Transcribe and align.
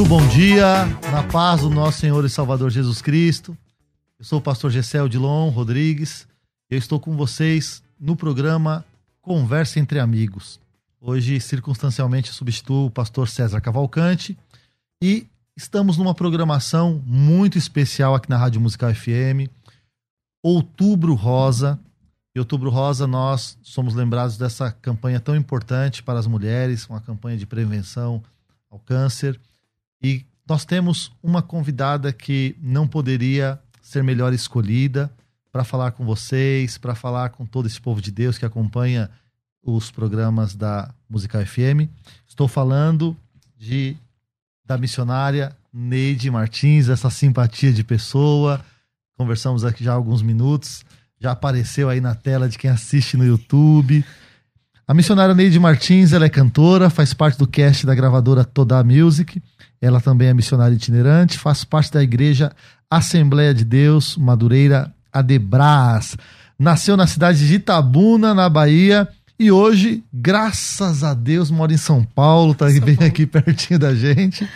Muito 0.00 0.08
bom 0.08 0.26
dia, 0.28 0.86
na 1.12 1.22
paz 1.22 1.60
do 1.60 1.68
nosso 1.68 1.98
Senhor 1.98 2.24
e 2.24 2.30
Salvador 2.30 2.70
Jesus 2.70 3.02
Cristo. 3.02 3.54
Eu 4.18 4.24
sou 4.24 4.38
o 4.38 4.42
pastor 4.42 4.70
Gessel 4.70 5.06
Dilon 5.10 5.50
Rodrigues. 5.50 6.26
Eu 6.70 6.78
estou 6.78 6.98
com 6.98 7.14
vocês 7.14 7.82
no 8.00 8.16
programa 8.16 8.82
Conversa 9.20 9.78
entre 9.78 10.00
Amigos. 10.00 10.58
Hoje, 10.98 11.38
circunstancialmente, 11.38 12.32
substituo 12.32 12.86
o 12.86 12.90
pastor 12.90 13.28
César 13.28 13.60
Cavalcante 13.60 14.38
e 15.02 15.26
estamos 15.54 15.98
numa 15.98 16.14
programação 16.14 17.02
muito 17.04 17.58
especial 17.58 18.14
aqui 18.14 18.30
na 18.30 18.38
Rádio 18.38 18.58
Musical 18.58 18.94
FM. 18.94 19.50
Outubro 20.42 21.12
Rosa. 21.12 21.78
E 22.34 22.38
Outubro 22.38 22.70
Rosa, 22.70 23.06
nós 23.06 23.58
somos 23.60 23.94
lembrados 23.94 24.38
dessa 24.38 24.72
campanha 24.72 25.20
tão 25.20 25.36
importante 25.36 26.02
para 26.02 26.18
as 26.18 26.26
mulheres, 26.26 26.86
uma 26.86 27.02
campanha 27.02 27.36
de 27.36 27.44
prevenção 27.44 28.22
ao 28.70 28.78
câncer. 28.78 29.38
E 30.02 30.24
nós 30.48 30.64
temos 30.64 31.12
uma 31.22 31.42
convidada 31.42 32.12
que 32.12 32.56
não 32.60 32.88
poderia 32.88 33.60
ser 33.82 34.02
melhor 34.02 34.32
escolhida 34.32 35.10
para 35.52 35.64
falar 35.64 35.92
com 35.92 36.04
vocês, 36.04 36.78
para 36.78 36.94
falar 36.94 37.30
com 37.30 37.44
todo 37.44 37.66
esse 37.66 37.80
povo 37.80 38.00
de 38.00 38.10
Deus 38.10 38.38
que 38.38 38.44
acompanha 38.44 39.10
os 39.62 39.90
programas 39.90 40.54
da 40.54 40.92
Musical 41.08 41.44
FM. 41.44 41.88
Estou 42.26 42.48
falando 42.48 43.16
de 43.56 43.96
da 44.64 44.78
missionária 44.78 45.54
Neide 45.72 46.30
Martins, 46.30 46.88
essa 46.88 47.10
simpatia 47.10 47.72
de 47.72 47.82
pessoa. 47.82 48.64
Conversamos 49.16 49.64
aqui 49.64 49.84
já 49.84 49.92
há 49.92 49.96
alguns 49.96 50.22
minutos, 50.22 50.84
já 51.18 51.32
apareceu 51.32 51.88
aí 51.88 52.00
na 52.00 52.14
tela 52.14 52.48
de 52.48 52.56
quem 52.56 52.70
assiste 52.70 53.16
no 53.16 53.26
YouTube. 53.26 54.04
A 54.86 54.94
missionária 54.94 55.34
Neide 55.34 55.58
Martins, 55.58 56.12
ela 56.12 56.24
é 56.24 56.28
cantora, 56.28 56.88
faz 56.88 57.12
parte 57.12 57.38
do 57.38 57.46
cast 57.46 57.84
da 57.84 57.94
gravadora 57.94 58.44
Toda 58.44 58.82
Music 58.82 59.42
ela 59.80 60.00
também 60.00 60.28
é 60.28 60.34
missionária 60.34 60.74
itinerante, 60.74 61.38
faz 61.38 61.64
parte 61.64 61.92
da 61.92 62.02
igreja 62.02 62.52
Assembleia 62.90 63.54
de 63.54 63.64
Deus 63.64 64.16
Madureira 64.16 64.92
Adebras. 65.12 66.16
Nasceu 66.58 66.96
na 66.96 67.06
cidade 67.06 67.46
de 67.46 67.54
Itabuna, 67.54 68.34
na 68.34 68.48
Bahia, 68.48 69.08
e 69.38 69.50
hoje, 69.50 70.04
graças 70.12 71.02
a 71.02 71.14
Deus, 71.14 71.50
mora 71.50 71.72
em 71.72 71.78
São 71.78 72.04
Paulo, 72.04 72.54
tá 72.54 72.70
São 72.70 72.80
bem 72.80 72.96
Paulo. 72.96 73.10
aqui 73.10 73.24
pertinho 73.26 73.78
da 73.78 73.94
gente. 73.94 74.46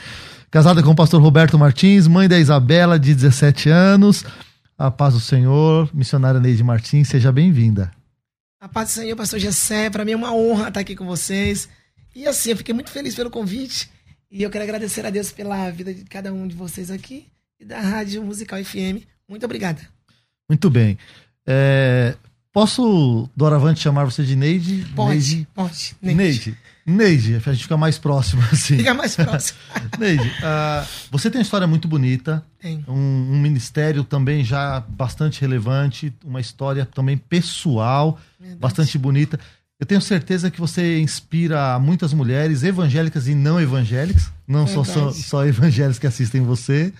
Casada 0.50 0.82
com 0.82 0.90
o 0.90 0.94
pastor 0.94 1.22
Roberto 1.22 1.58
Martins, 1.58 2.06
mãe 2.06 2.28
da 2.28 2.38
Isabela, 2.38 2.98
de 2.98 3.14
17 3.14 3.70
anos. 3.70 4.24
A 4.76 4.91
paz 4.91 5.14
do 5.14 5.20
Senhor, 5.20 5.88
missionária 5.94 6.38
Neide 6.38 6.62
Martins, 6.62 7.08
seja 7.08 7.32
bem-vinda. 7.32 7.91
A 8.60 8.68
paz 8.68 8.91
do 8.91 8.92
Senhor, 8.92 9.16
pastor 9.16 9.38
Gessé, 9.38 9.88
para 9.88 10.04
mim 10.04 10.12
é 10.12 10.16
uma 10.16 10.34
honra 10.34 10.68
estar 10.68 10.80
aqui 10.80 10.94
com 10.94 11.06
vocês. 11.06 11.66
E 12.14 12.26
assim, 12.26 12.50
eu 12.50 12.56
fiquei 12.58 12.74
muito 12.74 12.91
feliz 12.91 13.14
pelo 13.14 13.30
convite. 13.30 13.91
E 14.34 14.43
eu 14.43 14.50
quero 14.50 14.65
agradecer 14.65 15.06
a 15.06 15.11
Deus 15.11 15.31
pela 15.31 15.71
vida 15.71 15.95
de 15.95 16.03
cada 16.03 16.33
um 16.33 16.49
de 16.49 16.56
vocês 16.56 16.91
aqui 16.91 17.28
e 17.61 17.65
da 17.65 17.78
Rádio 17.78 18.21
Musical 18.25 18.59
FM. 18.65 19.06
Muito 19.28 19.45
obrigada. 19.45 19.81
Muito 20.49 20.69
bem. 20.69 20.99
É, 21.47 22.17
posso, 22.53 23.31
Doravante, 23.37 23.78
chamar 23.78 24.05
você 24.06 24.25
de 24.25 24.34
Neide? 24.34 24.87
Pode, 24.97 25.11
Neide. 25.15 25.49
pode. 25.55 25.97
Neide. 26.03 26.17
Neide. 26.19 26.59
Neide, 26.84 27.34
a 27.37 27.53
gente 27.53 27.62
fica 27.62 27.77
mais 27.77 27.97
próximo 27.97 28.43
assim. 28.50 28.78
Fica 28.78 28.93
mais 28.93 29.15
próximo. 29.15 29.56
Neide, 30.00 30.27
uh, 30.27 30.84
você 31.12 31.31
tem 31.31 31.39
uma 31.39 31.45
história 31.45 31.69
muito 31.69 31.87
bonita. 31.87 32.45
Tem. 32.59 32.84
Um, 32.89 32.93
um, 32.93 33.41
ministério 33.41 34.03
também 34.03 34.43
já 34.43 34.81
bastante 34.81 35.41
relevante, 35.43 36.12
uma 36.25 36.41
história 36.41 36.84
também 36.84 37.16
pessoal, 37.16 38.19
bastante 38.59 38.99
bonita. 38.99 39.39
Eu 39.84 39.87
tenho 39.87 40.00
certeza 40.00 40.50
que 40.50 40.59
você 40.59 40.99
inspira 40.99 41.78
muitas 41.78 42.15
mulheres 42.15 42.62
evangélicas 42.62 43.28
e 43.28 43.34
não 43.34 43.61
evangélicas. 43.61 44.33
Não 44.49 44.67
são 44.67 44.83
só, 44.83 45.11
só 45.12 45.45
evangélicos 45.45 45.99
que 45.99 46.06
assistem 46.06 46.41
você. 46.41 46.91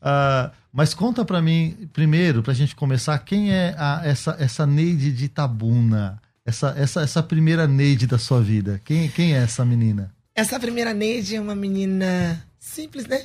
Uh, 0.00 0.48
mas 0.72 0.94
conta 0.94 1.24
para 1.24 1.42
mim, 1.42 1.90
primeiro, 1.92 2.40
para 2.40 2.52
a 2.52 2.54
gente 2.54 2.76
começar, 2.76 3.18
quem 3.18 3.52
é 3.52 3.74
a, 3.76 4.02
essa, 4.04 4.36
essa 4.38 4.64
Neide 4.64 5.10
de 5.10 5.28
Tabuna? 5.28 6.22
Essa, 6.46 6.76
essa, 6.78 7.00
essa 7.00 7.24
primeira 7.24 7.66
Neide 7.66 8.06
da 8.06 8.18
sua 8.18 8.40
vida? 8.40 8.80
Quem, 8.84 9.08
quem 9.08 9.34
é 9.34 9.38
essa 9.38 9.64
menina? 9.64 10.14
Essa 10.32 10.60
primeira 10.60 10.94
Neide 10.94 11.34
é 11.34 11.40
uma 11.40 11.56
menina 11.56 12.40
simples, 12.56 13.08
né? 13.08 13.20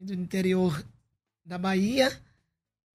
Do 0.00 0.14
interior 0.14 0.82
da 1.44 1.58
Bahia. 1.58 2.10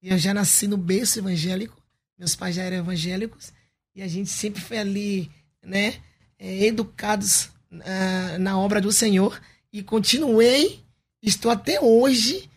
Eu 0.02 0.18
já 0.18 0.34
nasci 0.34 0.66
no 0.66 0.76
berço 0.76 1.20
evangélico. 1.20 1.80
Meus 2.18 2.36
pais 2.36 2.56
já 2.56 2.64
eram 2.64 2.78
evangélicos. 2.78 3.54
E 3.96 4.02
a 4.02 4.08
gente 4.08 4.30
sempre 4.30 4.62
foi 4.62 4.78
ali, 4.78 5.32
né, 5.64 5.96
é, 6.38 6.66
educados 6.66 7.50
uh, 7.72 8.40
na 8.40 8.60
obra 8.60 8.82
do 8.82 8.92
Senhor. 8.92 9.42
E 9.72 9.82
continuei, 9.82 10.84
estou 11.22 11.50
até 11.50 11.80
hoje. 11.80 12.50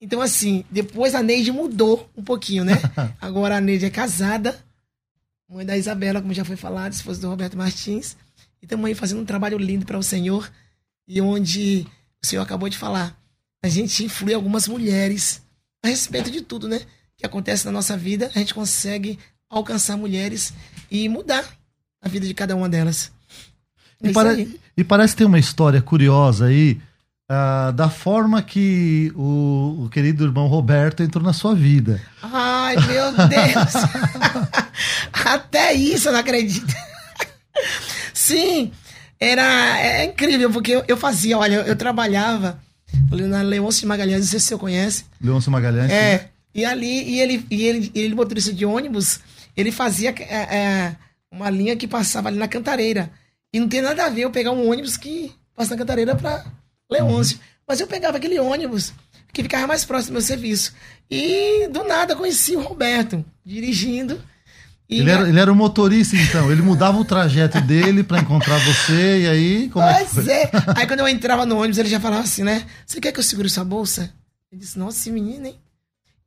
Então, 0.00 0.22
assim, 0.22 0.64
depois 0.70 1.14
a 1.14 1.22
Neide 1.22 1.52
mudou 1.52 2.08
um 2.16 2.22
pouquinho, 2.22 2.64
né? 2.64 2.74
Agora 3.20 3.56
a 3.56 3.60
Neide 3.60 3.84
é 3.84 3.90
casada, 3.90 4.58
mãe 5.48 5.66
da 5.66 5.76
Isabela, 5.76 6.20
como 6.20 6.34
já 6.34 6.44
foi 6.44 6.56
falado, 6.56 6.92
esposa 6.92 7.20
do 7.20 7.28
Roberto 7.28 7.56
Martins. 7.56 8.16
E 8.60 8.64
estamos 8.64 8.86
aí 8.86 8.94
fazendo 8.94 9.20
um 9.20 9.26
trabalho 9.26 9.58
lindo 9.58 9.84
para 9.84 9.98
o 9.98 10.02
Senhor. 10.02 10.50
E 11.06 11.20
onde 11.20 11.86
o 12.22 12.26
Senhor 12.26 12.42
acabou 12.42 12.68
de 12.68 12.78
falar, 12.78 13.16
a 13.62 13.68
gente 13.68 14.04
influi 14.04 14.34
algumas 14.34 14.66
mulheres 14.66 15.42
a 15.82 15.88
respeito 15.88 16.30
de 16.30 16.40
tudo, 16.40 16.68
né? 16.68 16.80
Que 17.16 17.26
acontece 17.26 17.64
na 17.64 17.72
nossa 17.72 17.96
vida, 17.96 18.30
a 18.34 18.38
gente 18.38 18.54
consegue 18.54 19.18
alcançar 19.50 19.96
mulheres 19.96 20.52
e 20.90 21.08
mudar 21.08 21.44
a 22.02 22.08
vida 22.08 22.26
de 22.26 22.34
cada 22.34 22.54
uma 22.54 22.68
delas. 22.68 23.10
É 24.02 24.08
e, 24.08 24.12
pare... 24.12 24.60
e, 24.76 24.84
parece 24.84 25.16
ter 25.16 25.24
uma 25.24 25.38
história 25.38 25.80
curiosa 25.80 26.46
aí 26.46 26.80
uh, 27.30 27.72
da 27.72 27.88
forma 27.88 28.42
que 28.42 29.12
o, 29.14 29.84
o, 29.84 29.88
querido 29.90 30.24
irmão 30.24 30.46
Roberto 30.46 31.02
entrou 31.02 31.24
na 31.24 31.32
sua 31.32 31.54
vida. 31.54 32.00
Ai, 32.22 32.76
meu 32.76 33.12
Deus! 33.28 33.74
Até 35.12 35.72
isso 35.72 36.08
eu 36.08 36.12
não 36.12 36.20
acredito. 36.20 36.74
Sim, 38.12 38.70
era 39.18 39.80
é 39.80 40.04
incrível, 40.04 40.50
porque 40.50 40.72
eu, 40.72 40.84
eu 40.86 40.96
fazia, 40.96 41.38
olha, 41.38 41.56
eu, 41.56 41.62
eu 41.62 41.76
trabalhava 41.76 42.60
na 43.10 43.42
Leôncio 43.42 43.88
Magalhães, 43.88 44.20
não 44.20 44.28
sei 44.28 44.40
se 44.40 44.46
você 44.46 44.56
conhece. 44.56 45.04
Leôncio 45.20 45.50
Magalhães? 45.50 45.90
É. 45.90 46.18
Sim. 46.18 46.24
E 46.54 46.64
ali, 46.64 47.02
e 47.02 47.20
ele, 47.20 47.46
e 47.50 47.64
ele, 47.64 47.92
ele 47.94 48.14
motorista 48.14 48.50
de 48.50 48.64
ônibus, 48.64 49.20
ele 49.56 49.72
fazia 49.72 50.14
é, 50.18 50.56
é, 50.56 50.96
uma 51.30 51.48
linha 51.50 51.76
que 51.76 51.86
passava 51.88 52.28
ali 52.28 52.38
na 52.38 52.48
Cantareira. 52.48 53.10
E 53.52 53.58
não 53.60 53.68
tem 53.68 53.80
nada 53.80 54.04
a 54.04 54.08
ver 54.08 54.22
eu 54.22 54.30
pegar 54.30 54.52
um 54.52 54.68
ônibus 54.70 54.96
que 54.96 55.32
passa 55.54 55.70
na 55.70 55.78
Cantareira 55.78 56.14
para 56.14 56.44
Leôncio. 56.90 57.36
Uhum. 57.38 57.42
Mas 57.68 57.80
eu 57.80 57.86
pegava 57.86 58.16
aquele 58.18 58.38
ônibus 58.38 58.92
que 59.32 59.42
ficava 59.42 59.66
mais 59.66 59.84
próximo 59.84 60.10
do 60.10 60.12
meu 60.14 60.22
serviço. 60.22 60.74
E 61.10 61.68
do 61.68 61.84
nada 61.84 62.14
conheci 62.16 62.56
o 62.56 62.60
Roberto 62.60 63.24
dirigindo. 63.44 64.20
E 64.88 65.00
Ele 65.00 65.10
era, 65.10 65.28
ele 65.28 65.40
era 65.40 65.52
o 65.52 65.56
motorista, 65.56 66.14
então. 66.16 66.50
Ele 66.50 66.62
mudava 66.62 66.96
o 66.98 67.04
trajeto 67.04 67.60
dele 67.60 68.04
pra 68.04 68.20
encontrar 68.20 68.58
você, 68.58 69.22
e 69.22 69.26
aí, 69.28 69.68
como 69.70 69.84
é 69.84 70.04
que 70.04 70.14
Pois 70.14 70.24
foi? 70.24 70.32
é. 70.32 70.50
Aí 70.76 70.86
quando 70.86 71.00
eu 71.00 71.08
entrava 71.08 71.44
no 71.44 71.56
ônibus, 71.56 71.78
ele 71.78 71.88
já 71.88 71.98
falava 71.98 72.22
assim, 72.22 72.44
né? 72.44 72.64
Você 72.86 73.00
quer 73.00 73.10
que 73.10 73.18
eu 73.18 73.24
segure 73.24 73.48
sua 73.50 73.64
bolsa? 73.64 74.12
Eu 74.52 74.58
disse, 74.58 74.78
nossa, 74.78 74.98
esse 74.98 75.10
menino, 75.10 75.46
hein? 75.46 75.58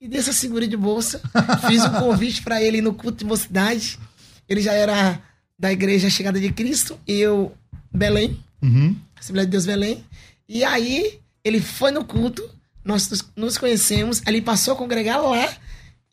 E 0.01 0.07
dessa 0.07 0.31
segura 0.31 0.67
de 0.67 0.77
bolsa. 0.77 1.21
Fiz 1.67 1.83
um 1.83 1.91
convite 1.91 2.41
pra 2.41 2.61
ele 2.61 2.81
no 2.81 2.93
culto 2.93 3.17
de 3.19 3.25
mocidade. 3.25 3.99
Ele 4.47 4.61
já 4.61 4.73
era 4.73 5.19
da 5.57 5.71
igreja 5.71 6.09
Chegada 6.09 6.39
de 6.39 6.51
Cristo. 6.51 6.97
E 7.07 7.19
eu, 7.19 7.53
Belém, 7.93 8.39
Uhum. 8.61 8.95
Assembleia 9.19 9.45
de 9.45 9.51
Deus 9.51 9.65
Belém. 9.65 10.03
E 10.47 10.63
aí, 10.63 11.19
ele 11.43 11.59
foi 11.61 11.91
no 11.91 12.03
culto, 12.03 12.41
nós 12.83 13.09
nos- 13.35 13.57
conhecemos, 13.57 14.21
ele 14.25 14.41
passou 14.41 14.73
a 14.73 14.77
congregar 14.77 15.21
lá 15.21 15.47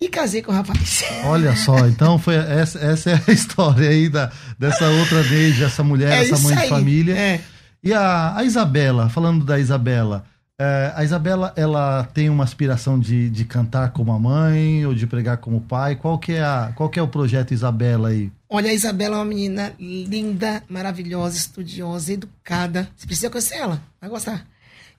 e 0.01 0.09
casei 0.09 0.43
com 0.43 0.53
o 0.53 0.55
rapaz. 0.55 1.03
Olha 1.25 1.57
só, 1.57 1.87
então 1.87 2.19
foi 2.19 2.35
essa, 2.37 2.79
essa 2.79 3.11
é 3.11 3.23
a 3.27 3.31
história 3.33 3.89
aí 3.89 4.09
da, 4.09 4.31
dessa 4.59 4.87
outra 4.89 5.23
Neide, 5.25 5.65
essa 5.65 5.83
mulher, 5.83 6.13
É 6.13 6.23
essa 6.29 6.39
mãe 6.39 6.55
de 6.57 6.63
aí. 6.63 6.69
família. 6.69 7.17
É. 7.17 7.41
E 7.83 7.93
a, 7.93 8.37
a 8.37 8.45
Isabela, 8.45 9.09
falando 9.09 9.45
da 9.45 9.59
Isabela, 9.59 10.25
é, 10.59 10.93
a 10.95 11.05
Isabela, 11.05 11.53
ela 11.55 12.05
tem 12.15 12.31
uma 12.31 12.43
aspiração 12.43 12.99
de, 12.99 13.29
de 13.29 13.45
cantar 13.45 13.93
como 13.93 14.11
a 14.11 14.19
mãe 14.19 14.87
ou 14.87 14.95
de 14.95 15.07
pregar 15.07 15.37
como 15.37 15.59
o 15.59 15.61
pai? 15.61 15.97
Qual 15.97 16.19
que 16.19 16.33
é, 16.33 16.43
a, 16.43 16.73
qual 16.75 16.89
que 16.89 16.99
é 16.99 17.03
o 17.03 17.09
projeto 17.09 17.53
Isabela 17.53 18.09
aí? 18.09 18.33
Olha, 18.49 18.71
a 18.71 18.75
Isabela 18.75 19.17
é 19.17 19.19
uma 19.19 19.25
menina 19.25 19.75
linda, 19.79 20.63
maravilhosa, 20.69 21.37
estudiosa, 21.37 22.13
educada. 22.13 22.89
Você 22.97 23.07
precisa 23.07 23.29
conhecer 23.29 23.57
ela, 23.57 23.83
vai 24.01 24.09
gostar. 24.09 24.47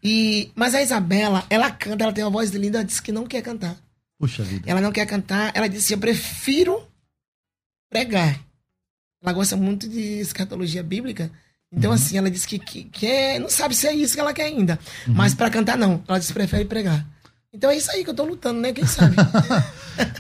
E, 0.04 0.51
mas 0.56 0.75
a 0.75 0.81
Isabela, 0.81 1.44
ela 1.50 1.71
canta, 1.71 2.03
ela 2.03 2.13
tem 2.13 2.24
uma 2.24 2.30
voz 2.30 2.51
linda, 2.51 2.77
ela 2.77 2.86
disse 2.86 3.01
que 3.01 3.12
não 3.12 3.25
quer 3.25 3.42
cantar. 3.42 3.75
Puxa 4.19 4.44
vida. 4.44 4.69
Ela 4.69 4.81
não 4.81 4.92
quer 4.92 5.07
cantar, 5.07 5.51
ela 5.56 5.68
disse, 5.68 5.92
eu 5.94 5.98
prefiro 5.98 6.88
pregar. 7.89 8.39
Ela 9.24 9.33
gosta 9.33 9.56
muito 9.56 9.89
de 9.89 10.19
escatologia 10.19 10.83
bíblica. 10.83 11.31
Então, 11.71 11.91
assim, 11.91 12.17
ela 12.17 12.31
disse 12.31 12.47
que, 12.47 12.57
que, 12.59 12.83
que 12.85 13.05
é- 13.05 13.39
não 13.39 13.49
sabe 13.49 13.75
se 13.75 13.87
é 13.87 13.93
isso 13.93 14.13
que 14.13 14.19
ela 14.19 14.33
quer 14.33 14.45
ainda. 14.45 14.79
Mas 15.05 15.33
pra 15.33 15.49
cantar, 15.49 15.77
não. 15.77 16.01
Ela 16.07 16.17
disse 16.17 16.31
que 16.31 16.39
prefere 16.39 16.63
pregar. 16.65 17.05
Então 17.53 17.69
é 17.71 17.77
isso 17.77 17.89
aí 17.91 18.03
que 18.03 18.09
eu 18.09 18.13
tô 18.13 18.25
lutando, 18.25 18.59
né? 18.59 18.73
Quem 18.73 18.85
sabe? 18.85 19.15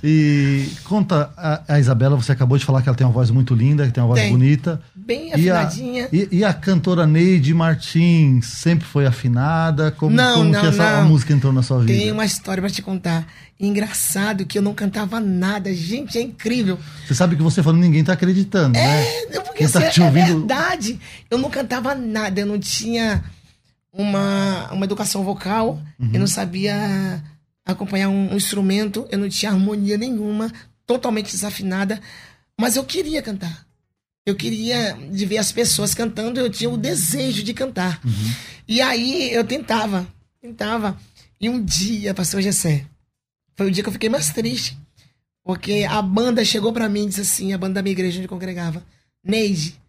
E 0.03 0.69
conta, 0.85 1.29
a, 1.37 1.61
a 1.75 1.79
Isabela, 1.79 2.15
você 2.15 2.31
acabou 2.31 2.57
de 2.57 2.65
falar 2.65 2.81
que 2.81 2.89
ela 2.89 2.97
tem 2.97 3.05
uma 3.05 3.13
voz 3.13 3.29
muito 3.29 3.53
linda, 3.53 3.85
que 3.85 3.91
tem 3.91 4.01
uma 4.01 4.07
voz 4.07 4.19
Tem. 4.21 4.31
bonita. 4.31 4.81
Bem 4.95 5.27
E 5.35 5.49
a, 5.51 5.59
afinadinha. 5.61 6.09
e, 6.11 6.27
e 6.31 6.43
a 6.43 6.51
cantora 6.51 7.05
Neide 7.05 7.53
Martins 7.53 8.47
sempre 8.47 8.87
foi 8.87 9.05
afinada? 9.05 9.91
Como, 9.91 10.15
Não, 10.15 10.37
como 10.39 10.49
não, 10.51 10.61
que 10.61 10.65
essa 10.67 11.01
não. 11.01 11.09
música 11.09 11.31
entrou 11.31 11.53
na 11.53 11.61
sua 11.61 11.79
vida? 11.81 11.93
Tem 11.93 12.11
uma 12.11 12.25
história 12.25 12.59
pra 12.59 12.71
te 12.71 12.81
contar. 12.81 13.27
Engraçado 13.59 14.45
que 14.47 14.57
eu 14.57 14.63
não 14.63 14.73
cantava 14.73 15.19
nada. 15.19 15.71
Gente, 15.71 16.17
é 16.17 16.21
incrível. 16.21 16.79
Você 17.05 17.13
sabe 17.13 17.35
que 17.35 17.43
você 17.43 17.61
falando, 17.61 17.81
ninguém 17.81 18.03
tá 18.03 18.13
acreditando, 18.13 18.73
né? 18.79 19.03
É, 19.31 19.39
porque 19.41 19.59
Quem 19.59 19.67
tá 19.69 19.79
assim, 19.79 19.89
te 19.91 20.01
é 20.01 20.05
ouvindo- 20.05 20.39
verdade. 20.39 20.99
Eu 21.29 21.37
não 21.37 21.51
cantava 21.51 21.93
nada. 21.93 22.39
Eu 22.39 22.47
não 22.47 22.57
tinha 22.59 23.23
uma, 23.97 24.71
uma 24.71 24.85
educação 24.85 25.23
vocal. 25.23 25.81
Uhum. 25.99 26.11
Eu 26.13 26.19
não 26.19 26.27
sabia 26.27 27.23
acompanhar 27.65 28.09
um, 28.09 28.33
um 28.33 28.35
instrumento. 28.35 29.07
Eu 29.09 29.17
não 29.17 29.27
tinha 29.27 29.51
harmonia 29.51 29.97
nenhuma. 29.97 30.51
Totalmente 30.85 31.31
desafinada. 31.31 31.99
Mas 32.59 32.75
eu 32.75 32.83
queria 32.83 33.21
cantar. 33.21 33.65
Eu 34.25 34.35
queria 34.35 34.93
de 35.11 35.25
ver 35.25 35.39
as 35.39 35.51
pessoas 35.51 35.93
cantando. 35.93 36.39
Eu 36.39 36.49
tinha 36.49 36.69
o 36.69 36.77
desejo 36.77 37.43
de 37.43 37.53
cantar. 37.53 37.99
Uhum. 38.05 38.31
E 38.67 38.79
aí 38.81 39.33
eu 39.33 39.43
tentava. 39.43 40.07
Tentava. 40.41 40.97
E 41.39 41.49
um 41.49 41.63
dia, 41.63 42.13
pastor 42.13 42.41
Gessé, 42.41 42.85
foi 43.55 43.67
o 43.67 43.71
dia 43.71 43.83
que 43.83 43.89
eu 43.89 43.93
fiquei 43.93 44.09
mais 44.09 44.31
triste. 44.31 44.77
Porque 45.43 45.85
a 45.89 46.01
banda 46.01 46.43
chegou 46.43 46.73
pra 46.73 46.89
mim 46.89 47.05
e 47.05 47.07
disse 47.07 47.21
assim, 47.21 47.53
a 47.53 47.57
banda 47.57 47.75
da 47.75 47.81
minha 47.81 47.93
igreja 47.93 48.17
onde 48.17 48.25
eu 48.25 48.29
congregava, 48.29 48.83
Neide, 49.23 49.79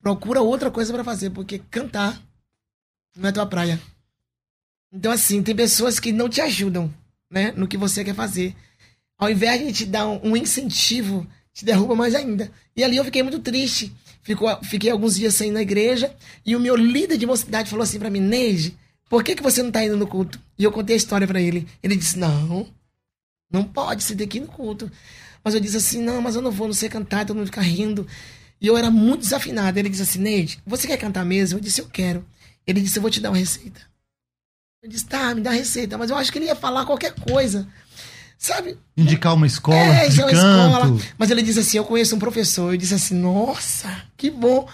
procura 0.00 0.40
outra 0.40 0.72
coisa 0.72 0.92
pra 0.92 1.04
fazer, 1.04 1.30
porque 1.30 1.60
cantar 1.70 2.20
não 3.16 3.28
é 3.28 3.32
tua 3.32 3.46
praia. 3.46 3.80
Então, 4.92 5.10
assim, 5.10 5.42
tem 5.42 5.54
pessoas 5.54 5.98
que 5.98 6.12
não 6.12 6.28
te 6.28 6.40
ajudam, 6.40 6.92
né, 7.30 7.52
no 7.56 7.66
que 7.66 7.76
você 7.76 8.04
quer 8.04 8.14
fazer. 8.14 8.54
Ao 9.18 9.30
invés 9.30 9.60
de 9.60 9.72
te 9.72 9.86
dar 9.86 10.06
um, 10.06 10.36
incentivo, 10.36 11.26
te 11.52 11.64
derruba 11.64 11.94
mais 11.94 12.14
ainda. 12.14 12.50
E 12.76 12.84
ali 12.84 12.96
eu 12.96 13.04
fiquei 13.04 13.22
muito 13.22 13.38
triste. 13.38 13.92
Ficou, 14.22 14.56
fiquei 14.62 14.90
alguns 14.90 15.16
dias 15.16 15.34
sem 15.34 15.48
ir 15.48 15.52
na 15.52 15.62
igreja, 15.62 16.14
e 16.46 16.56
o 16.56 16.60
meu 16.60 16.74
líder 16.74 17.18
de 17.18 17.26
mocidade 17.26 17.68
falou 17.68 17.82
assim 17.82 17.98
pra 17.98 18.08
mim, 18.08 18.20
Neide, 18.20 18.74
por 19.08 19.22
que, 19.22 19.34
que 19.34 19.42
você 19.42 19.62
não 19.62 19.70
tá 19.70 19.84
indo 19.84 19.96
no 19.96 20.06
culto? 20.06 20.40
E 20.58 20.64
eu 20.64 20.72
contei 20.72 20.94
a 20.94 20.96
história 20.96 21.26
pra 21.26 21.40
ele. 21.40 21.68
Ele 21.82 21.94
disse, 21.94 22.18
não, 22.18 22.66
não 23.50 23.62
pode, 23.62 24.04
que 24.26 24.38
ir 24.38 24.40
no 24.40 24.46
culto. 24.46 24.90
Mas 25.44 25.54
eu 25.54 25.60
disse 25.60 25.76
assim, 25.76 26.02
não, 26.02 26.22
mas 26.22 26.36
eu 26.36 26.42
não 26.42 26.50
vou, 26.50 26.66
não 26.66 26.74
sei 26.74 26.88
cantar, 26.88 27.26
todo 27.26 27.36
mundo 27.36 27.46
fica 27.46 27.60
rindo. 27.60 28.06
E 28.60 28.66
eu 28.66 28.76
era 28.78 28.90
muito 28.90 29.20
desafinado. 29.20 29.78
Ele 29.78 29.90
disse 29.90 30.02
assim, 30.02 30.18
Neide, 30.18 30.58
você 30.66 30.86
quer 30.86 30.96
cantar 30.96 31.24
mesmo? 31.24 31.58
Eu 31.58 31.62
disse, 31.62 31.82
eu 31.82 31.86
quero. 31.86 32.24
Ele 32.66 32.80
disse, 32.80 32.98
eu 32.98 33.02
vou 33.02 33.10
te 33.10 33.20
dar 33.20 33.30
uma 33.30 33.36
receita. 33.38 33.80
Eu 34.82 34.88
disse, 34.88 35.06
tá, 35.06 35.34
me 35.34 35.40
dá 35.40 35.50
a 35.50 35.54
receita. 35.54 35.96
Mas 35.98 36.10
eu 36.10 36.16
acho 36.16 36.30
que 36.32 36.38
ele 36.38 36.46
ia 36.46 36.56
falar 36.56 36.84
qualquer 36.84 37.14
coisa. 37.14 37.66
Sabe? 38.36 38.76
Indicar 38.96 39.32
uma 39.34 39.46
escola 39.46 39.76
É, 39.78 40.08
de 40.08 40.20
é 40.20 40.24
uma 40.24 40.30
canto. 40.32 40.86
escola. 40.90 41.14
Mas 41.16 41.30
ele 41.30 41.42
disse 41.42 41.60
assim, 41.60 41.78
eu 41.78 41.84
conheço 41.84 42.14
um 42.16 42.18
professor. 42.18 42.72
Eu 42.72 42.76
disse 42.76 42.94
assim, 42.94 43.14
nossa, 43.14 44.02
que 44.16 44.30
bom. 44.30 44.68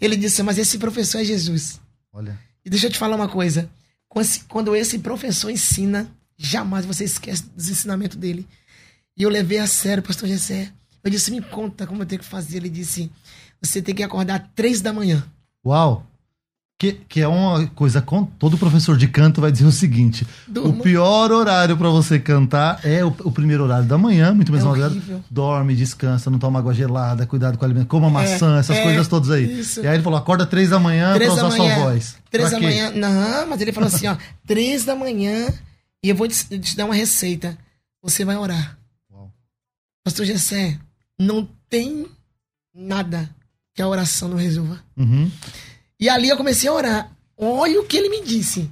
Ele 0.00 0.16
disse, 0.16 0.42
mas 0.42 0.58
esse 0.58 0.76
professor 0.78 1.20
é 1.20 1.24
Jesus. 1.24 1.80
Olha, 2.12 2.38
E 2.64 2.68
deixa 2.70 2.86
eu 2.86 2.90
te 2.90 2.98
falar 2.98 3.16
uma 3.16 3.28
coisa. 3.28 3.70
Quando 4.08 4.24
esse- 4.26 4.40
Quando 4.44 4.76
esse 4.76 4.98
professor 4.98 5.50
ensina, 5.50 6.10
jamais 6.36 6.84
você 6.84 7.04
esquece 7.04 7.44
dos 7.56 7.68
ensinamentos 7.68 8.16
dele. 8.16 8.46
E 9.16 9.22
eu 9.22 9.30
levei 9.30 9.58
a 9.58 9.66
sério, 9.66 10.02
pastor 10.02 10.28
Gessé. 10.28 10.70
Eu 11.02 11.10
disse, 11.10 11.30
me 11.30 11.40
conta 11.40 11.86
como 11.86 12.02
eu 12.02 12.06
tenho 12.06 12.20
que 12.20 12.26
fazer. 12.26 12.58
Ele 12.58 12.68
disse, 12.68 13.10
você 13.62 13.80
tem 13.80 13.94
que 13.94 14.02
acordar 14.02 14.50
três 14.54 14.80
da 14.80 14.92
manhã. 14.92 15.24
uau. 15.64 16.06
Que, 16.76 16.92
que 16.92 17.20
é 17.20 17.28
uma 17.28 17.66
coisa. 17.68 18.02
com- 18.02 18.24
Todo 18.26 18.58
professor 18.58 18.96
de 18.96 19.06
canto 19.06 19.40
vai 19.40 19.52
dizer 19.52 19.64
o 19.64 19.70
seguinte: 19.70 20.26
Durma. 20.46 20.70
o 20.70 20.82
pior 20.82 21.30
horário 21.30 21.76
pra 21.76 21.88
você 21.88 22.18
cantar 22.18 22.80
é 22.84 23.04
o, 23.04 23.08
o 23.20 23.30
primeiro 23.30 23.62
horário 23.62 23.86
da 23.86 23.96
manhã, 23.96 24.34
muito 24.34 24.50
mais 24.50 24.64
É 24.64 24.66
horário. 24.68 25.24
Dorme, 25.30 25.76
descansa, 25.76 26.30
não 26.30 26.38
toma 26.38 26.58
água 26.58 26.74
gelada, 26.74 27.26
cuidado 27.26 27.56
com 27.56 27.62
o 27.64 27.66
alimento, 27.66 27.86
coma 27.86 28.10
maçã, 28.10 28.58
essas 28.58 28.76
é, 28.76 28.82
coisas 28.82 29.06
todas 29.06 29.30
aí. 29.30 29.60
isso. 29.60 29.80
E 29.82 29.86
aí 29.86 29.94
ele 29.94 30.02
falou: 30.02 30.18
acorda 30.18 30.44
três 30.44 30.70
da 30.70 30.80
manhã 30.80 31.14
Três 31.14 31.32
pra 31.32 31.42
da 31.42 31.48
usar 31.48 31.58
manhã. 31.58 31.74
sua 31.76 31.84
voz. 31.84 32.16
Três 32.28 32.48
Pra 32.50 32.58
da 32.58 32.66
quê? 32.66 32.72
manhã. 32.74 32.90
Não, 32.90 33.46
mas 33.48 33.60
ele 33.60 33.72
falou 33.72 33.86
assim, 33.86 34.08
ó. 34.08 34.16
Três 34.44 34.84
da 34.84 34.96
manhã 34.96 35.46
e 36.02 36.08
eu 36.08 36.16
vou 36.16 36.26
te, 36.26 36.58
te 36.58 36.76
dar 36.76 36.86
uma 36.86 36.94
receita. 36.94 37.56
Você 38.02 38.24
vai 38.24 38.36
orar. 38.36 38.76
Uau. 39.12 39.32
Pastor 40.04 40.26
Gessé, 40.26 40.76
não 41.18 41.48
tem 41.70 42.06
nada 42.74 43.30
que 43.74 43.80
a 43.80 43.86
oração 43.88 44.28
não 44.28 44.36
resolva. 44.36 44.80
Uhum. 44.96 45.30
E 46.04 46.08
ali 46.10 46.28
eu 46.28 46.36
comecei 46.36 46.68
a 46.68 46.72
orar. 46.74 47.10
Olha 47.34 47.80
o 47.80 47.86
que 47.86 47.96
ele 47.96 48.10
me 48.10 48.22
disse. 48.22 48.70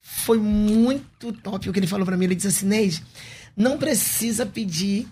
Foi 0.00 0.38
muito 0.38 1.30
top 1.30 1.68
o 1.68 1.72
que 1.74 1.78
ele 1.78 1.86
falou 1.86 2.06
pra 2.06 2.16
mim. 2.16 2.24
Ele 2.24 2.34
disse 2.34 2.48
assim, 2.48 2.64
Neide, 2.64 3.04
não 3.54 3.76
precisa 3.76 4.46
pedir 4.46 5.06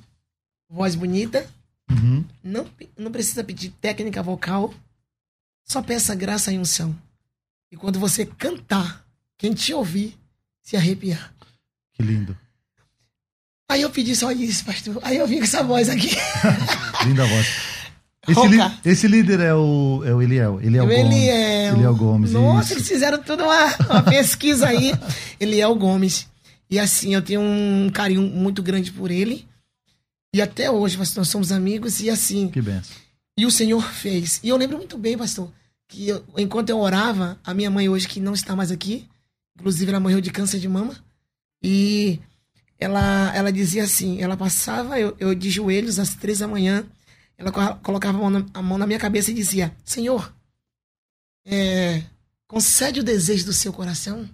voz 0.71 0.95
bonita, 0.95 1.47
Uhum. 1.91 2.25
não, 2.43 2.67
não 2.97 3.13
precisa 3.13 3.45
pedir 3.45 3.69
técnica 3.83 4.23
vocal, 4.23 4.73
só 5.67 5.83
peça 5.83 6.15
graça 6.15 6.51
e 6.51 6.59
unção. 6.59 6.97
E 7.71 7.77
quando 7.77 7.99
você 8.01 8.25
cantar, 8.25 9.05
quem 9.37 9.53
te 9.53 9.75
ouvir, 9.75 10.17
se 10.63 10.75
arrepiar. 10.75 11.35
Que 11.93 12.03
lindo. 12.03 12.35
Aí 13.71 13.83
eu 13.83 13.91
pedi 13.91 14.17
só 14.17 14.33
isso, 14.33 14.65
pastor. 14.65 14.99
Aí 15.03 15.19
eu 15.19 15.27
vim 15.27 15.37
com 15.37 15.45
essa 15.45 15.63
voz 15.63 15.91
aqui. 15.91 16.09
Linda 17.07 17.27
voz. 17.27 17.47
Esse, 18.27 18.47
li- 18.49 18.59
esse 18.85 19.09
líder 19.09 19.41
é 19.41 19.55
o, 19.55 20.03
é 20.05 20.13
o 20.15 20.21
Eliel. 20.23 20.61
Eliel 20.63 20.87
Gomes. 20.87 20.99
Ele 21.69 21.77
é. 21.77 21.81
Eliel 21.81 21.95
Gomes. 21.97 22.33
Nossa, 22.33 22.65
isso. 22.65 22.75
eles 22.75 22.89
fizeram 22.89 23.23
tudo 23.23 23.45
uma, 23.45 23.67
uma 23.91 24.03
pesquisa 24.03 24.69
aí. 24.69 24.93
O 25.71 25.75
Gomes. 25.75 26.29
E 26.71 26.79
assim, 26.79 27.15
eu 27.15 27.23
tenho 27.23 27.41
um 27.41 27.91
carinho 27.93 28.23
muito 28.23 28.63
grande 28.63 28.93
por 28.93 29.11
ele. 29.11 29.47
E 30.35 30.43
até 30.43 30.71
hoje, 30.71 30.97
pastor, 30.99 31.19
nós 31.23 31.29
somos 31.29 31.51
amigos. 31.53 32.01
E 32.01 32.11
assim, 32.11 32.49
Que 32.49 32.61
benção. 32.61 32.95
e 33.39 33.47
o 33.47 33.51
Senhor 33.51 33.83
fez. 33.83 34.41
E 34.43 34.49
eu 34.49 34.57
lembro 34.57 34.77
muito 34.77 34.99
bem, 34.99 35.17
pastor, 35.17 35.51
que 35.89 36.09
eu- 36.09 36.23
enquanto 36.37 36.69
eu 36.71 36.79
orava, 36.79 37.39
a 37.45 37.55
minha 37.55 37.71
mãe 37.71 37.89
hoje, 37.89 38.07
que 38.07 38.21
não 38.21 38.35
está 38.35 38.55
mais 38.55 38.71
aqui, 38.71 39.07
inclusive 39.59 39.91
ela 39.91 40.01
morreu 40.01 40.21
de 40.21 40.31
câncer 40.31 40.59
de 40.61 40.69
mama, 40.69 40.95
e 41.63 42.21
ela, 42.79 43.33
ela 43.35 43.51
dizia 43.53 43.85
assim: 43.85 44.21
ela 44.21 44.37
passava, 44.37 44.99
eu, 45.01 45.17
eu 45.19 45.35
de 45.35 45.49
joelhos 45.51 45.99
às 45.99 46.15
três 46.15 46.39
da 46.41 46.47
manhã, 46.49 46.85
ela 47.39 47.51
co- 47.51 47.75
colocava 47.83 48.19
a 48.19 48.21
mão, 48.21 48.31
na, 48.31 48.45
a 48.55 48.63
mão 48.63 48.77
na 48.79 48.87
minha 48.87 48.99
cabeça 48.99 49.31
e 49.31 49.35
dizia: 49.35 49.73
Senhor, 49.85 50.33
é, 51.51 52.03
concede 52.47 53.01
o 53.01 53.05
desejo 53.05 53.47
do 53.47 53.53
seu 53.53 53.73
coração, 53.73 54.29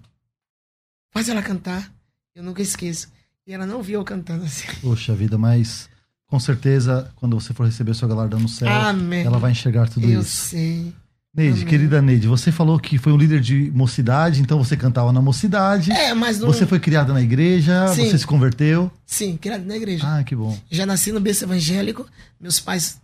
faz 1.12 1.28
ela 1.28 1.42
cantar. 1.42 1.92
Eu 2.34 2.42
nunca 2.42 2.60
esqueço. 2.60 3.08
E 3.46 3.52
ela 3.52 3.66
não 3.66 3.82
viu 3.82 4.00
eu 4.00 4.04
cantando 4.04 4.44
assim. 4.44 4.66
Poxa 4.82 5.14
vida, 5.14 5.38
mas 5.38 5.88
com 6.26 6.40
certeza, 6.40 7.12
quando 7.16 7.38
você 7.38 7.54
for 7.54 7.64
receber 7.66 7.94
seu 7.94 8.08
galardão 8.08 8.40
no 8.40 8.48
céu, 8.48 8.68
Amém. 8.68 9.24
ela 9.24 9.38
vai 9.38 9.52
enxergar 9.52 9.88
tudo 9.88 10.08
Eu 10.10 10.20
isso. 10.20 10.48
sei. 10.48 10.92
Neide, 11.36 11.58
Amém. 11.58 11.66
querida 11.66 12.00
Neide, 12.00 12.26
você 12.28 12.50
falou 12.50 12.78
que 12.78 12.96
foi 12.96 13.12
um 13.12 13.16
líder 13.16 13.40
de 13.40 13.70
mocidade, 13.72 14.40
então 14.40 14.56
você 14.62 14.76
cantava 14.76 15.12
na 15.12 15.20
mocidade. 15.20 15.90
É, 15.92 16.14
mas 16.14 16.38
não. 16.38 16.46
Você 16.46 16.64
foi 16.66 16.78
criada 16.80 17.12
na 17.12 17.20
igreja, 17.20 17.88
Sim. 17.88 18.06
você 18.08 18.18
se 18.18 18.26
converteu. 18.26 18.90
Sim, 19.04 19.36
criado 19.36 19.64
na 19.64 19.76
igreja. 19.76 20.04
Ah, 20.06 20.24
que 20.24 20.34
bom. 20.34 20.56
Já 20.70 20.86
nasci 20.86 21.12
no 21.12 21.20
berço 21.20 21.44
evangélico. 21.44 22.06
Meus 22.40 22.60
pais, 22.60 23.00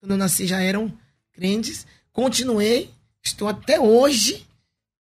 quando 0.00 0.12
eu 0.12 0.18
nasci, 0.18 0.46
já 0.46 0.60
eram 0.60 0.92
crentes. 1.32 1.86
Continuei, 2.12 2.90
estou 3.26 3.48
até 3.48 3.80
hoje 3.80 4.44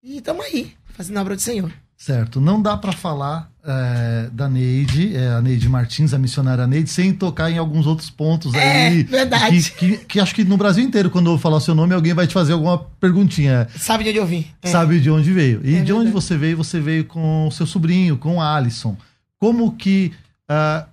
e 0.02 0.18
estamos 0.18 0.44
aí, 0.46 0.72
fazendo 0.94 1.18
a 1.18 1.22
obra 1.22 1.34
do 1.36 1.42
Senhor. 1.42 1.72
Certo. 1.96 2.40
Não 2.40 2.60
dá 2.60 2.76
pra 2.76 2.90
falar 2.92 3.48
é, 3.64 4.28
da 4.32 4.48
Neide, 4.48 5.14
é, 5.16 5.28
a 5.34 5.40
Neide 5.40 5.68
Martins, 5.68 6.12
a 6.12 6.18
missionária 6.18 6.66
Neide, 6.66 6.90
sem 6.90 7.12
tocar 7.14 7.48
em 7.50 7.58
alguns 7.58 7.86
outros 7.86 8.10
pontos 8.10 8.52
É, 8.54 8.86
aí. 8.88 9.02
verdade. 9.04 9.70
Que, 9.70 9.96
que- 9.98 10.04
que 10.04 10.20
acho 10.20 10.34
que 10.34 10.42
no 10.42 10.56
Brasil 10.56 10.82
inteiro, 10.84 11.10
quando 11.10 11.30
eu 11.30 11.38
falar 11.38 11.58
o 11.58 11.60
seu 11.60 11.74
nome, 11.74 11.94
alguém 11.94 12.12
vai 12.14 12.26
te 12.26 12.34
fazer 12.34 12.54
alguma 12.54 12.78
perguntinha. 12.78 13.68
Sabe 13.78 14.02
de 14.04 14.10
onde 14.10 14.18
eu 14.18 14.26
vim? 14.26 14.46
É. 14.62 14.68
Sabe 14.68 14.98
de 15.00 15.10
onde 15.10 15.32
veio. 15.32 15.60
E 15.64 15.76
É 15.76 15.82
de 15.82 15.92
onde 15.92 16.04
verdade. 16.06 16.10
você 16.12 16.36
veio? 16.36 16.56
Você 16.56 16.80
veio 16.80 17.04
com 17.04 17.46
o 17.46 17.52
seu 17.52 17.66
sobrinho, 17.66 18.16
com 18.18 18.36
o 18.36 18.40
Alisson. 18.40 18.96
Como 19.38 19.72
que 19.76 20.12
ah, 20.48 20.86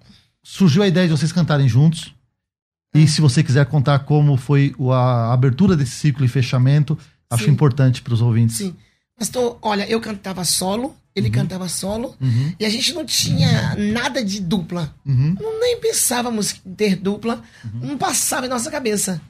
surgiu 0.44 0.84
a 0.84 0.88
ideia 0.88 1.08
de 1.08 1.12
vocês 1.18 1.32
cantarem 1.32 1.68
juntos? 1.68 2.14
E 2.94 3.08
se 3.08 3.20
você 3.22 3.44
quiser 3.44 3.66
contar 3.66 4.00
como 4.00 4.36
foi 4.38 4.76
a 4.92 5.34
abertura 5.34 5.76
desse 5.76 5.92
ciclo 5.92 6.24
e 6.26 6.28
fechamento, 6.28 6.98
acho 7.30 7.46
Sim. 7.46 7.52
importante 7.52 8.02
para 8.02 8.14
os 8.14 8.22
ouvintes. 8.22 8.58
Sim. 8.58 8.76
Pastor, 9.18 9.58
olha, 9.62 9.88
eu 9.90 10.00
cantava 10.00 10.44
solo, 10.46 10.96
ele 11.16 11.30
cantava 11.30 11.68
solo, 11.68 12.16
Uhum, 12.22 12.54
e 12.58 12.66
a 12.66 12.70
gente 12.70 12.94
não 12.94 13.06
tinha 13.06 13.76
nada 13.76 14.24
de 14.24 14.40
dupla. 14.40 14.96
uhum. 15.06 15.36
Não, 15.40 15.60
nem 15.60 15.80
pensávamos 15.82 16.56
em 16.66 16.74
ter 16.74 16.96
dupla, 16.96 17.44
não 17.74 17.98
passava 17.98 18.46
em 18.46 18.50
nossa 18.50 18.72
cabeça. 18.72 19.22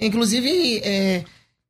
Inclusive, 0.00 0.78
é, 0.82 1.24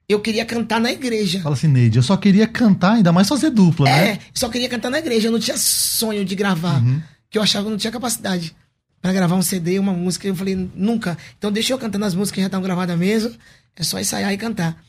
eu 0.08 0.20
queria 0.20 0.44
cantar 0.44 0.80
na 0.80 0.90
igreja. 0.90 1.40
Fala 1.42 1.54
assim, 1.54 1.68
Neide, 1.68 1.98
eu 1.98 2.02
só 2.02 2.16
queria 2.16 2.46
cantar, 2.46 2.94
ainda 2.94 3.12
mais 3.12 3.28
fazer 3.28 3.50
dupla, 3.50 3.88
É, 3.88 4.12
né? 4.14 4.18
só 4.34 4.48
queria 4.48 4.68
cantar 4.68 4.90
na 4.90 4.98
igreja, 4.98 5.28
eu 5.28 5.32
não 5.32 5.38
tinha 5.38 5.56
sonho 5.56 6.24
de 6.24 6.34
gravar, 6.34 6.82
Uhum. 6.82 7.00
que 7.30 7.38
eu 7.38 7.42
achava 7.42 7.64
que 7.64 7.68
eu 7.68 7.72
não 7.72 7.78
tinha 7.78 7.92
capacidade 7.92 8.56
pra 9.02 9.12
gravar 9.12 9.36
um 9.36 9.42
CD, 9.42 9.78
uma 9.78 9.92
música. 9.92 10.26
Eu 10.26 10.34
falei, 10.34 10.56
nunca. 10.74 11.16
Então 11.38 11.52
deixa 11.52 11.72
eu 11.72 11.78
cantando 11.78 12.04
as 12.06 12.14
músicas 12.14 12.34
que 12.36 12.40
já 12.40 12.46
estão 12.46 12.62
gravadas 12.62 12.98
mesmo, 12.98 13.34
é 13.76 13.82
só 13.82 14.00
ensaiar 14.00 14.32
e 14.32 14.36
cantar. 14.38 14.82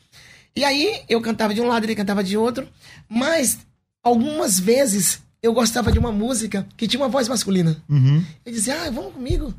E 0.54 0.64
aí 0.64 1.02
eu 1.08 1.20
cantava 1.20 1.54
de 1.54 1.60
um 1.60 1.66
lado, 1.66 1.84
ele 1.84 1.94
cantava 1.94 2.22
de 2.22 2.36
outro, 2.36 2.68
mas 3.08 3.58
algumas 4.02 4.58
vezes 4.58 5.22
eu 5.42 5.52
gostava 5.52 5.92
de 5.92 5.98
uma 5.98 6.10
música 6.10 6.66
que 6.76 6.88
tinha 6.88 7.00
uma 7.00 7.08
voz 7.08 7.28
masculina. 7.28 7.82
Uhum. 7.88 8.24
Eu 8.44 8.52
dizia, 8.52 8.82
ah, 8.82 8.90
vamos 8.90 9.14
comigo. 9.14 9.54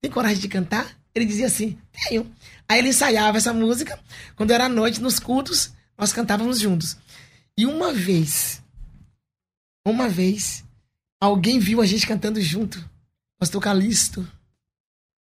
Tem 0.00 0.10
coragem 0.10 0.40
de 0.40 0.48
cantar? 0.48 0.96
Ele 1.14 1.26
dizia 1.26 1.46
assim, 1.46 1.78
tenho. 2.08 2.30
Aí 2.68 2.78
ele 2.78 2.88
ensaiava 2.88 3.36
essa 3.36 3.52
música. 3.52 3.98
Quando 4.34 4.50
era 4.52 4.68
noite, 4.68 5.00
nos 5.00 5.18
cultos, 5.18 5.72
nós 5.98 6.12
cantávamos 6.12 6.58
juntos. 6.58 6.96
E 7.56 7.66
uma 7.66 7.92
vez, 7.92 8.62
uma 9.86 10.08
vez, 10.08 10.64
alguém 11.20 11.58
viu 11.58 11.82
a 11.82 11.86
gente 11.86 12.06
cantando 12.06 12.40
junto. 12.40 12.82
Pastor 13.38 13.60
Calixto. 13.60 14.26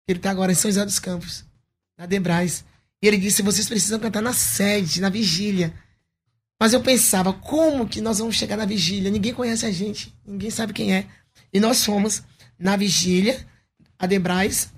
Ele 0.07 0.19
tá 0.19 0.31
agora 0.31 0.51
em 0.51 0.55
São 0.55 0.71
José 0.71 0.85
dos 0.85 0.99
Campos, 0.99 1.45
na 1.97 2.05
Debrais. 2.05 2.63
E 3.01 3.07
ele 3.07 3.17
disse, 3.17 3.41
vocês 3.41 3.67
precisam 3.67 3.99
cantar 3.99 4.21
na 4.21 4.33
sede, 4.33 5.01
na 5.01 5.09
vigília. 5.09 5.73
Mas 6.59 6.73
eu 6.73 6.81
pensava, 6.81 7.33
como 7.33 7.87
que 7.87 7.99
nós 8.01 8.19
vamos 8.19 8.35
chegar 8.35 8.55
na 8.55 8.65
vigília? 8.65 9.09
Ninguém 9.09 9.33
conhece 9.33 9.65
a 9.65 9.71
gente, 9.71 10.13
ninguém 10.25 10.51
sabe 10.51 10.73
quem 10.73 10.93
é. 10.93 11.07
E 11.51 11.59
nós 11.59 11.83
fomos 11.83 12.21
na 12.59 12.75
vigília, 12.75 13.43
a 13.97 14.05
Debrais, 14.05 14.71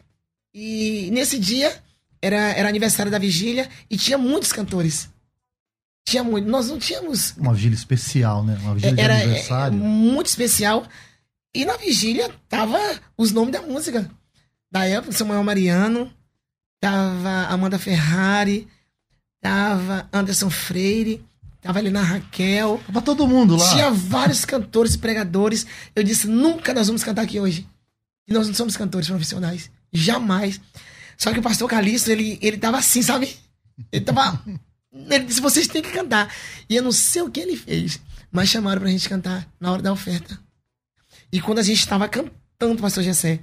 e 0.53 1.10
nesse 1.12 1.38
dia 1.38 1.75
era, 2.22 2.38
era 2.53 2.70
aniversário 2.70 3.12
da 3.12 3.20
vigília 3.20 3.70
e 3.89 3.98
tinha 3.98 4.18
muitos 4.18 4.53
cantores. 4.53 5.10
Tinha 6.08 6.24
muito. 6.24 6.48
Nós 6.48 6.70
não 6.70 6.77
tínhamos. 6.77 7.34
Uma 7.38 7.53
vigília 7.53 7.75
especial, 7.75 8.44
né? 8.44 8.58
Uma 8.62 8.75
vigília 8.75 9.01
Era 9.01 9.15
de 9.15 9.22
é, 9.22 9.24
aniversário. 9.24 9.77
muito 9.77 10.27
especial. 10.27 10.88
E 11.56 11.65
na 11.65 11.77
vigília 11.77 12.30
tava 12.48 12.80
os 13.18 13.32
nomes 13.32 13.51
da 13.51 13.62
música. 13.62 14.10
Da 14.72 14.86
época, 14.86 15.12
Samuel 15.12 15.44
Mariano, 15.44 16.12
tava 16.84 17.48
Amanda 17.48 17.80
Ferrari, 17.80 18.68
tava 19.42 20.10
Anderson 20.12 20.50
Freire, 20.50 21.24
tava 21.62 21.80
Helena 21.80 22.02
Raquel. 22.02 22.78
Pra 22.92 23.00
todo 23.02 23.25
mundo 23.25 23.56
lá. 23.56 23.70
Tinha 23.70 23.90
vários 23.90 24.44
cantores 24.44 24.96
e 24.96 24.98
pregadores. 24.98 25.66
Eu 25.96 26.04
disse, 26.04 26.28
nunca 26.28 26.74
nós 26.74 26.88
vamos 26.88 27.02
cantar 27.02 27.22
aqui 27.22 27.40
hoje. 27.40 27.66
E 28.28 28.34
nós 28.34 28.48
não 28.48 28.54
somos 28.54 28.75
cantores 28.75 29.08
profissionais. 29.08 29.72
Jamais. 29.94 30.60
Só 31.18 31.32
que 31.32 31.40
o 31.40 31.42
pastor 31.42 31.70
Calixto, 31.70 32.12
ele, 32.12 32.38
ele 32.42 32.58
tava 32.58 32.80
assim, 32.80 33.02
sabe? 33.02 33.34
Ele 33.90 34.04
tava. 34.04 34.44
Ele 35.10 35.24
disse, 35.24 35.42
vocês 35.42 35.68
têm 35.68 35.82
que 35.82 35.90
cantar. 35.90 36.32
E 36.70 36.75
eu 36.75 36.84
não 36.84 36.92
sei 36.92 37.24
o 37.24 37.32
que 37.32 37.40
ele 37.40 37.58
fez. 37.58 38.00
Mas 38.32 38.50
chamaram 38.50 38.80
pra 38.80 38.92
gente 38.92 39.10
cantar 39.10 39.48
na 39.60 39.72
hora 39.72 39.82
da 39.82 39.92
oferta. 39.92 40.40
E 41.32 41.42
quando 41.42 41.58
a 41.58 41.63
gente 41.63 41.88
tava 41.88 42.08
cantando, 42.08 42.80
pastor 42.80 43.04
Gessé, 43.04 43.40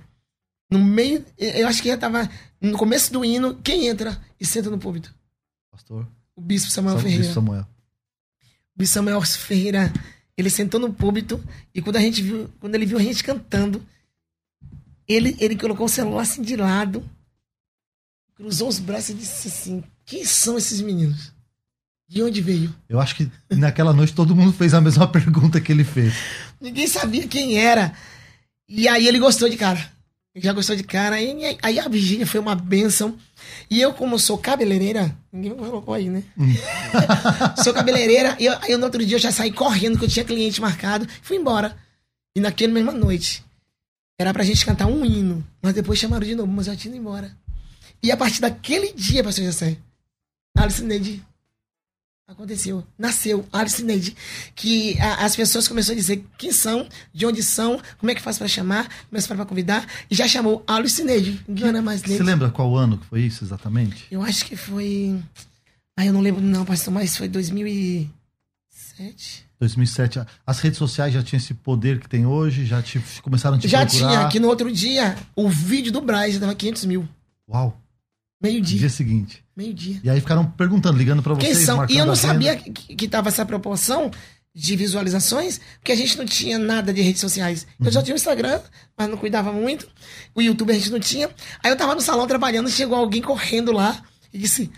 no 0.70 0.78
meio. 0.78 1.24
Eu 1.36 1.66
acho 1.68 1.82
que 1.82 1.88
já 1.88 1.96
tava 1.98 2.28
no 2.60 2.76
começo 2.78 3.12
do 3.12 3.24
hino, 3.24 3.54
quem 3.56 3.86
entra 3.88 4.20
e 4.38 4.46
senta 4.46 4.70
no 4.70 4.78
púlpito? 4.78 5.14
Pastor 5.70 6.06
O 6.36 6.40
bispo 6.40 6.70
Samuel 6.70 6.94
São- 6.94 7.02
Ferreira. 7.02 7.22
Bispo 7.22 7.34
Samuel. 7.34 7.66
O 8.78 8.86
Samuel 8.86 9.22
Ferreira, 9.22 9.92
ele 10.36 10.48
sentou 10.48 10.80
no 10.80 10.92
púlpito 10.92 11.42
e 11.74 11.82
quando 11.82 11.96
a 11.96 12.00
gente 12.00 12.22
viu, 12.22 12.48
quando 12.60 12.74
ele 12.74 12.86
viu 12.86 12.96
a 12.98 13.02
gente 13.02 13.22
cantando, 13.22 13.84
ele, 15.06 15.36
ele 15.40 15.56
colocou 15.56 15.86
o 15.86 15.88
celular 15.88 16.22
assim 16.22 16.40
de 16.42 16.56
lado, 16.56 17.04
cruzou 18.34 18.68
os 18.68 18.78
braços 18.78 19.10
e 19.10 19.14
disse 19.14 19.48
assim: 19.48 19.84
Quem 20.06 20.24
são 20.24 20.56
esses 20.56 20.80
meninos? 20.80 21.32
De 22.08 22.22
onde 22.22 22.40
veio? 22.40 22.74
Eu 22.88 22.98
acho 22.98 23.14
que 23.14 23.30
naquela 23.50 23.92
noite 23.92 24.12
todo 24.14 24.34
mundo 24.34 24.52
fez 24.52 24.74
a 24.74 24.80
mesma 24.80 25.06
pergunta 25.10 25.60
que 25.60 25.70
ele 25.70 25.84
fez. 25.84 26.12
Ninguém 26.60 26.86
sabia 26.86 27.26
quem 27.28 27.58
era. 27.58 27.94
E 28.68 28.88
aí 28.88 29.06
ele 29.06 29.18
gostou 29.18 29.48
de 29.48 29.56
cara. 29.56 29.92
Já 30.36 30.52
gostou 30.52 30.76
de 30.76 30.84
cara. 30.84 31.16
Aí, 31.16 31.58
aí 31.60 31.78
a 31.80 31.88
vigília 31.88 32.26
foi 32.26 32.40
uma 32.40 32.54
benção. 32.54 33.18
E 33.68 33.80
eu, 33.80 33.92
como 33.92 34.18
sou 34.18 34.38
cabeleireira, 34.38 35.16
ninguém 35.32 35.50
me 35.50 35.58
colocou 35.58 35.94
aí, 35.94 36.08
né? 36.08 36.22
sou 37.62 37.74
cabeleireira. 37.74 38.36
E 38.38 38.46
eu, 38.46 38.56
aí 38.60 38.76
no 38.76 38.84
outro 38.84 39.04
dia 39.04 39.16
eu 39.16 39.20
já 39.20 39.32
saí 39.32 39.50
correndo, 39.50 39.98
que 39.98 40.04
eu 40.04 40.08
tinha 40.08 40.24
cliente 40.24 40.60
marcado. 40.60 41.06
Fui 41.22 41.36
embora. 41.36 41.76
E 42.36 42.40
naquela 42.40 42.72
mesma 42.72 42.92
noite, 42.92 43.44
era 44.18 44.32
pra 44.32 44.44
gente 44.44 44.64
cantar 44.64 44.86
um 44.86 45.04
hino. 45.04 45.44
Mas 45.60 45.74
depois 45.74 45.98
chamaram 45.98 46.26
de 46.26 46.34
novo, 46.34 46.52
mas 46.52 46.66
eu 46.66 46.74
já 46.74 46.78
tinha 46.78 46.94
ido 46.94 47.00
embora. 47.00 47.36
E 48.02 48.12
a 48.12 48.16
partir 48.16 48.40
daquele 48.40 48.92
dia, 48.92 49.24
pastor 49.24 49.44
José, 49.44 49.76
Alice 50.56 50.82
Neide 50.82 51.22
aconteceu. 52.32 52.84
Nasceu 52.98 53.46
Alice 53.52 53.82
Neide. 53.82 54.16
Que 54.54 54.98
a- 55.00 55.24
as 55.24 55.34
pessoas 55.36 55.66
começaram 55.68 55.96
a 55.96 56.00
dizer 56.00 56.24
quem 56.38 56.52
são, 56.52 56.88
de 57.12 57.26
onde 57.26 57.42
são, 57.42 57.80
como 57.98 58.10
é 58.10 58.14
que 58.14 58.22
faz 58.22 58.38
pra 58.38 58.48
chamar, 58.48 58.88
faz 59.10 59.26
pra 59.26 59.44
convidar. 59.44 59.86
E 60.10 60.14
já 60.14 60.26
chamou 60.28 60.62
Alice 60.66 61.02
Neide. 61.02 61.40
Ninguém 61.48 61.68
era 61.68 61.82
mais 61.82 62.00
Você 62.00 62.08
Neide. 62.08 62.22
lembra 62.24 62.50
qual 62.50 62.76
ano 62.76 62.98
que 62.98 63.06
foi 63.06 63.22
isso 63.22 63.44
exatamente? 63.44 64.06
Eu 64.10 64.22
acho 64.22 64.44
que 64.44 64.56
foi. 64.56 65.18
Ah, 65.96 66.06
eu 66.06 66.12
não 66.12 66.20
lembro, 66.20 66.40
não, 66.40 66.64
pastor, 66.64 66.92
mas 66.94 67.16
foi 67.16 67.28
2007. 67.28 69.44
2007. 69.58 70.20
As 70.46 70.60
redes 70.60 70.78
sociais 70.78 71.12
já 71.12 71.22
tinham 71.22 71.38
esse 71.38 71.52
poder 71.52 72.00
que 72.00 72.08
tem 72.08 72.24
hoje? 72.26 72.64
Já 72.64 72.80
te, 72.82 72.98
começaram 73.22 73.56
a 73.56 73.58
te 73.58 73.68
Já 73.68 73.84
procurar? 73.86 74.08
tinha, 74.08 74.28
que 74.28 74.40
no 74.40 74.48
outro 74.48 74.72
dia, 74.72 75.16
o 75.36 75.48
vídeo 75.48 75.92
do 75.92 76.00
Braz 76.00 76.34
já 76.34 76.40
dava 76.40 76.54
500 76.54 76.84
mil. 76.86 77.06
Uau, 77.48 77.78
no 78.40 78.48
Meio-dia. 78.48 78.78
dia 78.78 78.88
seguinte. 78.88 79.44
Meio-dia. 79.60 80.00
E 80.02 80.08
aí 80.08 80.18
ficaram 80.20 80.46
perguntando, 80.46 80.96
ligando 80.96 81.22
pra 81.22 81.34
vocês, 81.34 81.58
Quem 81.58 81.66
são? 81.66 81.84
E 81.86 81.98
eu 81.98 82.06
não 82.06 82.16
sabia 82.16 82.56
que, 82.56 82.96
que 82.96 83.06
tava 83.08 83.28
essa 83.28 83.44
proporção 83.44 84.10
de 84.54 84.74
visualizações, 84.74 85.60
porque 85.78 85.92
a 85.92 85.96
gente 85.96 86.16
não 86.16 86.24
tinha 86.24 86.58
nada 86.58 86.92
de 86.94 87.02
redes 87.02 87.20
sociais. 87.20 87.66
Eu 87.78 87.86
Uhum. 87.86 87.92
já 87.92 88.02
tinha 88.02 88.14
o 88.14 88.16
Instagram, 88.16 88.58
mas 88.96 89.08
não 89.08 89.18
cuidava 89.18 89.52
muito. 89.52 89.86
O 90.34 90.40
YouTube 90.40 90.70
a 90.70 90.74
gente 90.74 90.90
não 90.90 90.98
tinha. 90.98 91.28
Aí 91.62 91.70
eu 91.70 91.76
tava 91.76 91.94
no 91.94 92.00
salão 92.00 92.26
trabalhando, 92.26 92.70
chegou 92.70 92.96
alguém 92.96 93.20
correndo 93.20 93.70
lá 93.70 94.02
e 94.32 94.38
disse: 94.38 94.70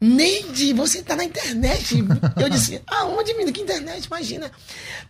Neide, 0.00 0.72
você 0.74 1.02
tá 1.02 1.14
na 1.16 1.24
internet. 1.24 1.94
Eu 2.36 2.50
disse: 2.50 2.82
Aonde, 2.86 3.32
menino? 3.34 3.52
Que 3.52 3.62
internet? 3.62 4.04
Imagina. 4.06 4.50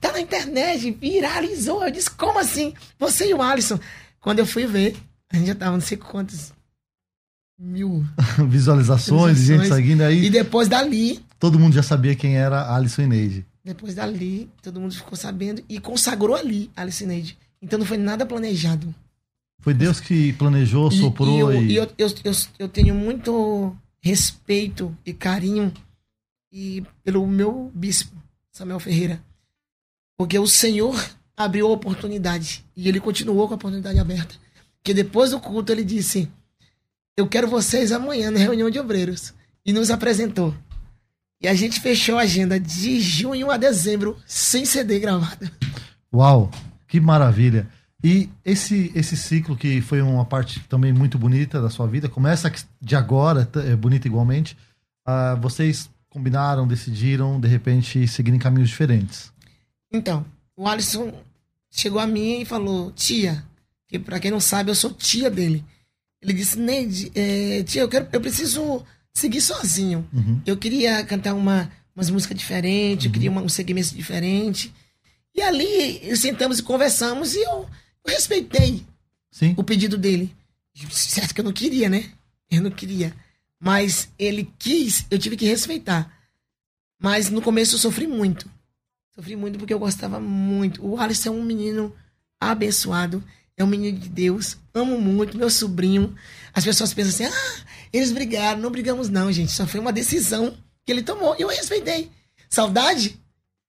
Tá 0.01 0.13
na 0.13 0.21
internet, 0.21 0.91
viralizou. 0.93 1.83
Eu 1.85 1.91
disse: 1.91 2.11
Como 2.11 2.39
assim? 2.39 2.75
Você 2.99 3.29
e 3.31 3.35
o 3.35 3.43
Alisson. 3.43 3.81
Quando 4.21 4.39
eu 4.41 4.47
fui 4.47 4.67
ver, 4.67 4.95
a 5.33 5.37
gente 5.37 5.47
já 5.49 5.55
tava 5.55 5.73
não 5.73 5.81
sei 5.81 5.97
quantos 5.97 6.53
mil. 7.59 8.05
Visualizações, 8.49 9.37
gente 9.39 9.47
Visualizações. 9.61 9.83
seguindo 9.83 10.01
aí. 10.03 10.25
E 10.27 10.31
depois 10.31 10.69
dali, 10.69 11.25
Todo 11.39 11.59
mundo 11.59 11.75
já 11.75 11.83
sabia 11.83 12.15
quem 12.17 12.37
era 12.37 12.75
Alisson 12.75 13.03
e 13.03 13.07
Neide. 13.07 13.47
Depois 13.63 13.95
dali, 13.95 14.49
todo 14.63 14.81
mundo 14.81 14.95
ficou 14.95 15.17
sabendo 15.17 15.63
e 15.69 15.79
consagrou 15.81 16.35
ali 16.35 16.71
a 16.77 16.83
Alice 16.83 17.05
Neide. 17.05 17.37
Então 17.61 17.79
não 17.79 17.85
foi 17.87 17.97
nada 17.99 18.25
planejado. 18.25 18.95
Foi 19.61 19.75
Deus 19.75 19.99
que 20.01 20.33
planejou, 20.35 20.89
E- 20.91 20.99
soprou 21.01 21.53
e, 21.53 21.57
eu, 21.57 21.63
e 21.63 21.77
eu, 21.77 21.89
eu, 21.99 22.11
eu, 22.25 22.33
eu 22.61 22.69
tenho 22.69 22.95
muito 22.95 23.77
respeito 24.01 24.97
e 25.05 25.13
carinho 25.13 25.73
e 26.53 26.83
pelo 27.05 27.27
meu 27.27 27.71
bispo, 27.75 28.15
Samuel 28.53 28.79
Ferreira. 28.81 29.21
Porque 30.17 30.39
o 30.39 30.47
Senhor 30.47 30.95
abriu 31.37 31.67
a 31.67 31.73
oportunidade 31.73 32.65
e 32.75 32.89
ele 32.89 33.01
continuou 33.01 33.47
com 33.49 33.55
a 33.55 33.57
oportunidade 33.57 33.99
aberta. 33.99 34.37
Que 34.83 34.95
depois 34.95 35.33
do 35.33 35.41
culto 35.41 35.73
ele 35.73 35.85
disse: 35.85 36.31
Eu 37.19 37.27
quero 37.27 37.49
vocês 37.49 37.93
amanhã 37.93 38.31
na 38.31 38.39
reunião 38.39 38.69
de 38.69 38.79
obreiros. 38.79 39.33
E 39.65 39.73
nos 39.73 39.91
apresentou. 39.91 40.55
E 41.41 41.49
a 41.49 41.55
gente 41.55 41.81
fechou 41.81 42.19
a 42.19 42.23
agenda 42.23 42.61
de 42.61 43.01
junho 43.01 43.51
a 43.51 43.57
dezembro 43.57 44.19
sem 44.27 44.67
CD 44.67 45.01
gravado. 45.01 45.51
Uau, 46.13 46.51
que 46.87 47.01
maravilha. 47.01 47.69
E 48.05 48.29
esse, 48.45 48.93
esse 48.95 49.17
ciclo 49.17 49.57
que 49.57 49.81
foi 49.81 50.03
uma 50.03 50.27
parte 50.27 50.61
também 50.69 50.93
muito 50.93 51.19
bonita 51.19 51.61
da 51.61 51.71
sua 51.71 51.87
vida, 51.87 52.07
começa 52.07 52.53
de 52.81 52.95
agora, 52.95 53.49
é 53.67 53.75
bonita 53.75 54.07
igualmente. 54.07 54.55
Uh, 55.09 55.41
vocês 55.41 55.89
combinaram, 56.11 56.69
decidiram, 56.69 57.41
de 57.41 57.49
repente, 57.49 58.07
seguir 58.07 58.35
em 58.35 58.39
caminhos 58.39 58.69
diferentes. 58.69 59.33
Então, 59.91 60.25
o 60.55 60.69
Alisson 60.69 61.13
chegou 61.71 61.99
a 61.99 62.07
mim 62.07 62.43
e 62.43 62.45
falou: 62.45 62.93
Tia, 62.93 63.43
que 63.89 63.99
para 63.99 64.21
quem 64.21 64.31
não 64.31 64.41
sabe, 64.41 64.71
eu 64.71 64.75
sou 64.75 64.93
tia 64.93 65.31
dele. 65.31 65.65
Ele 66.27 66.35
disse: 66.35 66.59
Neide, 66.59 67.13
é, 67.15 67.63
tia, 67.63 67.83
eu, 67.83 67.89
quero, 67.89 68.09
eu 68.13 68.21
preciso 68.21 68.85
seguir 69.15 69.41
sozinho. 69.41 70.07
Uhum. 70.13 70.41
Eu 70.45 70.57
queria 70.57 71.05
cantar 71.05 71.35
uma, 71.35 71.71
umas 71.95 72.11
músicas 72.11 72.37
diferentes, 72.37 73.07
uhum. 73.07 73.11
eu 73.11 73.13
queria 73.13 73.31
uma, 73.31 73.43
um 73.43 73.49
segmento 73.49 73.95
diferente. 73.95 74.75
E 75.35 75.41
ali 75.41 76.17
sentamos 76.17 76.59
e 76.59 76.63
conversamos 76.63 77.35
e 77.35 77.43
eu, 77.43 77.69
eu 78.05 78.13
respeitei 78.13 78.85
Sim. 79.31 79.55
o 79.57 79.63
pedido 79.63 79.97
dele. 79.97 80.35
Certo 80.91 81.35
que 81.35 81.41
eu 81.41 81.45
não 81.45 81.53
queria, 81.53 81.89
né? 81.89 82.11
Eu 82.51 82.63
não 82.63 82.71
queria. 82.71 83.15
Mas 83.61 84.09
ele 84.19 84.51
quis, 84.59 85.07
eu 85.11 85.19
tive 85.19 85.37
que 85.37 85.47
respeitar. 85.47 86.13
Mas 86.99 87.31
no 87.31 87.41
começo 87.41 87.75
eu 87.75 87.79
sofri 87.79 88.07
muito. 88.07 88.51
Sofri 89.15 89.37
muito 89.37 89.59
porque 89.59 89.73
eu 89.73 89.79
gostava 89.79 90.21
muito. 90.21 90.85
O 90.87 90.99
Alisson 90.99 91.29
é 91.29 91.33
um 91.33 91.43
menino 91.43 91.95
abençoado. 92.41 93.23
É 93.57 93.65
um 93.65 93.67
menino 93.67 93.99
de 93.99 94.09
Deus. 94.09 94.59
Amo 94.75 95.01
muito, 95.01 95.37
meu 95.37 95.49
sobrinho. 95.49 96.15
As 96.53 96.65
pessoas 96.65 96.93
pensam 96.93 97.11
assim: 97.11 97.25
ah, 97.25 97.65
eles 97.93 98.13
brigaram. 98.13 98.61
Não 98.61 98.71
brigamos, 98.71 99.09
não, 99.09 99.33
gente. 99.33 99.53
Só 99.53 99.67
foi 99.67 99.81
uma 99.81 99.93
decisão 99.93 100.57
que 100.85 100.93
ele 100.93 101.03
tomou. 101.03 101.35
E 101.39 101.43
eu 101.43 101.49
respeitei. 101.49 102.11
Saudade? 102.49 103.19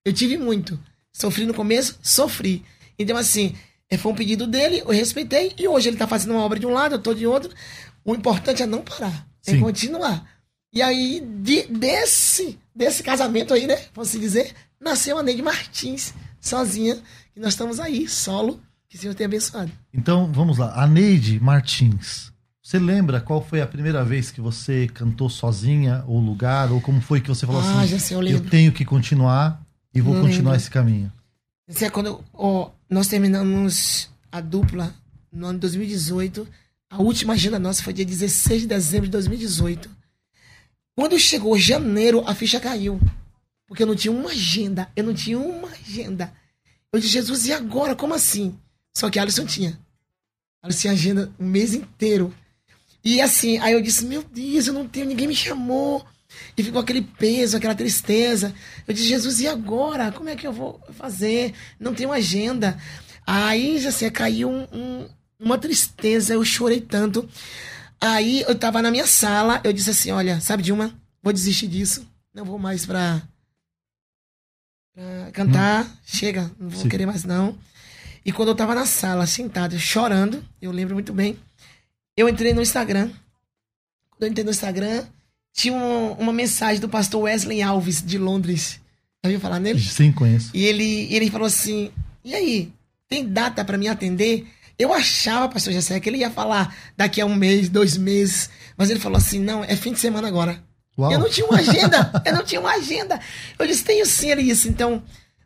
Eu 0.04 0.12
tive 0.12 0.36
muito. 0.36 0.78
Sofri 1.12 1.46
no 1.46 1.54
começo? 1.54 1.98
Sofri. 2.02 2.64
Então, 2.98 3.16
assim, 3.16 3.56
é, 3.90 3.96
foi 3.96 4.12
um 4.12 4.14
pedido 4.14 4.46
dele, 4.46 4.80
eu 4.80 4.90
respeitei. 4.90 5.54
E 5.58 5.66
hoje 5.66 5.88
ele 5.88 5.96
tá 5.96 6.06
fazendo 6.06 6.32
uma 6.32 6.42
obra 6.42 6.58
de 6.58 6.66
um 6.66 6.72
lado, 6.72 6.96
eu 6.96 7.02
tô 7.02 7.14
de 7.14 7.26
outro. 7.26 7.50
O 8.04 8.14
importante 8.14 8.62
é 8.62 8.66
não 8.66 8.82
parar. 8.82 9.26
É 9.46 9.52
Sim. 9.52 9.60
continuar. 9.60 10.26
E 10.72 10.82
aí, 10.82 11.20
de, 11.20 11.62
desse, 11.64 12.58
desse 12.74 13.02
casamento 13.02 13.54
aí, 13.54 13.66
né? 13.66 13.76
Posso 13.94 14.18
dizer, 14.18 14.54
nasceu 14.78 15.18
a 15.18 15.22
Neide 15.22 15.42
Martins, 15.42 16.12
sozinha. 16.40 17.02
E 17.34 17.40
nós 17.40 17.54
estamos 17.54 17.80
aí, 17.80 18.06
solo. 18.06 18.60
Que 18.88 18.96
o 18.96 18.98
Senhor 18.98 19.14
tenha 19.14 19.26
abençoado. 19.26 19.70
Então, 19.92 20.32
vamos 20.32 20.58
lá. 20.58 20.72
A 20.82 20.86
Neide 20.86 21.38
Martins. 21.40 22.32
Você 22.62 22.78
lembra 22.78 23.20
qual 23.20 23.42
foi 23.42 23.60
a 23.60 23.66
primeira 23.66 24.04
vez 24.04 24.30
que 24.30 24.40
você 24.40 24.88
cantou 24.88 25.28
sozinha, 25.28 26.04
ou 26.06 26.20
lugar, 26.20 26.70
ou 26.70 26.80
como 26.80 27.00
foi 27.00 27.20
que 27.20 27.28
você 27.28 27.46
falou 27.46 27.62
ah, 27.62 27.80
assim? 27.80 27.88
Já 27.88 27.98
sei, 27.98 28.16
eu, 28.16 28.20
lembro. 28.20 28.44
eu 28.44 28.50
tenho 28.50 28.72
que 28.72 28.84
continuar 28.84 29.62
e 29.94 30.00
vou 30.00 30.14
continuar 30.14 30.52
lembro. 30.52 30.56
esse 30.56 30.70
caminho. 30.70 31.12
Esse 31.66 31.84
é 31.84 31.90
quando 31.90 32.22
nós 32.88 33.08
terminamos 33.08 34.10
a 34.30 34.40
dupla 34.40 34.94
no 35.32 35.46
ano 35.46 35.54
de 35.54 35.60
2018. 35.60 36.48
A 36.90 37.02
última 37.02 37.34
agenda 37.34 37.58
nossa 37.58 37.82
foi 37.82 37.92
dia 37.92 38.04
16 38.04 38.62
de 38.62 38.68
dezembro 38.68 39.06
de 39.06 39.12
2018. 39.12 39.90
Quando 40.96 41.18
chegou 41.18 41.58
janeiro, 41.58 42.22
a 42.26 42.34
ficha 42.34 42.58
caiu. 42.58 43.00
Porque 43.66 43.82
eu 43.82 43.86
não 43.86 43.94
tinha 43.94 44.12
uma 44.12 44.30
agenda. 44.30 44.88
Eu 44.96 45.04
não 45.04 45.14
tinha 45.14 45.38
uma 45.38 45.68
agenda. 45.68 46.32
Eu 46.92 46.98
disse, 46.98 47.12
Jesus, 47.12 47.46
e 47.46 47.52
agora? 47.52 47.94
Como 47.94 48.14
assim? 48.14 48.54
Só 48.98 49.08
que 49.08 49.16
Alisson 49.20 49.46
tinha. 49.46 49.78
Alisson 50.60 50.80
tinha 50.80 50.92
agenda 50.92 51.32
o 51.38 51.44
mês 51.44 51.72
inteiro. 51.72 52.34
E 53.04 53.20
assim, 53.20 53.56
aí 53.58 53.72
eu 53.72 53.80
disse, 53.80 54.04
meu 54.04 54.24
Deus, 54.24 54.66
eu 54.66 54.74
não 54.74 54.88
tenho, 54.88 55.06
ninguém 55.06 55.28
me 55.28 55.36
chamou. 55.36 56.04
E 56.56 56.64
ficou 56.64 56.80
aquele 56.80 57.02
peso, 57.02 57.56
aquela 57.56 57.76
tristeza. 57.76 58.52
Eu 58.88 58.92
disse, 58.92 59.06
Jesus, 59.06 59.38
e 59.38 59.46
agora? 59.46 60.10
Como 60.10 60.28
é 60.28 60.34
que 60.34 60.44
eu 60.44 60.52
vou 60.52 60.80
fazer? 60.90 61.54
Não 61.78 61.94
tenho 61.94 62.10
agenda. 62.10 62.76
Aí, 63.24 63.86
assim, 63.86 64.10
caiu 64.10 64.50
um, 64.50 64.66
um, 64.72 65.08
uma 65.38 65.56
tristeza, 65.56 66.34
eu 66.34 66.44
chorei 66.44 66.80
tanto. 66.80 67.28
Aí 68.00 68.40
eu 68.48 68.58
tava 68.58 68.82
na 68.82 68.90
minha 68.90 69.06
sala, 69.06 69.60
eu 69.62 69.72
disse 69.72 69.90
assim, 69.90 70.10
olha, 70.10 70.40
sabe, 70.40 70.64
Dilma, 70.64 70.92
vou 71.22 71.32
desistir 71.32 71.68
disso. 71.68 72.04
Não 72.34 72.44
vou 72.44 72.58
mais 72.58 72.84
pra, 72.84 73.22
pra 74.92 75.30
cantar. 75.30 75.84
Hum. 75.84 75.90
Chega, 76.04 76.50
não 76.58 76.68
vou 76.68 76.82
Sim. 76.82 76.88
querer 76.88 77.06
mais 77.06 77.22
não. 77.22 77.56
E 78.24 78.32
quando 78.32 78.48
eu 78.48 78.54
tava 78.54 78.74
na 78.74 78.86
sala, 78.86 79.26
sentado, 79.26 79.78
chorando, 79.78 80.44
eu 80.60 80.70
lembro 80.70 80.94
muito 80.94 81.12
bem, 81.12 81.38
eu 82.16 82.28
entrei 82.28 82.52
no 82.52 82.62
Instagram. 82.62 83.10
Quando 84.10 84.22
eu 84.22 84.28
entrei 84.28 84.44
no 84.44 84.50
Instagram, 84.50 85.04
tinha 85.52 85.74
uma, 85.74 86.12
uma 86.14 86.32
mensagem 86.32 86.80
do 86.80 86.88
pastor 86.88 87.22
Wesley 87.22 87.62
Alves, 87.62 88.02
de 88.02 88.18
Londres. 88.18 88.80
Já 89.22 89.28
ouviu 89.28 89.40
falar 89.40 89.58
nele? 89.58 89.80
Sim, 89.80 90.12
conheço. 90.12 90.50
E 90.54 90.64
ele, 90.64 91.12
ele 91.12 91.30
falou 91.30 91.46
assim: 91.46 91.90
E 92.24 92.34
aí, 92.34 92.72
tem 93.08 93.26
data 93.26 93.64
para 93.64 93.78
me 93.78 93.88
atender? 93.88 94.46
Eu 94.78 94.94
achava, 94.94 95.48
pastor 95.48 95.72
Jessé, 95.72 95.98
que 95.98 96.08
ele 96.08 96.18
ia 96.18 96.30
falar 96.30 96.72
daqui 96.96 97.20
a 97.20 97.26
um 97.26 97.34
mês, 97.34 97.68
dois 97.68 97.96
meses. 97.96 98.48
Mas 98.76 98.90
ele 98.90 99.00
falou 99.00 99.18
assim: 99.18 99.40
Não, 99.40 99.64
é 99.64 99.74
fim 99.74 99.92
de 99.92 99.98
semana 99.98 100.28
agora. 100.28 100.62
Uau. 100.96 101.12
Eu 101.12 101.18
não 101.18 101.28
tinha 101.28 101.46
uma 101.46 101.58
agenda. 101.58 102.12
eu 102.24 102.32
não 102.32 102.44
tinha 102.44 102.60
uma 102.60 102.74
agenda. 102.74 103.20
Eu 103.58 103.66
disse: 103.66 103.82
Tenho 103.84 104.06
sim, 104.06 104.30
ele 104.30 104.44
disse. 104.44 104.68
Então, 104.68 105.02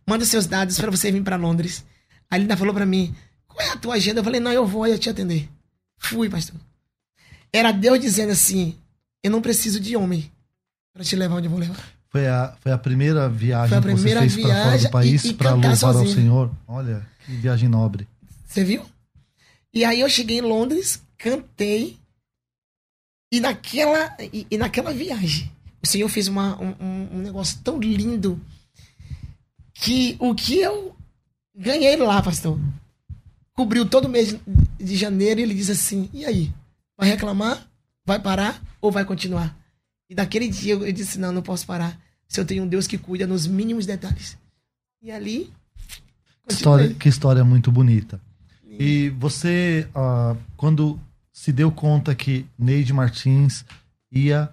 manda 0.06 0.24
seus 0.24 0.46
dados 0.46 0.78
para 0.78 0.90
você 0.90 1.10
vir 1.10 1.22
para 1.22 1.36
Londres. 1.36 1.84
Aí 2.32 2.38
ele 2.38 2.44
ainda 2.44 2.56
falou 2.56 2.72
para 2.72 2.86
mim: 2.86 3.14
Qual 3.46 3.60
é 3.60 3.72
a 3.72 3.76
tua 3.76 3.96
agenda? 3.96 4.20
Eu 4.20 4.24
falei: 4.24 4.40
Não, 4.40 4.50
eu 4.50 4.66
vou, 4.66 4.86
eu 4.86 4.98
te 4.98 5.10
atender. 5.10 5.50
Fui, 5.98 6.30
pastor. 6.30 6.58
Era 7.52 7.70
Deus 7.72 8.00
dizendo 8.00 8.32
assim: 8.32 8.74
eu 9.22 9.30
não 9.30 9.42
preciso 9.42 9.78
de 9.78 9.94
homem 9.94 10.32
para 10.94 11.04
te 11.04 11.14
levar 11.14 11.36
onde 11.36 11.46
eu 11.46 11.50
vou 11.50 11.60
levar. 11.60 11.78
Foi 12.08 12.26
a, 12.26 12.56
foi 12.60 12.72
a 12.72 12.78
primeira 12.78 13.28
viagem 13.28 13.68
foi 13.68 13.78
a 13.78 13.82
primeira 13.82 14.22
que 14.22 14.30
você 14.30 14.42
fez 14.42 14.46
para 14.46 14.64
fora 14.64 14.78
do 14.78 14.90
país 14.90 15.32
para 15.32 15.50
louvar 15.52 15.76
sozinho. 15.76 16.08
ao 16.08 16.14
Senhor. 16.14 16.50
Olha, 16.66 17.06
que 17.26 17.32
viagem 17.32 17.68
nobre. 17.68 18.08
Você 18.46 18.64
viu? 18.64 18.82
E 19.74 19.84
aí 19.84 20.00
eu 20.00 20.08
cheguei 20.08 20.38
em 20.38 20.42
Londres, 20.42 21.02
cantei, 21.18 21.98
e 23.30 23.40
naquela, 23.40 24.14
e, 24.20 24.46
e 24.50 24.58
naquela 24.58 24.92
viagem, 24.92 25.50
o 25.82 25.86
Senhor 25.86 26.08
fez 26.08 26.28
uma, 26.28 26.60
um, 26.60 27.08
um 27.12 27.18
negócio 27.18 27.58
tão 27.62 27.78
lindo 27.78 28.40
que 29.72 30.16
o 30.18 30.34
que 30.34 30.58
eu 30.58 30.94
ganhei 31.54 31.96
lá, 31.96 32.22
pastor, 32.22 32.58
cobriu 33.54 33.88
todo 33.88 34.06
o 34.06 34.08
mês 34.08 34.36
de 34.78 34.96
janeiro 34.96 35.40
e 35.40 35.42
ele 35.42 35.54
diz 35.54 35.70
assim: 35.70 36.08
e 36.12 36.24
aí? 36.24 36.52
Vai 36.96 37.08
reclamar? 37.08 37.66
Vai 38.04 38.18
parar 38.18 38.60
ou 38.80 38.90
vai 38.90 39.04
continuar? 39.04 39.56
E 40.08 40.14
daquele 40.14 40.48
dia 40.48 40.74
eu 40.74 40.92
disse: 40.92 41.18
não, 41.18 41.32
não 41.32 41.42
posso 41.42 41.66
parar. 41.66 41.98
Se 42.26 42.40
eu 42.40 42.44
tenho 42.44 42.64
um 42.64 42.68
Deus 42.68 42.86
que 42.86 42.98
cuida 42.98 43.26
nos 43.26 43.46
mínimos 43.46 43.86
detalhes. 43.86 44.38
E 45.02 45.10
ali. 45.10 45.52
História, 46.48 46.92
que 46.94 47.08
história 47.08 47.44
muito 47.44 47.70
bonita. 47.70 48.20
E 48.78 49.10
você, 49.10 49.86
uh, 49.90 50.36
quando 50.56 50.98
se 51.32 51.52
deu 51.52 51.70
conta 51.70 52.14
que 52.14 52.46
Neide 52.58 52.92
Martins 52.92 53.64
ia 54.10 54.50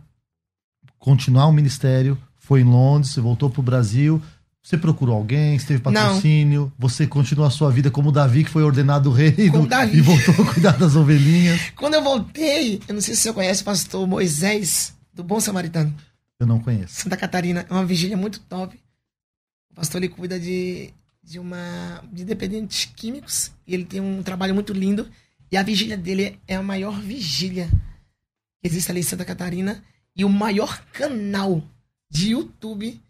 continuar 0.98 1.48
o 1.48 1.54
ministério, 1.54 2.18
foi 2.38 2.62
em 2.62 2.66
Londres, 2.66 3.16
voltou 3.16 3.50
para 3.50 3.62
o 3.62 3.64
Brasil, 3.64 4.22
você 4.62 4.78
procurou 4.78 5.16
alguém, 5.16 5.58
você 5.58 5.68
teve 5.68 5.82
patrocínio, 5.82 6.62
Não. 6.64 6.74
você 6.78 7.08
continuou 7.08 7.48
a 7.48 7.52
sua 7.52 7.72
vida 7.72 7.90
como 7.90 8.12
Davi, 8.12 8.44
que 8.44 8.50
foi 8.50 8.64
ordenado 8.64 9.12
rei 9.12 9.32
do, 9.32 9.68
e 9.94 10.02
voltou 10.02 10.46
a 10.46 10.54
cuidar 10.54 10.78
das 10.78 10.96
ovelhinhas. 10.96 11.72
Quando 11.76 11.94
eu 11.94 12.04
voltei, 12.04 12.82
eu 12.88 12.94
não 12.94 13.02
sei 13.02 13.16
se 13.16 13.22
você 13.22 13.34
conhece 13.34 13.62
o 13.62 13.66
pastor 13.66 14.06
Moisés, 14.06 14.94
do 15.14 15.24
Bom 15.24 15.40
Samaritano. 15.40 15.96
Eu 16.40 16.48
não 16.48 16.60
conheço. 16.60 17.02
Santa 17.02 17.18
Catarina, 17.18 17.66
é 17.70 17.74
uma 17.74 17.86
vigília 17.86 18.16
muito 18.16 18.40
top. 18.42 18.80
O 19.72 19.76
pastor 19.76 20.02
ele 20.02 20.14
cuida 20.14 20.40
de, 20.40 20.94
de 21.24 21.40
uma 21.40 22.04
de 22.12 22.24
dependentes 22.24 22.86
químicos 22.96 23.52
e 23.66 23.74
ele 23.74 23.86
tem 23.86 24.00
um 24.00 24.22
trabalho 24.24 24.54
muito 24.54 24.74
lindo. 24.74 25.10
E 25.52 25.58
a 25.58 25.64
vigília 25.64 25.98
dele 25.98 26.40
é 26.48 26.56
a 26.56 26.64
maior 26.64 27.00
vigília 27.00 27.70
que 28.62 28.68
existe 28.68 28.92
ali 28.92 29.00
em 29.00 29.04
Santa 29.04 29.26
Catarina 29.26 29.84
e 30.16 30.24
o 30.24 30.30
maior 30.30 30.82
canal 30.92 31.64
de 32.10 32.32
YouTube 32.32 33.02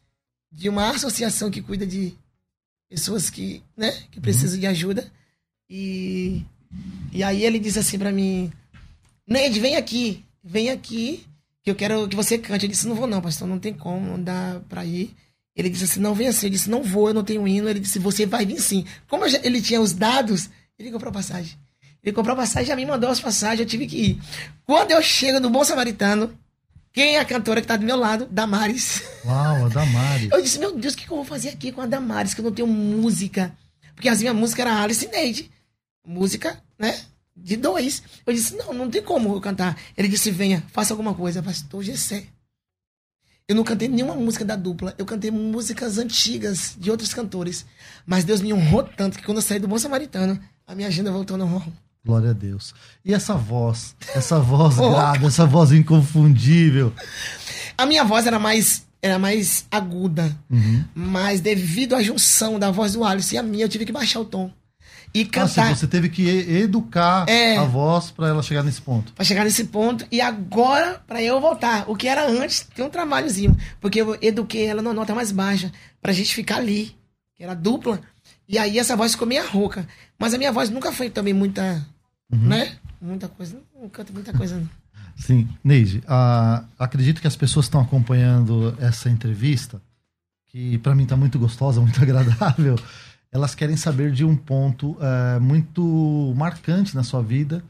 de 0.52 0.70
uma 0.70 0.90
associação 0.90 1.52
que 1.52 1.62
cuida 1.62 1.86
de 1.86 2.14
pessoas 2.90 3.30
que, 3.30 3.64
né, 3.78 3.92
que 4.12 4.20
precisam 4.20 4.56
uhum. 4.56 4.62
de 4.62 4.68
ajuda. 4.68 5.12
E, 5.70 6.44
e 7.12 7.24
aí 7.24 7.44
ele 7.44 7.60
disse 7.60 7.80
assim 7.80 8.00
para 8.00 8.12
mim: 8.12 8.52
Neide, 9.28 9.60
vem 9.60 9.76
aqui, 9.76 10.26
vem 10.44 10.72
aqui, 10.72 11.24
que 11.62 11.70
eu 11.70 11.76
quero 11.76 12.08
que 12.08 12.16
você 12.16 12.38
cante. 12.38 12.66
Eu 12.66 12.72
disse: 12.72 12.88
Não 12.88 12.96
vou, 12.96 13.08
não, 13.08 13.22
pastor, 13.22 13.48
não 13.48 13.60
tem 13.60 13.74
como, 13.74 14.08
não 14.08 14.22
dá 14.22 14.60
pra 14.68 14.84
ir. 14.84 15.16
Ele 15.56 15.70
disse 15.70 15.84
assim: 15.84 16.00
Não, 16.00 16.16
vem 16.16 16.28
assim. 16.28 16.48
Eu 16.48 16.52
disse: 16.52 16.70
Não 16.70 16.82
vou, 16.82 17.10
eu 17.10 17.14
não 17.14 17.24
tenho 17.24 17.48
hino. 17.48 17.70
Ele 17.70 17.80
disse: 17.80 18.00
Você 18.00 18.26
vai 18.26 18.46
vir 18.46 18.60
sim. 18.60 18.86
Como 19.08 19.28
já, 19.30 19.40
ele 19.44 19.62
tinha 19.62 19.80
os 19.80 19.94
dados, 19.94 20.50
ele 20.78 20.92
comprou 20.92 21.14
passagem. 21.14 21.58
Ele 22.02 22.16
comprou 22.16 22.36
passagem, 22.36 22.68
já 22.68 22.76
me 22.76 22.86
mandou 22.86 23.10
as 23.10 23.20
passagens, 23.20 23.60
eu 23.60 23.66
tive 23.66 23.86
que 23.86 23.98
ir. 23.98 24.22
Quando 24.66 24.92
eu 24.92 25.02
chego 25.02 25.40
no 25.40 25.50
Bom 25.50 25.64
Samaritano, 25.66 26.34
quem 26.92 27.16
é 27.16 27.20
a 27.20 27.26
cantora 27.26 27.62
que 27.62 27.68
tá 27.68 27.78
do 27.78 27.86
meu 27.86 27.96
lado? 27.96 28.28
Damares. 28.32 29.04
Uau, 29.26 29.66
a 29.66 29.70
Damares. 29.70 30.30
Eu 30.32 30.42
disse, 30.42 30.60
meu 30.60 30.76
Deus, 30.76 30.94
o 30.94 30.98
que, 30.98 31.06
eu 31.06 31.16
vou 31.16 31.26
fazer 31.26 31.50
aqui 31.50 31.72
com 31.72 31.82
a 31.82 31.86
Damares, 31.86 32.34
que 32.34 32.42
eu 32.42 32.46
não 32.46 32.52
tenho 32.52 32.68
música? 32.68 33.56
Porque 33.94 34.10
as 34.10 34.20
minhas 34.20 34.36
músicas 34.36 34.66
eram 34.66 34.78
Alice 34.78 35.06
e 35.06 35.10
Neide. 35.10 35.52
Música, 36.06 36.62
né? 36.78 37.00
De 37.36 37.56
dois. 37.56 38.02
Eu 38.26 38.34
disse, 38.34 38.56
não, 38.56 38.74
não 38.74 38.90
tem 38.90 39.02
como 39.02 39.36
eu 39.36 39.42
cantar. 39.42 39.78
Ele 39.96 40.08
disse, 40.08 40.32
venha, 40.32 40.64
faça 40.72 40.94
alguma 40.94 41.14
coisa. 41.14 41.44
Pastor 41.44 41.84
Gessé. 41.84 42.26
Eu 43.48 43.56
não 43.56 43.64
cantei 43.64 43.88
nenhuma 43.88 44.16
música 44.16 44.46
da 44.46 44.56
dupla. 44.56 44.96
Eu 44.98 45.06
cantei 45.06 45.32
músicas 45.32 45.98
antigas 45.98 46.76
de 46.78 46.90
outros 46.90 47.14
cantores. 47.14 47.66
Mas 48.06 48.24
Deus 48.24 48.42
me 48.42 48.54
honrou 48.54 48.84
tanto 48.84 49.18
que 49.18 49.26
quando 49.26 49.38
eu 49.38 49.42
saí 49.42 49.60
do 49.60 49.68
Bom 49.68 49.78
Samaritano, 49.78 50.40
a 50.66 50.76
minha 50.76 50.88
agenda 50.88 51.12
voltou 51.12 51.38
normal. 51.38 51.64
Glória 52.06 52.32
a 52.32 52.34
Deus. 52.34 52.74
E 53.04 53.14
essa 53.14 53.36
voz, 53.36 53.96
essa 54.16 54.40
voz 54.40 54.78
oh. 54.80 54.92
grave, 54.92 55.26
essa 55.26 55.46
voz 55.46 55.72
inconfundível. 55.72 56.94
A 57.78 57.86
minha 57.86 58.04
voz 58.04 58.26
era 58.26 58.40
mais 58.40 58.88
era 59.02 59.18
mais 59.18 59.66
aguda. 59.72 60.38
Uhum. 60.50 60.84
Mas 60.94 61.42
devido 61.42 61.96
à 61.96 62.04
junção 62.04 62.60
da 62.60 62.72
voz 62.72 62.94
do 62.94 63.04
Alisson 63.04 63.36
e 63.36 63.38
a 63.38 63.44
minha, 63.44 63.66
eu 63.66 63.70
tive 63.70 63.86
que 63.86 63.92
baixar 63.92 64.20
o 64.20 64.26
tom. 64.26 64.52
E 65.14 65.26
cantar. 65.26 65.72
Ah, 65.72 65.76
você 65.76 65.88
teve 65.88 66.10
que 66.10 66.28
educar 66.28 67.28
é, 67.28 67.58
a 67.58 67.64
voz 67.64 68.12
para 68.12 68.28
ela 68.28 68.44
chegar 68.44 68.64
nesse 68.64 68.82
ponto. 68.82 69.12
Para 69.14 69.26
chegar 69.26 69.44
nesse 69.44 69.64
ponto. 69.64 70.06
E 70.12 70.22
agora, 70.22 71.02
para 71.08 71.22
eu 71.22 71.42
voltar. 71.42 71.90
O 71.90 71.96
que 71.96 72.08
era 72.08 72.28
antes, 72.28 72.68
tem 72.76 72.86
um 72.86 72.90
trabalhozinho. 72.90 73.58
Porque 73.82 74.02
eu 74.02 74.18
eduquei 74.22 74.68
ela 74.68 74.84
numa 74.84 74.94
nota 74.94 75.16
mais 75.16 75.32
baixa. 75.32 75.72
Pra 76.00 76.14
gente 76.14 76.36
ficar 76.36 76.58
ali. 76.58 76.96
Que 77.36 77.44
era 77.44 77.56
dupla. 77.56 78.00
E 78.50 78.58
aí 78.58 78.80
essa 78.80 78.98
voz 78.98 79.12
ficou 79.12 79.28
meio 79.28 79.48
rouca. 79.48 79.88
Mas 80.18 80.34
a 80.34 80.38
minha 80.38 80.52
voz 80.52 80.70
nunca 80.70 80.92
foi 80.92 81.10
também 81.10 81.34
muita. 81.34 81.86
Uhum. 82.32 82.48
Né? 82.48 82.76
Muita 83.00 83.30
coisa. 83.30 83.62
Não 83.80 83.88
canto 83.88 84.12
muita 84.12 84.34
coisa, 84.34 84.58
não. 84.58 84.70
Sim. 85.16 85.48
Neide, 85.64 86.00
uh, 86.00 86.66
acredito 86.80 87.22
que 87.22 87.28
as 87.28 87.36
pessoas 87.36 87.68
estão 87.68 87.80
acompanhando 87.80 88.76
essa 88.80 89.10
entrevista, 89.10 89.82
que 90.48 90.78
para 90.80 90.96
mim 90.96 91.04
está 91.04 91.16
muito 91.16 91.38
gostosa, 91.38 91.80
muito 91.82 92.02
agradável 92.02 92.76
elas 93.32 93.54
querem 93.54 93.78
saber 93.78 94.12
de 94.12 94.26
um 94.26 94.36
ponto 94.36 94.92
uh, 94.94 95.40
muito 95.40 96.34
marcante 96.36 96.96
na 96.96 97.04
sua 97.04 97.22
vida, 97.22 97.64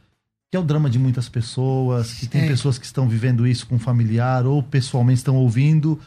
que 0.50 0.58
é 0.58 0.60
o 0.60 0.64
drama 0.64 0.90
de 0.90 0.98
muitas 0.98 1.28
pessoas, 1.28 2.14
que 2.14 2.28
tem 2.28 2.44
é. 2.44 2.48
pessoas 2.48 2.78
que 2.78 2.86
estão 2.86 3.08
vivendo 3.08 3.46
isso 3.46 3.68
com 3.68 3.76
um 3.76 3.80
familiar 3.80 4.46
ou 4.46 4.64
pessoalmente 4.64 5.18
estão 5.18 5.36
ouvindo. 5.36 6.00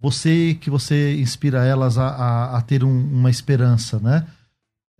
Você 0.00 0.56
que 0.60 0.70
você 0.70 1.20
inspira 1.20 1.64
elas 1.64 1.98
a, 1.98 2.08
a, 2.08 2.58
a 2.58 2.62
ter 2.62 2.84
um, 2.84 3.04
uma 3.12 3.30
esperança, 3.30 3.98
né? 3.98 4.26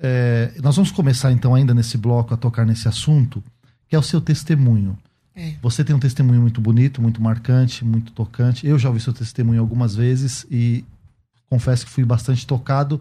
É, 0.00 0.52
nós 0.62 0.76
vamos 0.76 0.90
começar 0.90 1.32
então 1.32 1.54
ainda 1.54 1.74
nesse 1.74 1.98
bloco 1.98 2.32
a 2.32 2.36
tocar 2.36 2.64
nesse 2.64 2.88
assunto, 2.88 3.42
que 3.88 3.96
é 3.96 3.98
o 3.98 4.02
seu 4.02 4.20
testemunho. 4.20 4.98
É. 5.34 5.54
Você 5.62 5.84
tem 5.84 5.94
um 5.94 6.00
testemunho 6.00 6.40
muito 6.40 6.60
bonito, 6.60 7.00
muito 7.00 7.22
marcante, 7.22 7.84
muito 7.84 8.12
tocante. 8.12 8.66
Eu 8.66 8.78
já 8.78 8.88
ouvi 8.88 9.00
seu 9.00 9.12
testemunho 9.12 9.60
algumas 9.60 9.94
vezes 9.94 10.44
e 10.50 10.84
confesso 11.48 11.86
que 11.86 11.92
fui 11.92 12.04
bastante 12.04 12.46
tocado 12.46 13.00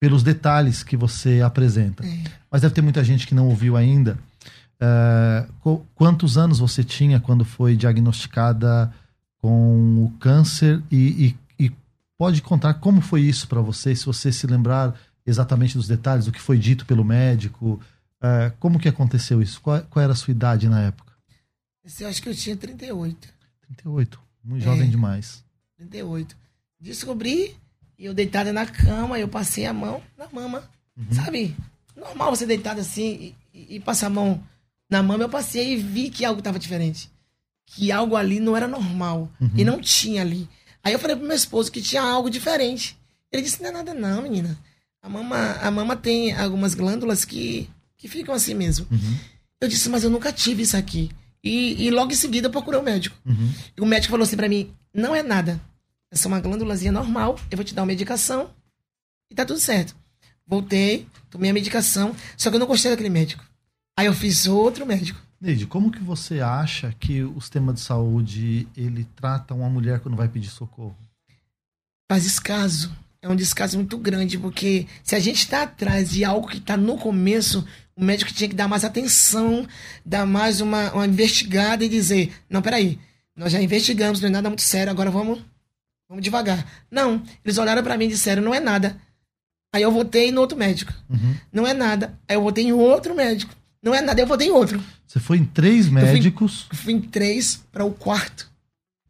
pelos 0.00 0.22
detalhes 0.22 0.82
que 0.82 0.96
você 0.96 1.40
apresenta. 1.40 2.04
É. 2.04 2.24
Mas 2.50 2.62
deve 2.62 2.74
ter 2.74 2.82
muita 2.82 3.02
gente 3.04 3.26
que 3.26 3.34
não 3.34 3.48
ouviu 3.48 3.76
ainda. 3.76 4.18
Uh, 4.80 5.80
quantos 5.94 6.36
anos 6.36 6.58
você 6.58 6.84
tinha 6.84 7.18
quando 7.18 7.44
foi 7.44 7.76
diagnosticada 7.76 8.92
com 9.46 10.06
o 10.06 10.10
câncer 10.18 10.82
e, 10.90 11.36
e, 11.58 11.66
e 11.66 11.72
pode 12.18 12.42
contar 12.42 12.74
como 12.74 13.00
foi 13.00 13.20
isso 13.20 13.46
para 13.46 13.60
você, 13.60 13.94
se 13.94 14.04
você 14.04 14.32
se 14.32 14.44
lembrar 14.44 14.98
exatamente 15.24 15.76
dos 15.76 15.86
detalhes, 15.86 16.24
do 16.24 16.32
que 16.32 16.40
foi 16.40 16.58
dito 16.58 16.84
pelo 16.84 17.04
médico, 17.04 17.80
uh, 18.20 18.50
como 18.58 18.80
que 18.80 18.88
aconteceu 18.88 19.40
isso? 19.40 19.60
Qual, 19.60 19.80
qual, 19.82 20.02
era 20.02 20.14
a 20.14 20.16
sua 20.16 20.32
idade 20.32 20.68
na 20.68 20.82
época? 20.82 21.12
Eu 22.00 22.08
acho 22.08 22.20
que 22.20 22.28
eu 22.28 22.34
tinha 22.34 22.56
38. 22.56 23.28
38, 23.60 24.20
muito 24.42 24.62
é, 24.62 24.64
jovem 24.64 24.90
demais. 24.90 25.44
38. 25.76 26.36
Descobri 26.80 27.54
e 27.96 28.04
eu 28.04 28.12
deitada 28.12 28.52
na 28.52 28.66
cama, 28.66 29.16
eu 29.16 29.28
passei 29.28 29.64
a 29.64 29.72
mão 29.72 30.02
na 30.18 30.28
mama. 30.28 30.68
Uhum. 30.96 31.12
Sabe? 31.12 31.56
Normal 31.94 32.34
você 32.34 32.46
deitado 32.46 32.80
assim 32.80 33.32
e, 33.54 33.76
e, 33.76 33.78
passar 33.78 34.08
a 34.08 34.10
mão 34.10 34.42
na 34.90 35.04
mama. 35.04 35.22
Eu 35.22 35.28
passei 35.28 35.74
e 35.74 35.76
vi 35.76 36.10
que 36.10 36.24
algo 36.24 36.40
estava 36.40 36.58
diferente. 36.58 37.08
Que 37.66 37.90
algo 37.92 38.16
ali 38.16 38.40
não 38.40 38.56
era 38.56 38.68
normal. 38.68 39.30
Uhum. 39.40 39.50
E 39.56 39.64
não 39.64 39.80
tinha 39.80 40.22
ali. 40.22 40.48
Aí 40.82 40.92
eu 40.92 40.98
falei 40.98 41.16
pro 41.16 41.26
meu 41.26 41.36
esposo 41.36 41.70
que 41.70 41.82
tinha 41.82 42.02
algo 42.02 42.30
diferente. 42.30 42.96
Ele 43.30 43.42
disse: 43.42 43.60
Não 43.60 43.68
é 43.68 43.72
nada, 43.72 43.92
não, 43.92 44.22
menina. 44.22 44.56
A 45.02 45.08
mama, 45.08 45.52
a 45.60 45.70
mama 45.70 45.96
tem 45.96 46.32
algumas 46.32 46.74
glândulas 46.74 47.24
que, 47.24 47.68
que 47.96 48.08
ficam 48.08 48.34
assim 48.34 48.54
mesmo. 48.54 48.86
Uhum. 48.90 49.16
Eu 49.60 49.68
disse: 49.68 49.88
Mas 49.88 50.04
eu 50.04 50.10
nunca 50.10 50.32
tive 50.32 50.62
isso 50.62 50.76
aqui. 50.76 51.10
E, 51.42 51.86
e 51.86 51.90
logo 51.90 52.12
em 52.12 52.16
seguida 52.16 52.46
eu 52.46 52.52
procurei 52.52 52.80
o 52.80 52.82
médico. 52.82 53.16
Uhum. 53.24 53.52
E 53.76 53.80
o 53.80 53.86
médico 53.86 54.12
falou 54.12 54.24
assim 54.24 54.36
para 54.36 54.48
mim: 54.48 54.72
Não 54.94 55.14
é 55.14 55.22
nada. 55.22 55.60
É 56.10 56.26
uma 56.28 56.40
glândulazinha 56.40 56.92
normal, 56.92 57.38
eu 57.50 57.56
vou 57.56 57.64
te 57.64 57.74
dar 57.74 57.82
uma 57.82 57.88
medicação 57.88 58.50
e 59.30 59.34
tá 59.34 59.44
tudo 59.44 59.58
certo. 59.58 59.94
Voltei, 60.46 61.06
tomei 61.28 61.50
a 61.50 61.54
medicação, 61.54 62.14
só 62.36 62.48
que 62.48 62.56
eu 62.56 62.60
não 62.60 62.66
gostei 62.66 62.90
daquele 62.90 63.10
médico. 63.10 63.44
Aí 63.98 64.06
eu 64.06 64.14
fiz 64.14 64.46
outro 64.46 64.86
médico. 64.86 65.20
Neide, 65.46 65.66
como 65.66 65.90
que 65.90 66.02
você 66.02 66.40
acha 66.40 66.94
que 66.98 67.22
o 67.22 67.40
sistema 67.40 67.72
de 67.72 67.80
saúde 67.80 68.68
ele 68.76 69.06
trata 69.14 69.54
uma 69.54 69.68
mulher 69.68 70.00
quando 70.00 70.16
vai 70.16 70.28
pedir 70.28 70.48
socorro? 70.48 70.96
Faz 72.10 72.24
descaso. 72.24 72.94
É 73.22 73.28
um 73.28 73.36
descaso 73.36 73.76
muito 73.76 73.96
grande, 73.96 74.38
porque 74.38 74.86
se 75.02 75.14
a 75.14 75.20
gente 75.20 75.38
está 75.38 75.62
atrás 75.62 76.10
de 76.10 76.24
algo 76.24 76.48
que 76.48 76.58
está 76.58 76.76
no 76.76 76.98
começo, 76.98 77.66
o 77.96 78.04
médico 78.04 78.32
tinha 78.32 78.48
que 78.48 78.54
dar 78.54 78.68
mais 78.68 78.84
atenção, 78.84 79.66
dar 80.04 80.26
mais 80.26 80.60
uma, 80.60 80.92
uma 80.92 81.06
investigada 81.06 81.84
e 81.84 81.88
dizer: 81.88 82.32
não, 82.50 82.60
peraí, 82.60 82.98
nós 83.34 83.52
já 83.52 83.62
investigamos, 83.62 84.20
não 84.20 84.28
é 84.28 84.32
nada 84.32 84.48
muito 84.48 84.62
sério, 84.62 84.90
agora 84.90 85.10
vamos 85.10 85.40
Vamos 86.08 86.22
devagar. 86.22 86.64
Não, 86.90 87.22
eles 87.44 87.58
olharam 87.58 87.82
para 87.82 87.96
mim 87.98 88.04
e 88.04 88.08
disseram, 88.08 88.42
não 88.42 88.54
é 88.54 88.60
nada. 88.60 88.96
Aí 89.74 89.82
eu 89.82 89.90
voltei 89.90 90.30
no 90.30 90.40
outro 90.40 90.56
médico. 90.56 90.92
Uhum. 91.10 91.34
Não 91.52 91.66
é 91.66 91.74
nada. 91.74 92.18
Aí 92.28 92.36
eu 92.36 92.42
voltei 92.42 92.64
em 92.64 92.72
outro 92.72 93.14
médico. 93.14 93.52
Não 93.86 93.94
é 93.94 94.00
nada, 94.02 94.20
eu 94.20 94.26
voltei 94.26 94.48
em 94.48 94.50
outro. 94.50 94.82
Você 95.06 95.20
foi 95.20 95.38
em 95.38 95.44
três 95.44 95.88
médicos? 95.88 96.66
Eu 96.72 96.76
fui, 96.76 96.76
eu 96.76 96.84
fui 96.84 96.92
em 96.94 97.00
três 97.00 97.62
para 97.70 97.84
o 97.84 97.92
quarto 97.92 98.50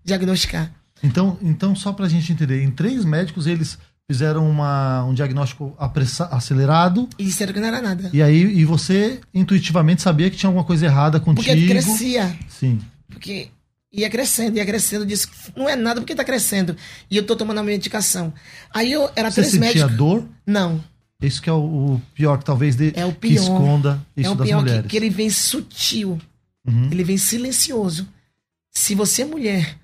diagnosticar. 0.05 0.71
Então, 1.03 1.39
então, 1.41 1.75
só 1.75 1.95
pra 1.95 2.07
gente 2.07 2.31
entender, 2.31 2.63
em 2.63 2.71
três 2.71 3.03
médicos 3.03 3.47
eles 3.47 3.79
fizeram 4.07 4.47
uma, 4.47 5.03
um 5.05 5.15
diagnóstico 5.15 5.75
apressa, 5.79 6.27
acelerado. 6.27 7.09
E 7.19 7.25
disseram 7.25 7.55
que 7.55 7.59
não 7.59 7.69
era 7.69 7.81
nada. 7.81 8.11
E 8.13 8.23
aí, 8.23 8.39
e 8.39 8.67
você 8.67 9.19
intuitivamente 9.33 10.03
sabia 10.03 10.29
que 10.29 10.37
tinha 10.37 10.49
alguma 10.49 10.65
coisa 10.65 10.85
errada 10.85 11.19
contigo. 11.19 11.47
Porque 11.47 11.67
crescia. 11.69 12.37
Sim. 12.47 12.79
Porque 13.09 13.49
ia 13.91 14.11
crescendo, 14.11 14.59
ia 14.59 14.67
crescendo, 14.67 15.07
disse, 15.07 15.27
não 15.57 15.67
é 15.67 15.75
nada 15.75 16.03
porque 16.03 16.15
tá 16.15 16.23
crescendo. 16.23 16.77
E 17.11 17.17
eu 17.17 17.25
tô 17.25 17.35
tomando 17.35 17.61
a 17.61 17.65
medicação. 17.65 18.31
Aí 18.75 18.93
eu 18.93 19.11
era 19.17 19.31
Você 19.31 19.41
três 19.41 19.53
sentia 19.53 19.87
médicos. 19.87 19.97
dor? 19.97 20.29
Não. 20.47 20.85
Isso 21.21 21.41
que 21.41 21.49
é 21.49 21.53
o, 21.53 22.01
pior, 22.15 22.39
que 22.39 22.45
talvez 22.45 22.77
de, 22.77 22.93
é 22.95 23.07
o 23.07 23.13
pior. 23.13 23.19
que 23.19 23.35
esconda 23.35 24.07
isso 24.17 24.29
é 24.29 24.33
o 24.33 24.35
das 24.35 24.47
pior 24.47 24.61
mulheres. 24.61 24.83
Que, 24.83 24.89
que 24.89 24.97
ele 24.97 25.11
vem 25.11 25.31
sutil. 25.31 26.21
Uhum. 26.67 26.89
Ele 26.91 27.05
vem 27.05 27.17
silencioso. 27.17 28.07
Se 28.71 28.95
você, 28.95 29.25
mulher, 29.25 29.79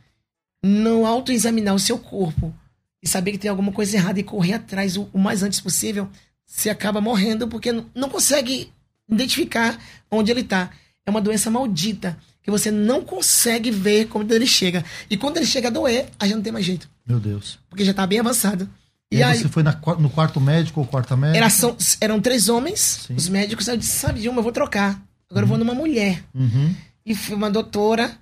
não 0.62 1.06
autoexaminar 1.06 1.74
o 1.74 1.78
seu 1.78 1.98
corpo 1.98 2.54
e 3.02 3.08
saber 3.08 3.32
que 3.32 3.38
tem 3.38 3.50
alguma 3.50 3.72
coisa 3.72 3.96
errada 3.96 4.20
e 4.20 4.22
correr 4.22 4.54
atrás 4.54 4.96
o, 4.96 5.08
o 5.12 5.18
mais 5.18 5.42
antes 5.42 5.60
possível, 5.60 6.08
você 6.46 6.68
acaba 6.68 7.00
morrendo 7.00 7.48
porque 7.48 7.72
não, 7.72 7.86
não 7.94 8.08
consegue 8.10 8.70
identificar 9.08 9.78
onde 10.10 10.30
ele 10.30 10.44
tá. 10.44 10.70
É 11.04 11.10
uma 11.10 11.20
doença 11.20 11.50
maldita 11.50 12.16
que 12.42 12.50
você 12.50 12.70
não 12.70 13.02
consegue 13.02 13.70
ver 13.70 14.08
quando 14.08 14.32
ele 14.32 14.46
chega. 14.46 14.84
E 15.08 15.16
quando 15.16 15.36
ele 15.36 15.46
chega 15.46 15.68
a 15.68 15.70
doer, 15.70 16.08
a 16.18 16.26
gente 16.26 16.36
não 16.36 16.42
tem 16.42 16.52
mais 16.52 16.64
jeito. 16.64 16.90
Meu 17.06 17.18
Deus. 17.18 17.58
Porque 17.70 17.84
já 17.84 17.94
tá 17.94 18.06
bem 18.06 18.20
avançado. 18.20 18.68
E, 19.12 19.18
e 19.18 19.22
aí, 19.22 19.38
você 19.38 19.48
foi 19.48 19.62
na, 19.62 19.78
no 19.98 20.08
quarto 20.08 20.40
médico 20.40 20.80
ou 20.80 20.86
quarta 20.86 21.16
médica? 21.16 21.38
Era, 21.38 21.50
são, 21.50 21.76
eram 22.00 22.20
três 22.20 22.48
homens, 22.48 23.06
Sim. 23.06 23.14
os 23.14 23.28
médicos, 23.28 23.68
eu 23.68 23.76
disse, 23.76 23.92
sabe 23.92 24.20
de 24.20 24.28
uma, 24.28 24.38
eu 24.38 24.42
vou 24.42 24.52
trocar. 24.52 25.02
Agora 25.30 25.34
uhum. 25.34 25.40
eu 25.42 25.46
vou 25.46 25.58
uhum. 25.58 25.64
numa 25.64 25.74
mulher. 25.74 26.24
Uhum. 26.34 26.74
E 27.04 27.14
foi 27.14 27.36
uma 27.36 27.50
doutora. 27.50 28.16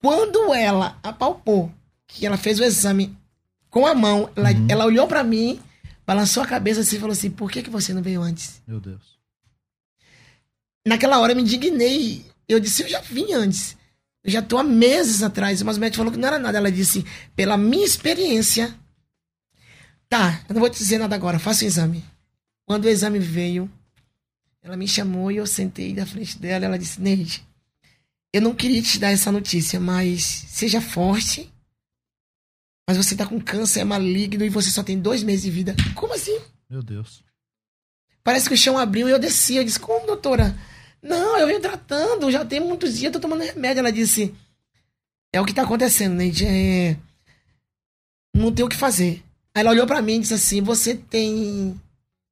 Quando 0.00 0.52
ela 0.52 0.98
apalpou, 1.02 1.70
que 2.06 2.26
ela 2.26 2.36
fez 2.36 2.58
o 2.58 2.64
exame 2.64 3.16
com 3.70 3.86
a 3.86 3.94
mão, 3.94 4.28
ela, 4.34 4.50
uhum. 4.50 4.66
ela 4.68 4.84
olhou 4.84 5.06
para 5.06 5.22
mim, 5.22 5.60
balançou 6.06 6.42
a 6.42 6.46
cabeça 6.46 6.80
assim 6.80 6.96
e 6.96 7.00
falou 7.00 7.12
assim, 7.12 7.30
por 7.30 7.50
que, 7.50 7.62
que 7.62 7.70
você 7.70 7.94
não 7.94 8.02
veio 8.02 8.20
antes? 8.20 8.60
Meu 8.66 8.80
Deus. 8.80 9.12
Naquela 10.86 11.20
hora 11.20 11.32
eu 11.32 11.36
me 11.36 11.42
indignei 11.42 12.32
eu 12.52 12.60
disse, 12.60 12.82
eu 12.82 12.88
já 12.88 13.00
vim 13.00 13.32
antes. 13.32 13.76
Eu 14.22 14.30
já 14.30 14.42
tô 14.42 14.58
há 14.58 14.62
meses 14.62 15.22
atrás. 15.22 15.62
Mas 15.62 15.76
o 15.76 15.80
médico 15.80 15.98
falou 15.98 16.12
que 16.12 16.18
não 16.18 16.28
era 16.28 16.38
nada. 16.38 16.58
Ela 16.58 16.70
disse, 16.70 17.04
pela 17.34 17.56
minha 17.56 17.84
experiência. 17.84 18.74
Tá, 20.12 20.44
eu 20.46 20.52
não 20.52 20.60
vou 20.60 20.68
te 20.68 20.76
dizer 20.76 20.98
nada 20.98 21.14
agora, 21.14 21.38
faça 21.38 21.64
o 21.64 21.66
exame. 21.66 22.04
Quando 22.66 22.84
o 22.84 22.88
exame 22.90 23.18
veio, 23.18 23.70
ela 24.60 24.76
me 24.76 24.86
chamou 24.86 25.32
e 25.32 25.38
eu 25.38 25.46
sentei 25.46 25.94
na 25.94 26.04
frente 26.04 26.38
dela. 26.38 26.66
Ela 26.66 26.78
disse, 26.78 27.00
Neide, 27.00 27.42
eu 28.30 28.42
não 28.42 28.54
queria 28.54 28.82
te 28.82 28.98
dar 28.98 29.10
essa 29.10 29.32
notícia, 29.32 29.80
mas 29.80 30.22
seja 30.22 30.82
forte. 30.82 31.50
Mas 32.86 32.98
você 32.98 33.16
tá 33.16 33.24
com 33.24 33.40
câncer, 33.40 33.80
é 33.80 33.84
maligno 33.84 34.44
e 34.44 34.50
você 34.50 34.68
só 34.68 34.82
tem 34.82 35.00
dois 35.00 35.22
meses 35.22 35.44
de 35.44 35.50
vida. 35.50 35.74
Como 35.94 36.12
assim? 36.12 36.38
Meu 36.68 36.82
Deus. 36.82 37.24
Parece 38.22 38.48
que 38.48 38.54
o 38.54 38.58
chão 38.58 38.76
abriu 38.76 39.08
e 39.08 39.12
eu 39.12 39.18
desci. 39.18 39.56
Eu 39.56 39.64
disse, 39.64 39.80
como, 39.80 40.06
doutora? 40.06 40.54
Não, 41.02 41.38
eu 41.38 41.46
venho 41.46 41.60
tratando, 41.62 42.30
já 42.30 42.44
tem 42.44 42.60
muitos 42.60 42.98
dias, 42.98 43.10
tô 43.10 43.18
tomando 43.18 43.44
remédio. 43.44 43.78
Ela 43.78 43.90
disse: 43.90 44.34
É 45.32 45.40
o 45.40 45.46
que 45.46 45.54
tá 45.54 45.62
acontecendo, 45.62 46.16
Neide. 46.16 46.44
É... 46.44 46.98
Não 48.36 48.52
tem 48.52 48.62
o 48.62 48.68
que 48.68 48.76
fazer. 48.76 49.24
Aí 49.54 49.60
ela 49.60 49.70
olhou 49.70 49.86
para 49.86 50.02
mim 50.02 50.16
e 50.16 50.20
disse 50.20 50.34
assim: 50.34 50.60
Você 50.62 50.94
tem. 50.94 51.80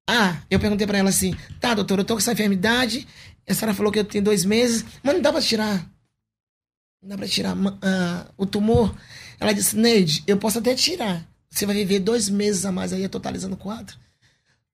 Ah, 0.08 0.42
eu 0.50 0.58
perguntei 0.58 0.86
para 0.86 0.98
ela 0.98 1.10
assim: 1.10 1.34
Tá, 1.60 1.74
doutor, 1.74 1.98
eu 1.98 2.04
tô 2.04 2.14
com 2.14 2.20
essa 2.20 2.32
enfermidade. 2.32 3.06
A 3.48 3.54
senhora 3.54 3.74
falou 3.74 3.90
que 3.90 3.98
eu 3.98 4.04
tenho 4.04 4.22
dois 4.22 4.44
meses, 4.44 4.84
mas 5.02 5.14
não 5.14 5.20
dá 5.20 5.32
pra 5.32 5.42
tirar. 5.42 5.84
Não 7.02 7.08
dá 7.08 7.16
pra 7.16 7.26
tirar 7.26 7.56
uh, 7.56 8.32
o 8.36 8.46
tumor. 8.46 8.94
Ela 9.40 9.52
disse, 9.52 9.74
Neide, 9.76 10.22
eu 10.26 10.36
posso 10.36 10.58
até 10.58 10.74
tirar. 10.74 11.26
Você 11.50 11.66
vai 11.66 11.74
viver 11.74 11.98
dois 11.98 12.28
meses 12.28 12.64
a 12.64 12.70
mais 12.70 12.92
aí, 12.92 13.08
totalizando 13.08 13.56
quatro. 13.56 13.98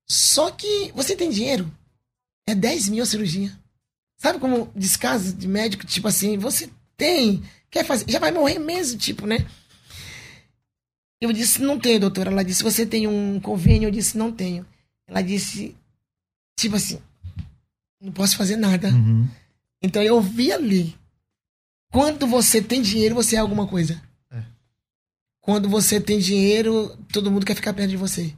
Só 0.07 0.51
que 0.51 0.93
você 0.95 1.17
tem 1.17 1.31
dinheiro? 1.31 1.73
É 2.47 2.55
10 2.55 2.89
mil 2.91 3.03
a 3.03 3.07
cirurgia. 3.07 3.57
Sabe 4.19 4.39
como 4.39 4.71
descaso 4.75 5.33
de 5.33 5.49
médico, 5.49 5.87
tipo 5.87 6.09
assim, 6.09 6.37
você 6.37 6.71
tem, 6.97 7.43
quer 7.71 7.85
fazer, 7.85 8.07
já 8.09 8.19
vai 8.19 8.33
morrer 8.33 8.59
mesmo, 8.59 8.99
tipo, 8.99 9.27
né? 9.27 9.47
Eu 11.21 11.33
disse, 11.33 11.63
não 11.63 11.79
tenho, 11.79 12.01
doutora. 12.01 12.31
Ela 12.31 12.45
disse, 12.45 12.63
você 12.63 12.85
tem 12.85 13.07
um 13.07 13.41
convênio? 13.41 13.87
Eu 13.87 13.91
disse, 13.91 14.19
não 14.19 14.31
tenho. 14.31 14.67
Ela 15.07 15.23
disse, 15.23 15.75
tipo 16.59 16.77
assim, 16.77 17.01
não 18.01 18.13
posso 18.13 18.37
fazer 18.37 18.57
nada. 18.57 18.89
Uhum. 18.89 19.29
Então 19.83 20.03
eu 20.03 20.21
vi 20.21 20.53
ali. 20.53 20.97
Quando 21.91 22.27
você 22.27 22.61
tem 22.61 22.83
dinheiro, 22.83 23.15
você 23.15 23.37
é 23.37 23.39
alguma 23.39 23.67
coisa. 23.67 24.03
É. 24.31 24.43
Quando 25.41 25.69
você 25.69 26.01
tem 26.01 26.19
dinheiro, 26.19 26.97
todo 27.13 27.31
mundo 27.31 27.47
quer 27.47 27.55
ficar 27.55 27.73
perto 27.73 27.91
de 27.91 27.97
você. 27.97 28.35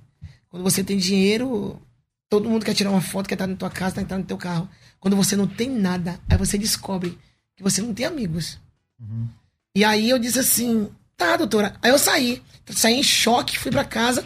Quando 0.49 0.63
você 0.63 0.85
tem 0.85 0.97
dinheiro, 0.97 1.81
todo 2.29 2.49
mundo 2.49 2.65
quer 2.65 2.75
tirar 2.75 2.91
uma 2.91 3.01
foto, 3.01 3.29
quer 3.29 3.35
estar 3.35 3.47
na 3.47 3.57
tua 3.57 3.71
casa, 3.71 3.97
quer 3.97 4.03
estar 4.03 4.19
no 4.19 4.25
teu 4.25 4.37
carro. 4.37 4.69
Quando 5.01 5.17
você 5.17 5.35
não 5.35 5.47
tem 5.47 5.71
nada, 5.71 6.21
aí 6.29 6.37
você 6.37 6.57
descobre 6.57 7.19
que 7.57 7.63
você 7.63 7.83
não 7.83 7.93
tem 7.93 8.07
amigos. 8.07 8.59
Uhum. 9.01 9.29
E 9.75 9.85
aí 9.85 10.11
eu 10.11 10.19
disse 10.19 10.39
assim, 10.39 10.89
tá, 11.17 11.37
doutora. 11.37 11.77
Aí 11.83 11.91
eu 11.91 11.99
saí. 11.99 12.43
Saí 12.71 12.95
em 12.99 13.03
choque, 13.03 13.59
fui 13.59 13.71
pra 13.71 13.85
casa, 13.85 14.25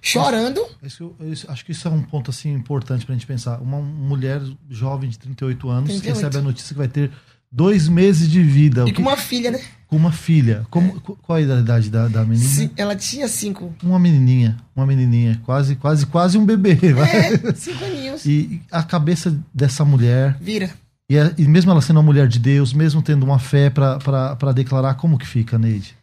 chorando. 0.00 0.60
Isso, 0.82 1.14
isso- 1.20 1.50
acho 1.50 1.64
que 1.64 1.72
isso 1.72 1.86
é 1.88 1.90
um 1.90 2.02
ponto 2.02 2.30
assim 2.30 2.52
importante 2.52 3.04
pra 3.06 3.14
gente 3.14 3.26
pensar. 3.26 3.58
Uma 3.60 3.80
mulher 3.80 4.40
jovem 4.70 5.08
de 5.10 5.18
38 5.18 5.68
anos 5.68 5.88
38. 5.90 6.14
recebe 6.16 6.36
a 6.38 6.42
notícia 6.42 6.68
que 6.74 6.78
vai 6.78 6.88
ter 6.88 7.10
dois 7.50 7.88
meses 7.88 8.28
de 8.30 8.42
vida. 8.42 8.82
E 8.82 8.92
que- 8.92 8.94
com 8.94 9.02
uma 9.02 9.16
filha, 9.16 9.50
né? 9.50 9.60
com 9.86 9.96
uma 9.96 10.10
filha. 10.12 10.66
Como, 10.70 11.00
qu- 11.00 11.16
Qual 11.22 11.36
a 11.36 11.40
idade 11.40 11.88
da, 11.88 12.08
da 12.08 12.24
menina? 12.24 12.48
Sim, 12.48 12.68
ela 12.76 12.96
tinha 12.96 13.28
cinco. 13.28 13.72
Uma 13.80 13.98
menininha. 13.98 14.56
Uma 14.74 14.84
menininha. 14.84 15.40
Quase, 15.44 15.76
quase, 15.76 16.04
quase 16.06 16.36
um 16.36 16.44
bebê. 16.44 16.72
É, 16.72 17.54
cinco 17.54 17.84
aninhos. 17.84 18.26
E 18.26 18.60
a 18.72 18.82
cabeça 18.82 19.38
dessa 19.54 19.84
mulher, 19.84 20.36
Vira. 20.40 20.68
e, 21.08 21.16
é- 21.16 21.32
e 21.38 21.46
mesmo 21.46 21.70
ela 21.70 21.80
sendo 21.80 21.98
uma 21.98 22.02
mulher 22.02 22.26
de 22.26 22.40
Deus, 22.40 22.72
mesmo 22.72 23.00
tendo 23.02 23.22
uma 23.22 23.38
fé 23.38 23.70
pra 23.70 24.52
declarar, 24.52 24.94
como 24.94 25.16
que 25.16 25.26
fica, 25.26 25.56
Neide? 25.56 25.94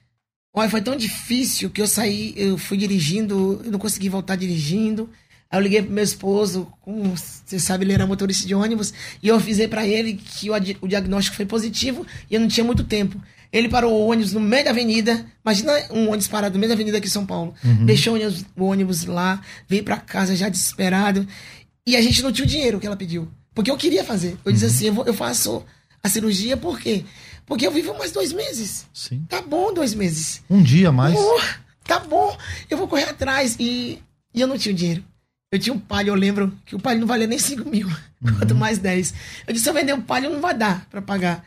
Olha, 0.54 0.70
foi 0.70 0.82
tão 0.82 0.96
difícil 0.96 1.70
que 1.70 1.82
eu 1.82 1.88
saí, 1.88 2.34
eu 2.36 2.58
fui 2.58 2.78
dirigindo, 2.78 3.62
eu 3.64 3.72
não 3.72 3.80
consegui 3.80 4.10
voltar 4.10 4.36
dirigindo. 4.36 5.10
Aí 5.50 5.58
eu 5.60 5.64
liguei 5.64 5.82
pro 5.82 5.92
meu 5.92 6.04
esposo, 6.04 6.68
como 6.82 7.16
você 7.16 7.60
sabe, 7.60 7.86
ele 7.86 7.94
era 7.94 8.06
motorista 8.08 8.46
de 8.48 8.56
ônibus, 8.56 8.94
e 9.22 9.28
eu 9.28 9.36
avisei 9.36 9.68
pra 9.68 9.86
ele 9.86 10.14
que 10.14 10.50
o, 10.50 10.54
o 10.82 10.88
diagnóstico 10.88 11.36
foi 11.38 11.46
positivo 11.46 12.06
e 12.30 12.36
eu 12.36 12.40
não 12.42 12.48
tinha 12.48 12.64
muito 12.64 12.84
tempo. 12.84 13.22
Ele 13.52 13.68
parou 13.68 13.92
o 13.94 14.08
ônibus 14.12 14.32
no 14.34 14.40
meio 14.40 14.64
da 14.64 14.72
avenida, 14.72 15.26
imagina 15.44 15.74
um 15.92 16.08
ônibus 16.08 16.28
parado 16.28 16.54
no 16.54 16.60
meio 16.60 16.70
da 16.70 16.74
avenida 16.76 16.98
aqui 16.98 17.08
em 17.08 17.12
São 17.12 17.26
Paulo. 17.26 17.54
Deixou 17.86 18.14
o 18.14 18.16
ônibus, 18.16 18.46
o 18.56 18.64
ônibus 18.66 19.06
lá, 19.06 19.42
veio 19.68 19.84
pra 19.84 19.98
casa 19.98 20.36
já 20.38 20.48
desesperado. 20.48 21.28
E 21.86 21.98
a 21.98 22.02
gente 22.02 22.22
não 22.24 22.32
tinha 22.32 22.46
o 22.46 22.48
dinheiro 22.48 22.80
que 22.80 22.88
ela 22.88 22.96
pediu. 22.96 23.28
Porque 23.54 23.70
eu 23.70 23.76
queria 23.76 24.06
fazer. 24.06 24.38
Eu 24.46 24.52
disse 24.54 24.66
assim, 24.66 24.86
eu, 24.88 24.94
vou- 24.94 25.06
eu 25.06 25.14
faço 25.14 25.66
a 26.02 26.08
cirurgia 26.08 26.56
por 26.56 26.80
quê? 26.80 27.04
Porque 27.52 27.68
eu 27.68 27.72
vivo 27.72 27.94
mais 27.98 28.14
dois 28.14 28.32
meses. 28.32 28.88
Sim. 28.94 29.26
Tá 29.28 29.42
bom 29.42 29.74
dois 29.74 29.94
meses. 29.94 30.42
Um 30.50 30.64
dia 30.64 30.90
mais. 30.90 31.14
Oh, 31.20 31.42
tá 31.84 32.00
bom, 32.00 32.38
eu 32.70 32.78
vou 32.78 32.88
correr 32.88 33.10
atrás. 33.10 33.58
E, 33.60 34.02
e 34.34 34.40
eu 34.40 34.48
não 34.48 34.58
tinha 34.58 34.74
dinheiro. 34.74 35.04
Eu 35.52 35.60
tinha 35.60 35.74
um 35.74 35.78
palho, 35.78 36.08
eu 36.12 36.16
lembro 36.16 36.58
que 36.66 36.78
o 36.78 36.80
palho 36.80 37.02
não 37.02 37.08
valia 37.08 37.28
nem 37.28 37.38
5 37.38 37.70
mil, 37.70 37.90
quanto 38.40 38.56
mais 38.56 38.78
10. 38.78 39.14
Eu 39.46 39.54
disse, 39.54 39.66
se 39.66 39.70
eu 39.70 39.74
vender 39.74 39.92
o 39.92 40.02
palho, 40.02 40.30
não 40.30 40.40
vai 40.40 40.58
dar 40.58 40.86
pra 40.90 41.02
pagar. 41.02 41.46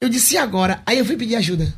Eu 0.00 0.08
disse, 0.08 0.32
e 0.32 0.38
agora? 0.38 0.80
Aí 0.86 0.96
eu 0.96 1.04
fui 1.04 1.14
pedir 1.14 1.36
ajuda. 1.36 1.74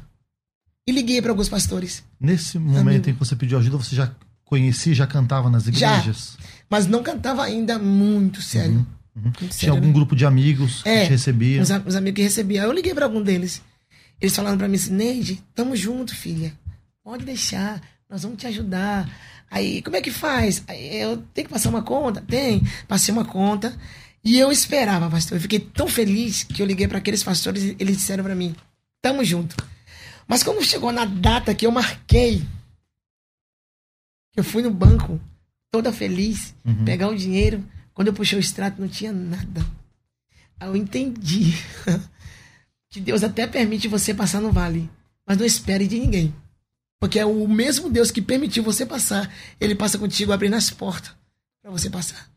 E 0.87 0.93
liguei 0.93 1.21
pra 1.21 1.33
alguns 1.33 1.49
pastores. 1.49 2.05
Nesse 2.21 2.57
momento 2.57 2.79
Amigo. 2.79 3.11
em 3.11 3.13
que 3.15 3.19
você 3.19 3.35
pediu 3.35 3.59
ajuda, 3.59 3.79
você 3.79 3.97
já 3.97 4.15
conhecia, 4.45 4.95
já 4.95 5.09
cantava 5.09 5.51
nas 5.51 5.65
Já. 5.65 5.99
igrejas? 5.99 6.39
Mas 6.71 6.87
não 6.87 7.03
cantava 7.03 7.43
ainda 7.43 7.81
muito 7.81 8.41
sério. 8.41 8.75
Muito 8.75 9.00
Tinha 9.39 9.53
sério, 9.53 9.75
algum 9.75 9.87
né? 9.89 9.93
grupo 9.93 10.15
de 10.17 10.25
amigos 10.27 10.83
É, 10.85 11.01
que 11.01 11.07
te 11.07 11.11
recebia? 11.11 11.63
Os, 11.63 11.71
os 11.71 11.95
amigos 11.97 12.17
que 12.17 12.23
recebia. 12.23 12.63
Eu 12.63 12.73
liguei 12.73 12.95
pra 12.95 13.05
algum 13.07 13.23
deles. 13.23 13.63
Eles 14.21 14.35
falaram 14.37 14.59
pra 14.59 14.69
mim 14.69 14.77
assim, 14.77 14.93
Neide, 14.93 15.43
tamo 15.55 15.75
junto, 15.77 16.15
filha. 16.15 16.53
Pode 17.03 17.25
deixar, 17.25 17.81
nós 18.09 18.23
vamos 18.23 18.39
te 18.39 18.47
ajudar. 18.47 19.09
Aí, 19.51 19.83
como 19.83 19.97
é 19.97 20.01
que 20.01 20.11
faz? 20.11 20.63
Aí, 20.69 20.97
eu 21.01 21.17
tenho 21.35 21.47
que 21.49 21.53
passar 21.53 21.71
uma 21.71 21.83
conta? 21.83 22.21
Tem. 22.21 22.63
Passei 22.87 23.13
uma 23.13 23.25
conta. 23.25 23.77
E 24.23 24.39
eu 24.39 24.53
esperava, 24.53 25.09
pastor. 25.11 25.39
Eu 25.39 25.43
fiquei 25.43 25.59
tão 25.59 25.89
feliz 25.89 26.43
que 26.45 26.61
eu 26.63 26.67
liguei 26.67 26.87
pra 26.87 26.99
aqueles 26.99 27.23
pastores 27.25 27.63
e 27.65 27.77
eles 27.79 27.97
disseram 27.97 28.23
pra 28.23 28.35
mim, 28.35 28.55
tamo 29.03 29.25
junto. 29.25 29.57
Mas 30.29 30.43
quando 30.43 30.63
chegou 30.65 30.93
na 30.93 31.05
data 31.07 31.55
que 31.55 31.67
eu 31.67 31.71
marquei, 31.73 32.45
eu 34.37 34.45
fui 34.45 34.63
no 34.63 34.71
banco, 34.71 35.21
toda 35.71 35.93
feliz, 35.93 36.55
Uhum. 36.65 36.85
pegar 36.85 37.09
o 37.09 37.17
dinheiro. 37.17 37.65
Quando 37.95 38.09
eu 38.09 38.15
puxei 38.15 38.39
o 38.39 38.41
extrato, 38.41 38.81
não 38.81 38.89
tinha 38.89 39.13
nada. 39.13 39.65
Aí 40.59 40.69
eu 40.69 40.77
entendi 40.77 41.55
que 42.91 43.01
Deus 43.01 43.23
até 43.23 43.47
permite 43.47 43.89
você 43.89 44.13
passar 44.15 44.41
no 44.41 44.53
vale, 44.53 44.89
mas 45.27 45.37
não 45.39 45.45
espere 45.47 45.87
de 45.87 45.99
ninguém. 45.99 46.35
Porque 47.01 47.19
é 47.19 47.25
o 47.25 47.49
mesmo 47.49 47.89
Deus 47.89 48.11
que 48.11 48.21
permitiu 48.21 48.63
você 48.63 48.85
passar, 48.85 49.31
ele 49.61 49.75
passa 49.75 49.97
contigo 49.99 50.33
abrindo 50.33 50.55
as 50.55 50.71
portas 50.71 51.13
para 51.63 51.71
você 51.71 51.89
passar. 51.89 52.29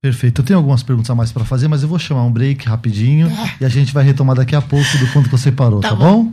Perfeito. 0.00 0.40
Eu 0.40 0.44
tenho 0.44 0.58
algumas 0.58 0.82
perguntas 0.82 1.10
a 1.10 1.14
mais 1.14 1.30
pra 1.32 1.44
fazer, 1.44 1.68
mas 1.68 1.82
eu 1.82 1.88
vou 1.88 1.98
chamar 1.98 2.24
um 2.24 2.32
break 2.32 2.66
rapidinho 2.66 3.28
Tá. 3.34 3.56
e 3.60 3.64
a 3.64 3.68
gente 3.68 3.92
vai 3.92 4.04
retomar 4.04 4.36
daqui 4.36 4.54
a 4.54 4.62
pouco 4.62 4.98
do 4.98 5.06
ponto 5.12 5.26
que 5.28 5.36
você 5.36 5.50
parou, 5.52 5.80
tá, 5.80 5.90
Tá 5.90 5.94
bom? 5.94 6.32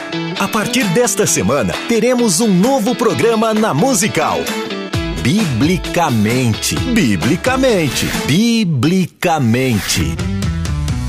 A 0.41 0.47
partir 0.47 0.83
desta 0.85 1.27
semana, 1.27 1.71
teremos 1.87 2.39
um 2.41 2.51
novo 2.51 2.95
programa 2.95 3.53
na 3.53 3.75
Musical. 3.75 4.39
Biblicamente. 5.21 6.73
Biblicamente. 6.79 8.07
Biblicamente. 8.25 10.15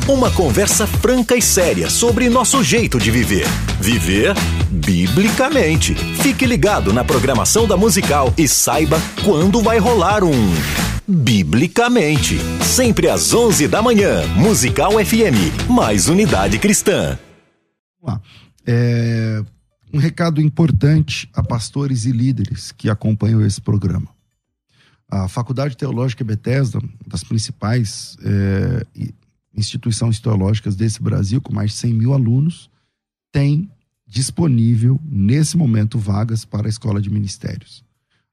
Uma 0.07 0.31
conversa 0.31 0.87
franca 0.87 1.35
e 1.35 1.41
séria 1.41 1.89
sobre 1.89 2.29
nosso 2.29 2.63
jeito 2.63 2.99
de 2.99 3.11
viver. 3.11 3.47
Viver 3.81 4.35
biblicamente. 4.69 5.95
Fique 5.95 6.45
ligado 6.45 6.93
na 6.93 7.03
programação 7.03 7.67
da 7.67 7.75
Musical 7.75 8.35
e 8.37 8.47
saiba 8.47 9.01
quando 9.25 9.63
vai 9.63 9.79
rolar 9.79 10.23
um 10.23 10.53
Biblicamente. 11.09 12.37
Sempre 12.63 13.09
às 13.09 13.33
11 13.33 13.67
da 13.67 13.81
manhã. 13.81 14.27
Musical 14.37 14.93
FM. 15.03 15.71
Mais 15.71 16.07
unidade 16.07 16.59
cristã. 16.59 17.19
Lá. 18.03 18.21
É, 18.67 19.45
um 19.93 19.99
recado 19.99 20.41
importante 20.41 21.29
a 21.35 21.43
pastores 21.43 22.05
e 22.07 22.13
líderes 22.13 22.73
que 22.73 22.89
acompanham 22.89 23.45
esse 23.45 23.61
programa. 23.61 24.09
A 25.11 25.29
Faculdade 25.29 25.77
Teológica 25.77 26.25
Bethesda, 26.25 26.81
das 27.07 27.23
principais 27.23 28.17
é, 28.25 28.87
instituições 29.55 30.19
teológicas 30.19 30.75
desse 30.75 31.03
Brasil, 31.03 31.41
com 31.41 31.53
mais 31.53 31.73
de 31.73 31.77
100 31.77 31.93
mil 31.93 32.15
alunos, 32.15 32.71
tem 33.31 33.71
disponível, 34.07 35.01
nesse 35.05 35.57
momento, 35.57 35.99
vagas 35.99 36.45
para 36.45 36.67
a 36.67 36.71
Escola 36.71 37.01
de 37.01 37.11
Ministérios. 37.11 37.85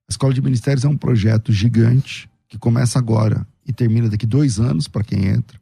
A 0.07 0.11
Escola 0.11 0.33
de 0.33 0.41
Ministérios 0.41 0.85
é 0.85 0.87
um 0.87 0.97
projeto 0.97 1.51
gigante 1.51 2.29
que 2.47 2.57
começa 2.57 2.97
agora 2.97 3.45
e 3.65 3.71
termina 3.71 4.09
daqui 4.09 4.25
dois 4.25 4.59
anos 4.59 4.87
para 4.87 5.03
quem 5.03 5.27
entra. 5.27 5.59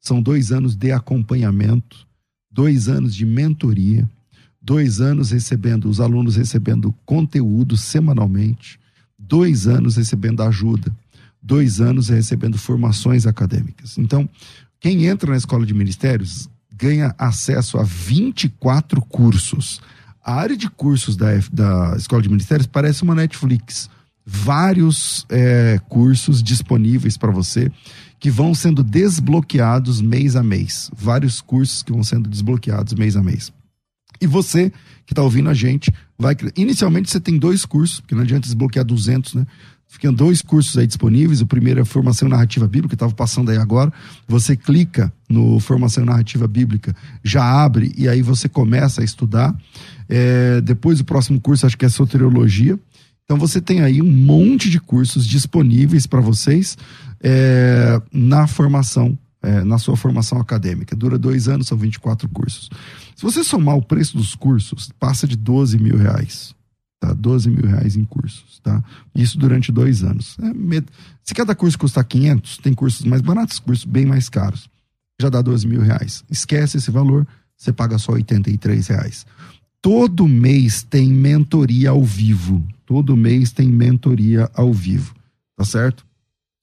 São 0.00 0.20
dois 0.20 0.52
anos 0.52 0.76
de 0.76 0.92
acompanhamento 0.92 2.06
dois 2.56 2.88
anos 2.88 3.14
de 3.14 3.26
mentoria, 3.26 4.08
dois 4.62 4.98
anos 4.98 5.30
recebendo, 5.30 5.90
os 5.90 6.00
alunos 6.00 6.36
recebendo 6.36 6.90
conteúdo 7.04 7.76
semanalmente, 7.76 8.80
dois 9.18 9.66
anos 9.66 9.96
recebendo 9.96 10.42
ajuda, 10.42 10.90
dois 11.42 11.82
anos 11.82 12.08
recebendo 12.08 12.56
formações 12.56 13.26
acadêmicas. 13.26 13.98
Então, 13.98 14.26
quem 14.80 15.04
entra 15.04 15.30
na 15.30 15.36
escola 15.36 15.66
de 15.66 15.74
ministérios 15.74 16.48
ganha 16.74 17.14
acesso 17.18 17.76
a 17.76 17.82
24 17.82 19.02
cursos. 19.02 19.82
A 20.24 20.34
área 20.34 20.56
de 20.56 20.70
cursos 20.70 21.14
da, 21.14 21.32
da 21.52 21.94
escola 21.98 22.22
de 22.22 22.30
ministérios 22.30 22.66
parece 22.66 23.02
uma 23.02 23.14
Netflix. 23.14 23.90
Vários 24.24 25.26
é, 25.28 25.78
cursos 25.90 26.42
disponíveis 26.42 27.18
para 27.18 27.30
você 27.30 27.70
que 28.18 28.30
vão 28.30 28.54
sendo 28.54 28.82
desbloqueados 28.82 30.00
mês 30.00 30.36
a 30.36 30.42
mês. 30.42 30.90
Vários 30.96 31.40
cursos 31.40 31.82
que 31.82 31.92
vão 31.92 32.02
sendo 32.02 32.28
desbloqueados 32.28 32.94
mês 32.94 33.16
a 33.16 33.22
mês. 33.22 33.52
E 34.20 34.26
você 34.26 34.72
que 35.04 35.12
está 35.12 35.22
ouvindo 35.22 35.48
a 35.48 35.54
gente 35.54 35.92
vai. 36.18 36.36
Inicialmente 36.56 37.10
você 37.10 37.20
tem 37.20 37.38
dois 37.38 37.64
cursos, 37.64 38.00
porque 38.00 38.14
não 38.14 38.22
adianta 38.22 38.46
desbloquear 38.46 38.84
200, 38.84 39.34
né? 39.34 39.46
Ficam 39.88 40.12
dois 40.12 40.42
cursos 40.42 40.76
aí 40.76 40.86
disponíveis. 40.86 41.40
O 41.40 41.46
primeiro 41.46 41.80
é 41.80 41.84
Formação 41.84 42.28
Narrativa 42.28 42.66
Bíblica, 42.66 42.88
que 42.88 42.94
estava 42.96 43.14
passando 43.14 43.50
aí 43.50 43.56
agora. 43.56 43.92
Você 44.26 44.56
clica 44.56 45.12
no 45.28 45.60
Formação 45.60 46.04
Narrativa 46.04 46.48
Bíblica, 46.48 46.94
já 47.22 47.44
abre 47.44 47.92
e 47.96 48.08
aí 48.08 48.20
você 48.20 48.48
começa 48.48 49.00
a 49.00 49.04
estudar. 49.04 49.56
É, 50.08 50.60
depois 50.60 51.00
o 51.00 51.04
próximo 51.04 51.40
curso 51.40 51.66
acho 51.66 51.78
que 51.78 51.84
é 51.84 51.88
Soteriologia. 51.88 52.78
Então 53.26 53.36
você 53.36 53.60
tem 53.60 53.80
aí 53.80 54.00
um 54.00 54.10
monte 54.10 54.70
de 54.70 54.78
cursos 54.78 55.26
disponíveis 55.26 56.06
para 56.06 56.20
vocês 56.20 56.78
é, 57.20 58.00
na 58.12 58.46
formação, 58.46 59.18
é, 59.42 59.64
na 59.64 59.78
sua 59.78 59.96
formação 59.96 60.40
acadêmica. 60.40 60.94
Dura 60.94 61.18
dois 61.18 61.48
anos, 61.48 61.66
são 61.66 61.76
24 61.76 62.28
cursos. 62.28 62.70
Se 63.16 63.22
você 63.22 63.42
somar 63.42 63.76
o 63.76 63.82
preço 63.82 64.16
dos 64.16 64.36
cursos, 64.36 64.90
passa 65.00 65.26
de 65.26 65.36
12 65.36 65.76
mil 65.76 65.96
reais. 65.96 66.54
Tá? 67.00 67.12
12 67.12 67.50
mil 67.50 67.66
reais 67.66 67.96
em 67.96 68.04
cursos, 68.04 68.60
tá? 68.62 68.82
Isso 69.14 69.36
durante 69.38 69.70
dois 69.70 70.02
anos. 70.02 70.36
É, 70.40 70.82
se 71.22 71.34
cada 71.34 71.54
curso 71.54 71.78
custar 71.78 72.04
500, 72.04 72.58
tem 72.58 72.72
cursos 72.72 73.04
mais 73.04 73.20
baratos, 73.20 73.58
cursos 73.58 73.84
bem 73.84 74.06
mais 74.06 74.28
caros. 74.28 74.70
Já 75.20 75.28
dá 75.28 75.42
12 75.42 75.66
mil 75.66 75.80
reais. 75.80 76.24
Esquece 76.30 76.78
esse 76.78 76.90
valor, 76.90 77.26
você 77.56 77.72
paga 77.72 77.98
só 77.98 78.12
83 78.12 78.86
reais. 78.86 79.26
Todo 79.82 80.28
mês 80.28 80.82
tem 80.82 81.12
mentoria 81.12 81.90
ao 81.90 82.04
vivo. 82.04 82.66
Todo 82.86 83.16
mês 83.16 83.52
tem 83.52 83.68
mentoria 83.68 84.48
ao 84.54 84.72
vivo. 84.72 85.14
Tá 85.56 85.64
certo? 85.64 86.06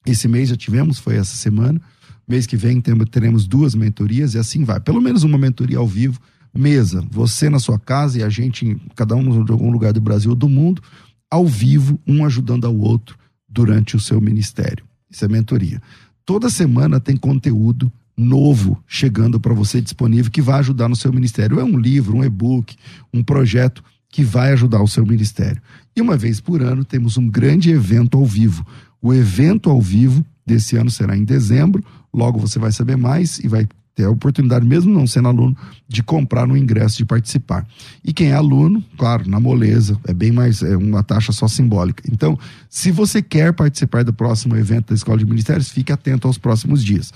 Esse 0.06 0.26
mês 0.26 0.48
já 0.48 0.56
tivemos, 0.56 0.98
foi 0.98 1.16
essa 1.16 1.36
semana. 1.36 1.80
Mês 2.26 2.46
que 2.46 2.56
vem 2.56 2.80
teremos 2.80 3.46
duas 3.46 3.74
mentorias 3.74 4.34
e 4.34 4.38
assim 4.38 4.64
vai. 4.64 4.80
Pelo 4.80 5.00
menos 5.00 5.22
uma 5.22 5.38
mentoria 5.38 5.78
ao 5.78 5.86
vivo 5.86 6.18
mesa, 6.56 7.04
você 7.10 7.50
na 7.50 7.58
sua 7.58 7.78
casa 7.78 8.20
e 8.20 8.22
a 8.22 8.28
gente, 8.28 8.76
cada 8.94 9.16
um 9.16 9.44
de 9.44 9.50
algum 9.50 9.70
lugar 9.70 9.92
do 9.92 10.00
Brasil 10.00 10.30
ou 10.30 10.36
do 10.36 10.48
mundo, 10.48 10.80
ao 11.28 11.46
vivo, 11.46 11.98
um 12.06 12.24
ajudando 12.24 12.64
ao 12.64 12.76
outro 12.76 13.18
durante 13.48 13.96
o 13.96 14.00
seu 14.00 14.20
ministério. 14.20 14.84
Isso 15.10 15.24
é 15.24 15.28
mentoria. 15.28 15.82
Toda 16.24 16.48
semana 16.48 17.00
tem 17.00 17.16
conteúdo 17.16 17.92
novo 18.16 18.80
chegando 18.86 19.40
para 19.40 19.52
você 19.52 19.80
disponível 19.80 20.30
que 20.30 20.40
vai 20.40 20.60
ajudar 20.60 20.88
no 20.88 20.94
seu 20.94 21.12
ministério. 21.12 21.58
É 21.58 21.64
um 21.64 21.76
livro, 21.76 22.16
um 22.16 22.24
e-book, 22.24 22.76
um 23.12 23.22
projeto 23.22 23.82
que 24.14 24.22
vai 24.22 24.52
ajudar 24.52 24.80
o 24.80 24.86
seu 24.86 25.04
ministério. 25.04 25.60
E 25.96 26.00
uma 26.00 26.16
vez 26.16 26.38
por 26.38 26.62
ano 26.62 26.84
temos 26.84 27.18
um 27.18 27.28
grande 27.28 27.72
evento 27.72 28.16
ao 28.16 28.24
vivo. 28.24 28.64
O 29.02 29.12
evento 29.12 29.68
ao 29.68 29.82
vivo 29.82 30.24
desse 30.46 30.76
ano 30.76 30.88
será 30.88 31.16
em 31.16 31.24
dezembro. 31.24 31.84
Logo 32.14 32.38
você 32.38 32.56
vai 32.56 32.70
saber 32.70 32.96
mais 32.96 33.40
e 33.40 33.48
vai 33.48 33.66
ter 33.92 34.04
a 34.04 34.10
oportunidade, 34.10 34.64
mesmo 34.64 34.94
não 34.94 35.04
sendo 35.04 35.26
aluno, 35.26 35.56
de 35.88 36.00
comprar 36.00 36.46
no 36.46 36.56
ingresso, 36.56 36.98
de 36.98 37.04
participar. 37.04 37.66
E 38.04 38.12
quem 38.12 38.28
é 38.28 38.34
aluno, 38.34 38.84
claro, 38.96 39.28
na 39.28 39.40
moleza, 39.40 39.98
é 40.06 40.14
bem 40.14 40.30
mais, 40.30 40.62
é 40.62 40.76
uma 40.76 41.02
taxa 41.02 41.32
só 41.32 41.48
simbólica. 41.48 42.04
Então, 42.08 42.38
se 42.70 42.92
você 42.92 43.20
quer 43.20 43.52
participar 43.52 44.04
do 44.04 44.12
próximo 44.12 44.56
evento 44.56 44.90
da 44.90 44.94
Escola 44.94 45.18
de 45.18 45.26
Ministérios, 45.26 45.70
fique 45.70 45.92
atento 45.92 46.28
aos 46.28 46.38
próximos 46.38 46.84
dias. 46.84 47.12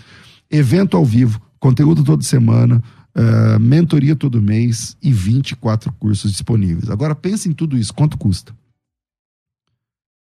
Evento 0.50 0.96
ao 0.96 1.04
vivo, 1.04 1.40
conteúdo 1.60 2.02
toda 2.02 2.24
semana, 2.24 2.82
uh, 3.18 3.58
mentoria 3.58 4.14
todo 4.14 4.40
mês 4.40 4.96
e 5.02 5.12
24 5.12 5.92
cursos 5.94 6.30
disponíveis. 6.30 6.88
Agora 6.88 7.14
pense 7.14 7.48
em 7.48 7.52
tudo 7.52 7.76
isso, 7.76 7.92
quanto 7.92 8.16
custa? 8.16 8.54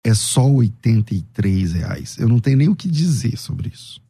É 0.03 0.13
só 0.13 0.47
R$ 0.47 0.71
reais. 1.73 2.17
Eu 2.17 2.27
não 2.27 2.39
tenho 2.39 2.57
nem 2.57 2.69
o 2.69 2.75
que 2.75 2.89
dizer 2.89 3.37
sobre 3.37 3.69
isso. 3.69 4.01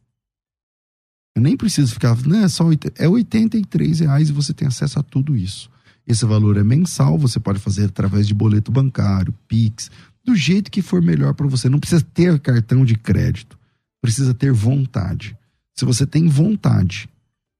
Eu 1.36 1.42
nem 1.42 1.56
preciso 1.56 1.92
ficar, 1.92 2.16
não, 2.26 2.44
é 2.44 2.48
só 2.48 2.64
80, 2.64 3.02
é 3.02 3.08
83 3.08 4.00
reais 4.00 4.30
e 4.30 4.32
você 4.32 4.54
tem 4.54 4.66
acesso 4.66 4.98
a 4.98 5.02
tudo 5.02 5.36
isso. 5.36 5.70
Esse 6.06 6.24
valor 6.24 6.56
é 6.56 6.64
mensal, 6.64 7.18
você 7.18 7.38
pode 7.38 7.58
fazer 7.58 7.84
através 7.84 8.26
de 8.26 8.34
boleto 8.34 8.72
bancário, 8.72 9.34
Pix, 9.46 9.90
do 10.24 10.34
jeito 10.34 10.70
que 10.70 10.82
for 10.82 11.00
melhor 11.00 11.34
para 11.34 11.46
você. 11.46 11.68
Não 11.68 11.78
precisa 11.78 12.02
ter 12.02 12.38
cartão 12.40 12.84
de 12.84 12.96
crédito, 12.96 13.58
precisa 14.00 14.34
ter 14.34 14.52
vontade. 14.52 15.36
Se 15.76 15.84
você 15.84 16.04
tem 16.06 16.28
vontade, 16.28 17.08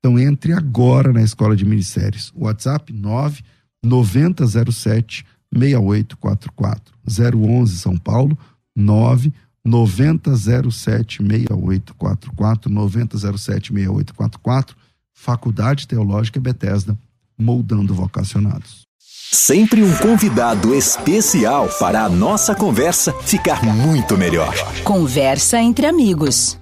então 0.01 0.19
entre 0.19 0.53
agora 0.53 1.13
na 1.13 1.23
Escola 1.23 1.55
de 1.55 1.65
Ministérios. 1.65 2.33
WhatsApp 2.35 2.93
9 2.93 3.43
9007 3.85 5.25
6844 5.53 6.95
011 7.07 7.79
São 7.79 7.97
Paulo 7.97 8.37
9 8.75 9.33
9007 9.65 11.19
6844 11.19 12.71
9007 12.71 13.73
6844 13.73 14.77
Faculdade 15.13 15.87
Teológica 15.87 16.41
Bethesda 16.41 16.97
moldando 17.37 17.95
vocacionados. 17.95 18.89
Sempre 19.33 19.83
um 19.83 19.97
convidado 19.99 20.75
especial 20.75 21.69
para 21.79 22.05
a 22.05 22.09
nossa 22.09 22.55
conversa 22.55 23.13
ficar 23.13 23.63
muito 23.63 24.17
melhor. 24.17 24.53
Conversa 24.83 25.61
entre 25.61 25.87
amigos. 25.87 26.59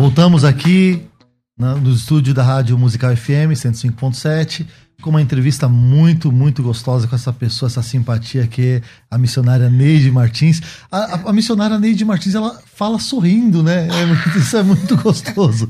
Voltamos 0.00 0.46
aqui 0.46 1.06
no 1.58 1.92
estúdio 1.92 2.32
da 2.32 2.42
Rádio 2.42 2.78
Musical 2.78 3.14
FM 3.14 3.52
105.7 3.52 4.66
com 5.02 5.10
uma 5.10 5.20
entrevista 5.20 5.68
muito, 5.68 6.32
muito 6.32 6.62
gostosa 6.62 7.06
com 7.06 7.14
essa 7.14 7.30
pessoa, 7.34 7.66
essa 7.66 7.82
simpatia 7.82 8.46
que 8.46 8.62
é 8.62 8.82
a 9.10 9.18
missionária 9.18 9.68
Neide 9.68 10.10
Martins. 10.10 10.62
A, 10.90 10.96
a, 10.96 11.14
a 11.28 11.32
missionária 11.34 11.78
Neide 11.78 12.02
Martins, 12.06 12.34
ela 12.34 12.58
fala 12.64 12.98
sorrindo, 12.98 13.62
né? 13.62 13.88
É, 13.88 14.08
isso 14.40 14.56
é 14.56 14.62
muito 14.62 14.96
gostoso. 14.96 15.68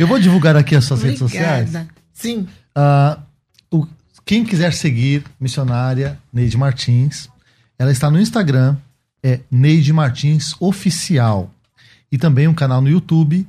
Eu 0.00 0.08
vou 0.08 0.18
divulgar 0.18 0.56
aqui 0.56 0.74
as 0.74 0.84
suas 0.84 1.04
Obrigada. 1.04 1.24
redes 1.24 1.70
sociais. 1.70 1.86
Sim. 2.12 2.48
Uh, 2.76 3.22
o, 3.70 3.86
quem 4.24 4.44
quiser 4.44 4.72
seguir 4.72 5.22
missionária 5.38 6.18
Neide 6.32 6.58
Martins, 6.58 7.28
ela 7.78 7.92
está 7.92 8.10
no 8.10 8.20
Instagram, 8.20 8.76
é 9.22 9.38
Neide 9.48 9.92
Martins 9.92 10.56
Oficial. 10.58 11.53
E 12.14 12.16
também 12.16 12.46
um 12.46 12.54
canal 12.54 12.80
no 12.80 12.88
YouTube, 12.88 13.44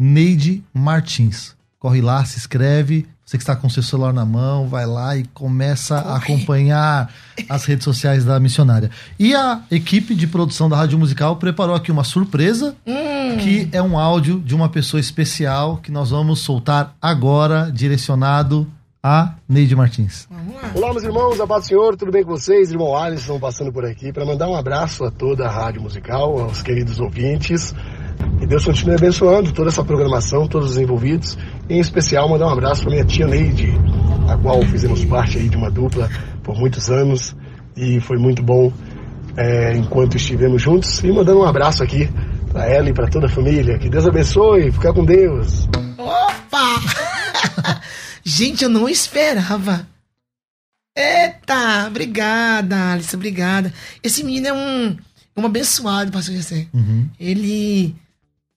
Neide 0.00 0.64
Martins. 0.72 1.54
Corre 1.78 2.00
lá, 2.00 2.24
se 2.24 2.38
inscreve, 2.38 3.06
você 3.22 3.36
que 3.36 3.42
está 3.42 3.54
com 3.54 3.68
seu 3.68 3.82
celular 3.82 4.10
na 4.10 4.24
mão, 4.24 4.68
vai 4.68 4.86
lá 4.86 5.14
e 5.18 5.24
começa 5.34 6.00
Corre. 6.00 6.14
a 6.14 6.16
acompanhar 6.16 7.14
as 7.46 7.66
redes 7.66 7.84
sociais 7.84 8.24
da 8.24 8.40
missionária. 8.40 8.90
E 9.18 9.34
a 9.34 9.60
equipe 9.70 10.14
de 10.14 10.26
produção 10.26 10.66
da 10.66 10.78
Rádio 10.78 10.98
Musical 10.98 11.36
preparou 11.36 11.74
aqui 11.74 11.92
uma 11.92 12.04
surpresa, 12.04 12.74
hum. 12.86 13.36
que 13.36 13.68
é 13.70 13.82
um 13.82 13.98
áudio 13.98 14.40
de 14.40 14.54
uma 14.54 14.70
pessoa 14.70 14.98
especial 14.98 15.76
que 15.76 15.92
nós 15.92 16.08
vamos 16.08 16.40
soltar 16.40 16.96
agora, 17.02 17.70
direcionado 17.70 18.66
a 19.02 19.34
Neide 19.46 19.76
Martins. 19.76 20.26
Olá, 20.74 20.90
meus 20.90 21.04
irmãos, 21.04 21.38
a 21.38 21.46
paz 21.46 21.64
do 21.64 21.68
Senhor, 21.68 21.96
tudo 21.98 22.10
bem 22.10 22.24
com 22.24 22.30
vocês? 22.30 22.70
Irmão 22.70 22.96
Alisson 22.96 23.38
passando 23.38 23.70
por 23.70 23.84
aqui 23.84 24.10
para 24.10 24.24
mandar 24.24 24.48
um 24.48 24.56
abraço 24.56 25.04
a 25.04 25.10
toda 25.10 25.46
a 25.46 25.50
Rádio 25.50 25.82
Musical, 25.82 26.38
aos 26.38 26.62
queridos 26.62 26.98
ouvintes. 26.98 27.74
E 28.40 28.46
Deus 28.46 28.64
continue 28.64 28.94
abençoando 28.94 29.52
toda 29.52 29.68
essa 29.68 29.84
programação, 29.84 30.46
todos 30.46 30.72
os 30.72 30.78
envolvidos. 30.78 31.36
Em 31.68 31.78
especial, 31.78 32.28
mandar 32.28 32.46
um 32.46 32.50
abraço 32.50 32.82
para 32.82 32.90
minha 32.90 33.04
tia 33.04 33.26
Neide, 33.26 33.72
a 34.28 34.36
qual 34.36 34.62
fizemos 34.62 35.04
parte 35.04 35.38
aí 35.38 35.48
de 35.48 35.56
uma 35.56 35.70
dupla 35.70 36.08
por 36.42 36.56
muitos 36.56 36.90
anos. 36.90 37.34
E 37.76 38.00
foi 38.00 38.18
muito 38.18 38.42
bom 38.42 38.72
é, 39.36 39.76
enquanto 39.76 40.16
estivemos 40.16 40.62
juntos. 40.62 41.02
E 41.02 41.10
mandando 41.10 41.40
um 41.40 41.44
abraço 41.44 41.82
aqui 41.82 42.08
para 42.52 42.66
ela 42.66 42.88
e 42.88 42.92
para 42.92 43.08
toda 43.08 43.26
a 43.26 43.30
família. 43.30 43.78
Que 43.78 43.88
Deus 43.88 44.06
abençoe, 44.06 44.70
fica 44.70 44.92
com 44.92 45.04
Deus. 45.04 45.68
Opa! 45.98 47.80
Gente, 48.24 48.64
eu 48.64 48.70
não 48.70 48.88
esperava. 48.88 49.86
Eita, 50.96 51.86
obrigada, 51.86 52.92
Alice, 52.92 53.14
obrigada. 53.14 53.72
Esse 54.02 54.24
menino 54.24 54.48
é 54.48 54.52
um, 54.52 54.96
um 55.36 55.46
abençoado, 55.46 56.10
pastor 56.10 56.34
José. 56.34 56.66
Uhum. 56.72 57.08
Ele 57.20 57.94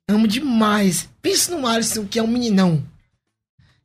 Amo 0.10 0.28
demais. 0.28 1.08
Pensa 1.22 1.56
no 1.56 1.68
Alisson, 1.68 2.04
que 2.06 2.18
é 2.18 2.24
um 2.24 2.28
meninão. 2.28 2.84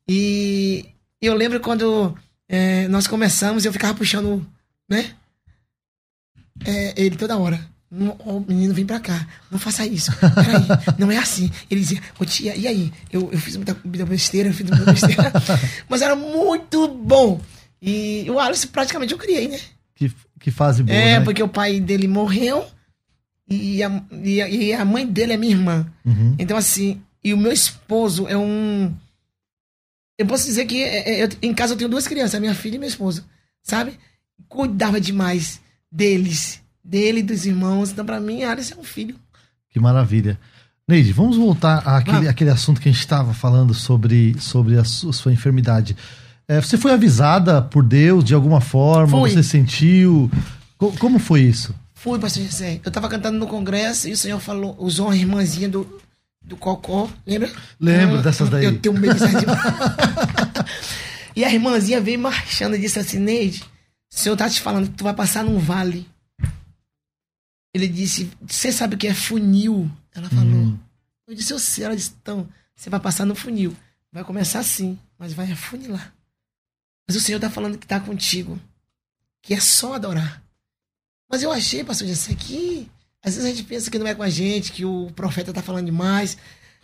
E 0.07 0.83
eu 1.21 1.35
lembro 1.35 1.59
quando 1.59 2.17
é, 2.49 2.87
nós 2.87 3.05
começamos, 3.05 3.63
eu 3.63 3.71
ficava 3.71 3.93
puxando, 3.93 4.43
né? 4.89 5.13
É, 6.65 6.93
ele 6.99 7.15
toda 7.15 7.37
hora. 7.37 7.59
O 7.91 8.39
menino 8.39 8.73
vem 8.73 8.85
pra 8.85 8.99
cá, 8.99 9.27
não 9.51 9.59
faça 9.59 9.85
isso. 9.85 10.11
Peraí, 10.17 10.65
não 10.97 11.11
é 11.11 11.17
assim. 11.17 11.51
Ele 11.69 11.81
dizia, 11.81 12.01
ô 12.19 12.25
tia, 12.25 12.55
e 12.55 12.67
aí? 12.67 12.91
Eu, 13.11 13.31
eu 13.31 13.37
fiz 13.37 13.55
muita, 13.55 13.77
muita 13.85 14.05
besteira, 14.05 14.49
eu 14.49 14.53
fiz 14.53 14.67
muita 14.67 14.91
besteira. 14.91 15.31
Mas 15.87 16.01
era 16.01 16.15
muito 16.15 16.87
bom. 16.87 17.39
E 17.79 18.25
o 18.29 18.39
Alisson 18.39 18.69
praticamente 18.69 19.13
eu 19.13 19.19
criei, 19.19 19.47
né? 19.47 19.59
Que, 19.93 20.11
que 20.39 20.49
fase 20.49 20.81
boa. 20.81 20.97
É, 20.97 21.19
né? 21.19 21.23
porque 21.23 21.43
o 21.43 21.47
pai 21.47 21.79
dele 21.79 22.07
morreu 22.07 22.65
e 23.49 23.83
a, 23.83 24.03
e 24.23 24.41
a, 24.41 24.49
e 24.49 24.73
a 24.73 24.83
mãe 24.85 25.05
dele 25.05 25.33
é 25.33 25.37
minha 25.37 25.53
irmã. 25.53 25.85
Uhum. 26.05 26.35
Então, 26.39 26.57
assim, 26.57 27.01
e 27.23 27.33
o 27.33 27.37
meu 27.37 27.51
esposo 27.51 28.27
é 28.27 28.37
um. 28.37 28.93
Eu 30.17 30.25
posso 30.25 30.45
dizer 30.45 30.65
que 30.65 30.81
é, 30.83 31.19
é, 31.19 31.23
eu, 31.23 31.29
em 31.41 31.53
casa 31.53 31.73
eu 31.73 31.77
tenho 31.77 31.89
duas 31.89 32.07
crianças, 32.07 32.35
a 32.35 32.39
minha 32.39 32.55
filha 32.55 32.75
e 32.75 32.79
meu 32.79 32.87
esposo, 32.87 33.25
sabe? 33.61 33.93
Cuidava 34.47 34.99
demais 35.01 35.59
deles, 35.91 36.61
dele 36.83 37.19
e 37.19 37.23
dos 37.23 37.45
irmãos. 37.45 37.91
Então, 37.91 38.05
pra 38.05 38.19
mim, 38.19 38.43
Alice 38.43 38.71
é 38.73 38.77
um 38.77 38.83
filho. 38.83 39.15
Que 39.69 39.79
maravilha. 39.79 40.39
Neide, 40.87 41.11
vamos 41.11 41.35
voltar 41.35 41.79
àquele, 41.79 42.17
Vamos. 42.17 42.29
àquele 42.29 42.49
assunto 42.51 42.79
que 42.79 42.87
a 42.87 42.91
gente 42.91 43.01
estava 43.01 43.33
falando 43.33 43.73
sobre, 43.73 44.39
sobre 44.39 44.77
a 44.77 44.83
su- 44.83 45.11
sua 45.11 45.33
enfermidade. 45.33 45.97
É, 46.47 46.61
você 46.61 46.77
foi 46.77 46.91
avisada 46.93 47.59
por 47.61 47.83
Deus 47.83 48.23
de 48.23 48.35
alguma 48.35 48.61
forma? 48.61 49.17
Fui. 49.19 49.31
Você 49.31 49.41
sentiu? 49.41 50.29
Co- 50.77 50.91
como 50.99 51.17
foi 51.17 51.41
isso? 51.41 51.73
Fui, 52.05 52.19
pastor 52.19 52.43
José. 52.43 52.79
Eu 52.85 52.91
tava 52.91 53.09
cantando 53.09 53.39
no 53.39 53.47
congresso 53.47 54.07
e 54.07 54.11
o 54.11 54.17
senhor 54.17 54.39
falou, 54.39 54.75
usou 54.77 55.07
uma 55.07 55.17
irmãzinha 55.17 55.67
do, 55.67 55.99
do 56.39 56.55
Cocó, 56.55 57.09
lembra? 57.25 57.51
Lembro 57.79 58.19
Hum, 58.19 58.21
dessas 58.21 58.47
daí. 58.47 58.63
Eu 58.63 58.79
tenho 58.79 58.93
medo 58.93 59.15
de... 59.15 59.25
E 61.35 61.43
a 61.43 61.51
irmãzinha 61.51 61.99
veio 61.99 62.19
marchando 62.19 62.75
e 62.75 62.79
disse 62.79 62.99
assim, 62.99 63.17
Neide, 63.17 63.63
o 64.13 64.15
senhor 64.15 64.37
tá 64.37 64.47
te 64.47 64.61
falando 64.61 64.87
que 64.87 64.95
tu 64.95 65.03
vai 65.03 65.15
passar 65.15 65.43
num 65.43 65.57
vale. 65.57 66.07
Ele 67.73 67.87
disse, 67.87 68.29
você 68.39 68.71
sabe 68.71 68.93
o 68.93 68.99
que 68.99 69.07
é 69.07 69.13
funil? 69.15 69.89
Ela 70.13 70.29
falou. 70.29 70.45
Hum. 70.45 70.77
Eu 71.27 71.33
disse, 71.33 71.53
eu 71.53 71.57
sei. 71.57 71.85
Ela 71.85 71.95
disse, 71.95 72.13
então, 72.21 72.47
você 72.75 72.87
vai 72.87 72.99
passar 72.99 73.25
no 73.25 73.33
funil. 73.33 73.75
Vai 74.13 74.23
começar 74.23 74.59
assim, 74.59 74.99
mas 75.17 75.33
vai 75.33 75.51
afunilar. 75.51 76.13
Mas 77.07 77.17
o 77.17 77.19
Senhor 77.19 77.39
tá 77.39 77.49
falando 77.49 77.79
que 77.79 77.87
tá 77.87 77.99
contigo. 77.99 78.59
Que 79.41 79.55
é 79.55 79.59
só 79.59 79.95
adorar. 79.95 80.44
Mas 81.35 81.43
eu 81.43 81.51
achei, 81.51 81.83
pastor 81.83 82.07
Jessé, 82.07 82.33
que 82.33 82.89
às 83.21 83.35
vezes 83.35 83.49
a 83.51 83.53
gente 83.53 83.65
pensa 83.67 83.91
que 83.91 83.99
não 83.99 84.07
é 84.07 84.15
com 84.15 84.23
a 84.23 84.29
gente, 84.29 84.71
que 84.71 84.85
o 84.85 85.11
profeta 85.13 85.51
tá 85.51 85.61
falando 85.61 85.85
demais. 85.85 86.37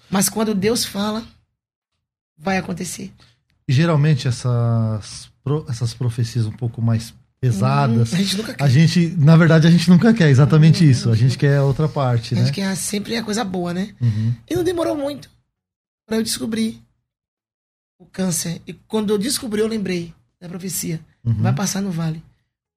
Mas 0.09 0.27
quando 0.27 0.53
Deus 0.53 0.83
fala, 0.83 1.25
vai 2.37 2.57
acontecer. 2.57 3.13
Geralmente 3.65 4.27
essas, 4.27 5.31
essas 5.69 5.93
profecias 5.93 6.45
um 6.45 6.51
pouco 6.51 6.81
mais 6.81 7.13
pesadas, 7.39 8.11
Hum, 8.11 8.15
a 8.17 8.19
gente 8.19 8.35
nunca 8.37 8.53
quer. 8.55 8.63
a 8.65 8.67
gente, 8.67 9.07
na 9.17 9.37
verdade, 9.37 9.67
a 9.67 9.71
gente 9.71 9.89
nunca 9.89 10.13
quer 10.13 10.27
exatamente 10.29 10.87
isso. 10.87 11.09
A 11.09 11.15
gente 11.15 11.37
quer 11.37 11.59
a 11.59 11.63
outra 11.63 11.87
parte, 11.87 12.33
A 12.33 12.37
né? 12.37 12.43
gente 12.45 12.53
quer 12.53 12.75
sempre 12.75 13.15
a 13.15 13.23
coisa 13.23 13.45
boa, 13.45 13.73
né? 13.73 13.95
Uhum. 14.01 14.35
E 14.49 14.53
não 14.53 14.65
demorou 14.65 14.97
muito 14.97 15.29
para 16.05 16.17
eu 16.17 16.23
descobrir 16.23 16.77
o 17.97 18.05
câncer. 18.05 18.61
E 18.67 18.73
quando 18.73 19.11
eu 19.13 19.17
descobri, 19.17 19.61
eu 19.61 19.67
lembrei 19.67 20.13
da 20.41 20.49
profecia. 20.49 20.99
Uhum. 21.23 21.35
Vai 21.41 21.55
passar 21.55 21.81
no 21.81 21.89
vale. 21.89 22.21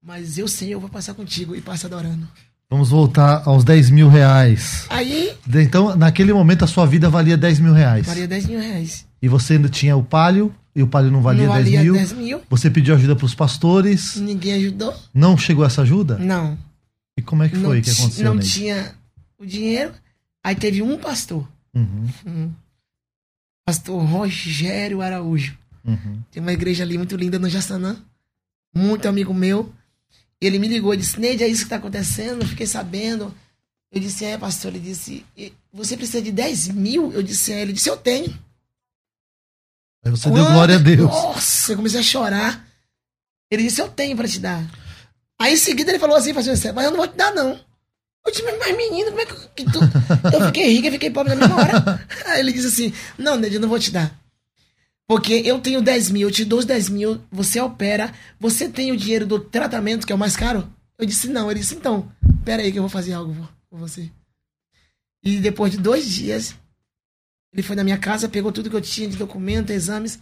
Mas 0.04 0.36
eu 0.38 0.46
sei, 0.46 0.74
eu 0.74 0.80
vou 0.80 0.88
passar 0.90 1.14
contigo 1.14 1.56
e 1.56 1.60
passa 1.60 1.86
adorando. 1.86 2.28
Vamos 2.70 2.90
voltar 2.90 3.42
aos 3.46 3.62
10 3.64 3.90
mil 3.90 4.08
reais. 4.08 4.86
Aí, 4.90 5.36
Então, 5.48 5.94
naquele 5.96 6.32
momento, 6.32 6.64
a 6.64 6.66
sua 6.66 6.86
vida 6.86 7.08
valia 7.08 7.36
10 7.36 7.58
mil 7.60 7.72
reais. 7.72 8.06
valia 8.06 8.26
10 8.28 8.46
mil 8.46 8.58
reais. 8.60 9.06
E 9.22 9.28
você 9.28 9.54
ainda 9.54 9.68
tinha 9.68 9.96
o 9.96 10.02
palio, 10.02 10.54
e 10.74 10.82
o 10.82 10.86
palio 10.86 11.10
não 11.10 11.22
valia, 11.22 11.46
não 11.46 11.54
10 11.54 11.64
valia 11.64 11.82
mil. 11.82 11.94
10 11.94 12.12
mil. 12.12 12.42
Você 12.50 12.70
pediu 12.70 12.94
ajuda 12.94 13.14
para 13.16 13.24
os 13.26 13.34
pastores. 13.34 14.16
Ninguém 14.16 14.54
ajudou. 14.54 14.94
Não 15.14 15.36
chegou 15.38 15.64
essa 15.64 15.82
ajuda? 15.82 16.18
Não. 16.18 16.58
E 17.16 17.22
como 17.22 17.42
é 17.42 17.48
que 17.48 17.56
não 17.56 17.70
foi 17.70 17.80
que 17.80 17.90
ti- 17.90 18.00
aconteceu, 18.00 18.24
Não 18.24 18.34
Neide? 18.34 18.50
tinha 18.52 18.94
o 19.38 19.46
dinheiro. 19.46 19.92
Aí 20.42 20.54
teve 20.56 20.82
um 20.82 20.98
pastor. 20.98 21.46
Uhum, 21.74 22.06
um 22.26 22.50
pastor 23.66 24.02
Rogério 24.04 25.00
Araújo. 25.00 25.56
uhum. 25.84 26.20
Tem 26.30 26.42
uma 26.42 26.52
igreja 26.52 26.82
ali 26.82 26.98
muito 26.98 27.16
linda 27.16 27.38
no 27.38 27.48
Jaçanã. 27.48 27.96
Muito 28.74 29.08
amigo 29.08 29.32
meu. 29.32 29.72
Ele 30.46 30.58
me 30.58 30.68
ligou 30.68 30.94
e 30.94 30.96
disse: 30.96 31.18
Neide, 31.18 31.44
é 31.44 31.48
isso 31.48 31.62
que 31.62 31.66
está 31.66 31.76
acontecendo? 31.76 32.42
Eu 32.42 32.48
fiquei 32.48 32.66
sabendo. 32.66 33.34
Eu 33.92 34.00
disse: 34.00 34.24
É, 34.24 34.36
pastor. 34.36 34.70
Ele 34.72 34.80
disse: 34.80 35.24
"E 35.36 35.52
Você 35.72 35.96
precisa 35.96 36.22
de 36.22 36.32
10 36.32 36.68
mil? 36.68 37.12
Eu 37.12 37.22
disse: 37.22 37.52
É. 37.52 37.62
Ele 37.62 37.72
disse: 37.72 37.88
Eu 37.88 37.96
tenho. 37.96 38.36
Aí 40.04 40.10
você 40.10 40.30
deu 40.30 40.44
glória 40.44 40.76
a 40.76 40.78
Deus. 40.78 41.10
Nossa, 41.10 41.72
eu 41.72 41.76
comecei 41.76 42.00
a 42.00 42.02
chorar. 42.02 42.66
Ele 43.50 43.62
disse: 43.62 43.80
Eu 43.80 43.88
tenho 43.88 44.16
para 44.16 44.28
te 44.28 44.38
dar. 44.38 44.64
Aí 45.38 45.54
em 45.54 45.56
seguida 45.56 45.90
ele 45.90 45.98
falou 45.98 46.16
assim: 46.16 46.34
pastor, 46.34 46.54
Mas 46.74 46.84
eu 46.84 46.90
não 46.90 46.98
vou 46.98 47.08
te 47.08 47.16
dar, 47.16 47.32
não. 47.32 47.58
Eu 48.26 48.32
disse: 48.32 48.42
Mas 48.42 48.76
menino, 48.76 49.10
como 49.10 49.20
é 49.20 49.26
que, 49.26 49.64
tu. 49.64 49.78
Eu 50.32 50.46
fiquei 50.46 50.72
rica 50.72 50.88
e 50.88 50.92
fiquei 50.92 51.10
pobre 51.10 51.34
na 51.34 51.40
mesma 51.40 51.56
hora. 51.60 52.06
Aí 52.26 52.40
ele 52.40 52.52
disse 52.52 52.66
assim: 52.68 52.92
Não, 53.18 53.36
Neide, 53.36 53.56
eu 53.56 53.60
não 53.60 53.68
vou 53.68 53.78
te 53.78 53.90
dar. 53.90 54.23
Porque 55.06 55.34
eu 55.44 55.60
tenho 55.60 55.82
10 55.82 56.10
mil, 56.10 56.28
eu 56.28 56.32
te 56.32 56.44
dou 56.44 56.58
os 56.58 56.64
10 56.64 56.88
mil, 56.88 57.20
você 57.30 57.60
opera, 57.60 58.12
você 58.40 58.68
tem 58.68 58.90
o 58.90 58.96
dinheiro 58.96 59.26
do 59.26 59.38
tratamento, 59.38 60.06
que 60.06 60.12
é 60.12 60.16
o 60.16 60.18
mais 60.18 60.34
caro? 60.36 60.66
Eu 60.98 61.04
disse, 61.06 61.28
não. 61.28 61.50
Ele 61.50 61.60
disse, 61.60 61.74
então, 61.74 62.10
pera 62.44 62.62
aí 62.62 62.72
que 62.72 62.78
eu 62.78 62.82
vou 62.82 62.88
fazer 62.88 63.12
algo 63.12 63.34
com 63.68 63.76
você. 63.78 64.10
E 65.22 65.38
depois 65.38 65.72
de 65.72 65.78
dois 65.78 66.08
dias, 66.10 66.54
ele 67.52 67.62
foi 67.62 67.76
na 67.76 67.84
minha 67.84 67.98
casa, 67.98 68.28
pegou 68.28 68.50
tudo 68.52 68.70
que 68.70 68.76
eu 68.76 68.80
tinha 68.80 69.08
de 69.08 69.16
documento, 69.16 69.70
exames. 69.70 70.18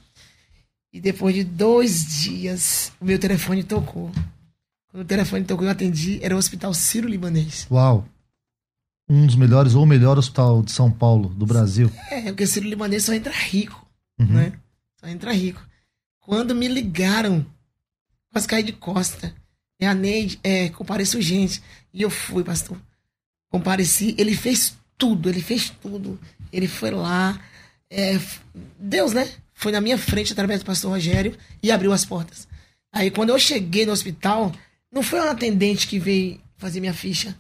E 0.93 1.01
depois 1.01 1.35
de 1.35 1.45
dois 1.45 2.23
dias, 2.23 2.93
o 3.01 3.05
meu 3.05 3.19
telefone 3.19 3.63
tocou. 3.63 4.11
Quando 4.91 5.05
o 5.05 5.07
telefone 5.07 5.45
tocou, 5.45 5.65
eu 5.67 5.71
atendi, 5.71 6.19
era 6.23 6.35
o 6.35 6.39
Hospital 6.39 6.75
Ciro 6.75 7.09
Libanês. 7.09 7.67
Uau. 7.71 8.07
Um 9.09 9.27
dos 9.27 9.37
melhores 9.37 9.75
ou 9.75 9.83
o 9.85 9.87
melhor 9.87 10.19
hospital 10.19 10.63
de 10.63 10.73
São 10.73 10.91
Paulo, 10.91 11.29
do 11.31 11.47
Brasil. 11.47 11.91
É, 12.11 12.23
porque 12.25 12.47
Ciro 12.47 12.69
Libanês 12.69 13.05
só 13.05 13.13
entra 13.15 13.33
rico, 13.33 13.87
Uhum. 14.19 14.27
né? 14.27 14.53
Só 15.03 15.09
entra 15.09 15.33
rico. 15.33 15.67
Quando 16.21 16.55
me 16.55 16.69
ligaram, 16.69 17.45
quase 18.31 18.47
caí 18.47 18.63
de 18.63 18.73
costa. 18.73 19.35
É 19.81 19.87
a 19.89 19.95
Neide, 19.95 20.39
é, 20.45 20.69
compareça 20.69 21.17
urgente. 21.17 21.61
E 21.93 22.03
eu 22.03 22.11
fui, 22.11 22.45
pastor. 22.45 22.79
Compareci, 23.51 24.15
ele 24.17 24.37
fez 24.37 24.77
tudo, 24.97 25.29
ele 25.29 25.43
fez 25.43 25.71
tudo. 25.71 26.21
Ele 26.53 26.69
foi 26.69 26.91
lá. 26.93 27.41
é, 27.91 28.19
Deus, 28.79 29.13
né? 29.13 29.29
Foi 29.53 29.73
na 29.73 29.81
minha 29.81 29.99
frente 29.99 30.33
através 30.33 30.61
do 30.61 30.67
pastor 30.67 30.93
Rogério 30.93 31.37
e 31.63 31.71
abriu 31.71 31.93
as 31.93 32.05
portas. 32.05 32.49
Aí 32.93 33.11
quando 33.11 33.31
eu 33.31 33.39
cheguei 33.39 33.85
no 33.85 33.93
hospital, 33.93 34.53
não 34.91 35.03
foi 35.03 35.21
uma 35.21 35.31
atendente 35.31 35.87
que 35.87 35.99
veio 35.99 36.41
fazer 36.57 36.81
minha 36.81 36.95
ficha. 36.95 37.37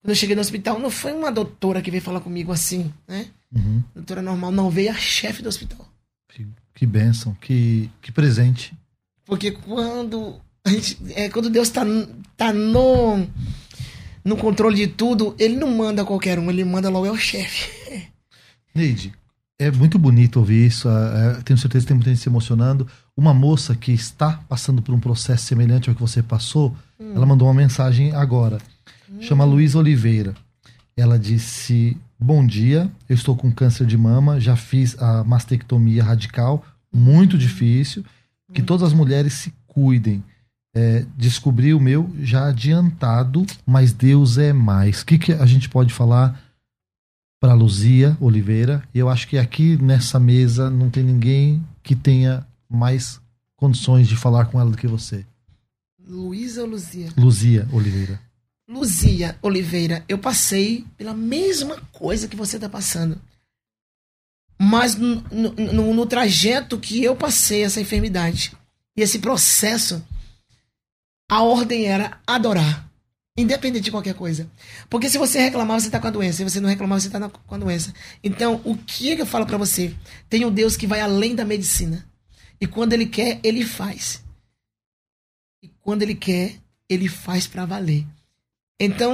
Quando 0.00 0.10
eu 0.10 0.14
cheguei 0.14 0.34
no 0.34 0.40
hospital, 0.40 0.78
não 0.78 0.90
foi 0.90 1.12
uma 1.12 1.32
doutora 1.32 1.82
que 1.82 1.90
veio 1.90 2.02
falar 2.02 2.20
comigo 2.20 2.52
assim, 2.52 2.92
né? 3.06 3.26
Uhum. 3.54 3.82
Doutora 3.94 4.22
normal, 4.22 4.50
não, 4.50 4.70
veio 4.70 4.90
a 4.90 4.94
chefe 4.94 5.42
do 5.42 5.48
hospital. 5.48 5.88
Que, 6.78 6.86
bênção, 6.86 7.36
que, 7.40 7.90
que 8.00 8.12
presente. 8.12 8.72
Porque 9.26 9.50
quando 9.50 10.36
a 10.64 10.70
gente, 10.70 10.96
é, 11.10 11.28
quando 11.28 11.50
Deus 11.50 11.68
tá, 11.70 11.84
tá 12.36 12.52
no, 12.52 13.26
no 14.24 14.36
controle 14.36 14.76
de 14.76 14.86
tudo, 14.86 15.34
ele 15.40 15.56
não 15.56 15.68
manda 15.70 16.04
qualquer 16.04 16.38
um, 16.38 16.48
ele 16.48 16.64
manda 16.64 16.88
logo 16.88 17.06
é 17.06 17.10
o 17.10 17.16
chefe. 17.16 17.68
Neide, 18.72 19.12
é 19.58 19.72
muito 19.72 19.98
bonito 19.98 20.38
ouvir 20.38 20.68
isso. 20.68 20.88
é, 20.88 21.38
é, 21.38 21.42
tenho 21.42 21.58
certeza 21.58 21.84
que 21.84 21.88
tem 21.88 21.96
muita 21.96 22.10
gente 22.10 22.22
se 22.22 22.28
emocionando. 22.28 22.86
Uma 23.16 23.34
moça 23.34 23.74
que 23.74 23.90
está 23.90 24.40
passando 24.48 24.80
por 24.80 24.94
um 24.94 25.00
processo 25.00 25.46
semelhante 25.46 25.88
ao 25.88 25.96
que 25.96 26.00
você 26.00 26.22
passou, 26.22 26.76
ela 27.00 27.26
mandou 27.26 27.48
uma 27.48 27.54
mensagem 27.54 28.12
agora. 28.14 28.58
Chama 29.20 29.44
Luísa 29.44 29.78
Oliveira. 29.78 30.32
Ela 30.96 31.18
disse: 31.18 31.96
Bom 32.20 32.44
dia, 32.44 32.90
eu 33.08 33.14
estou 33.14 33.36
com 33.36 33.52
câncer 33.52 33.86
de 33.86 33.96
mama, 33.96 34.40
já 34.40 34.56
fiz 34.56 35.00
a 35.00 35.22
mastectomia 35.22 36.02
radical, 36.02 36.64
muito 36.92 37.38
difícil. 37.38 38.04
Que 38.52 38.60
todas 38.60 38.88
as 38.88 38.92
mulheres 38.92 39.34
se 39.34 39.52
cuidem. 39.66 40.24
É, 40.74 41.06
descobri 41.16 41.72
o 41.72 41.80
meu 41.80 42.10
já 42.20 42.48
adiantado, 42.48 43.46
mas 43.64 43.92
Deus 43.92 44.36
é 44.36 44.52
mais. 44.52 45.02
O 45.02 45.06
que, 45.06 45.18
que 45.18 45.32
a 45.32 45.46
gente 45.46 45.68
pode 45.68 45.92
falar 45.92 46.42
para 47.40 47.54
Luzia 47.54 48.16
Oliveira? 48.20 48.82
Eu 48.92 49.08
acho 49.08 49.28
que 49.28 49.38
aqui 49.38 49.76
nessa 49.76 50.18
mesa 50.18 50.68
não 50.68 50.90
tem 50.90 51.04
ninguém 51.04 51.64
que 51.82 51.94
tenha 51.94 52.44
mais 52.68 53.20
condições 53.54 54.08
de 54.08 54.16
falar 54.16 54.46
com 54.46 54.60
ela 54.60 54.70
do 54.70 54.76
que 54.76 54.88
você. 54.88 55.24
Luísa 56.04 56.62
ou 56.62 56.68
Luzia? 56.68 57.10
Luzia 57.16 57.68
Oliveira. 57.72 58.27
Luzia 58.68 59.38
Oliveira, 59.40 60.04
eu 60.06 60.18
passei 60.18 60.84
pela 60.98 61.14
mesma 61.14 61.80
coisa 61.90 62.28
que 62.28 62.36
você 62.36 62.56
está 62.56 62.68
passando. 62.68 63.18
Mas 64.60 64.94
no, 64.94 65.22
no- 65.30 65.94
no- 65.94 66.06
trajeto 66.06 66.78
que 66.78 67.02
eu 67.02 67.16
passei 67.16 67.62
essa 67.64 67.80
enfermidade 67.80 68.52
e 68.94 69.00
esse 69.00 69.20
processo, 69.20 70.04
a 71.30 71.42
ordem 71.42 71.86
era 71.86 72.20
adorar. 72.26 72.86
Independente 73.38 73.84
de 73.84 73.90
qualquer 73.92 74.14
coisa. 74.14 74.50
Porque 74.90 75.08
se 75.08 75.16
você 75.16 75.38
reclamar, 75.38 75.80
você 75.80 75.86
está 75.86 76.00
com 76.00 76.08
a 76.08 76.10
doença. 76.10 76.38
Se 76.38 76.44
você 76.44 76.60
não 76.60 76.68
reclamar, 76.68 77.00
você 77.00 77.06
está 77.06 77.28
com 77.28 77.54
a 77.54 77.58
doença. 77.58 77.94
Então, 78.22 78.60
o 78.64 78.76
que, 78.76 79.14
que 79.14 79.22
eu 79.22 79.26
falo 79.26 79.46
para 79.46 79.56
você? 79.56 79.96
Tem 80.28 80.44
um 80.44 80.52
Deus 80.52 80.76
que 80.76 80.88
vai 80.88 81.00
além 81.00 81.36
da 81.36 81.44
medicina. 81.44 82.04
E 82.60 82.66
quando 82.66 82.94
ele 82.94 83.06
quer, 83.06 83.38
ele 83.44 83.64
faz. 83.64 84.24
E 85.62 85.68
quando 85.80 86.02
ele 86.02 86.16
quer, 86.16 86.56
ele 86.88 87.08
faz 87.08 87.46
para 87.46 87.64
valer. 87.64 88.04
Então, 88.80 89.12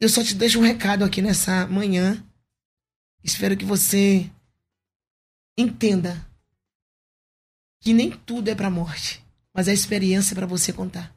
eu 0.00 0.08
só 0.08 0.24
te 0.24 0.34
deixo 0.34 0.58
um 0.58 0.62
recado 0.62 1.04
aqui 1.04 1.20
nessa 1.20 1.66
manhã. 1.66 2.24
Espero 3.22 3.56
que 3.56 3.64
você 3.64 4.30
entenda 5.56 6.26
que 7.80 7.92
nem 7.92 8.10
tudo 8.10 8.48
é 8.48 8.54
para 8.54 8.70
morte, 8.70 9.22
mas 9.52 9.68
a 9.68 9.72
experiência 9.72 10.32
é 10.32 10.36
para 10.36 10.46
você 10.46 10.72
contar. 10.72 11.14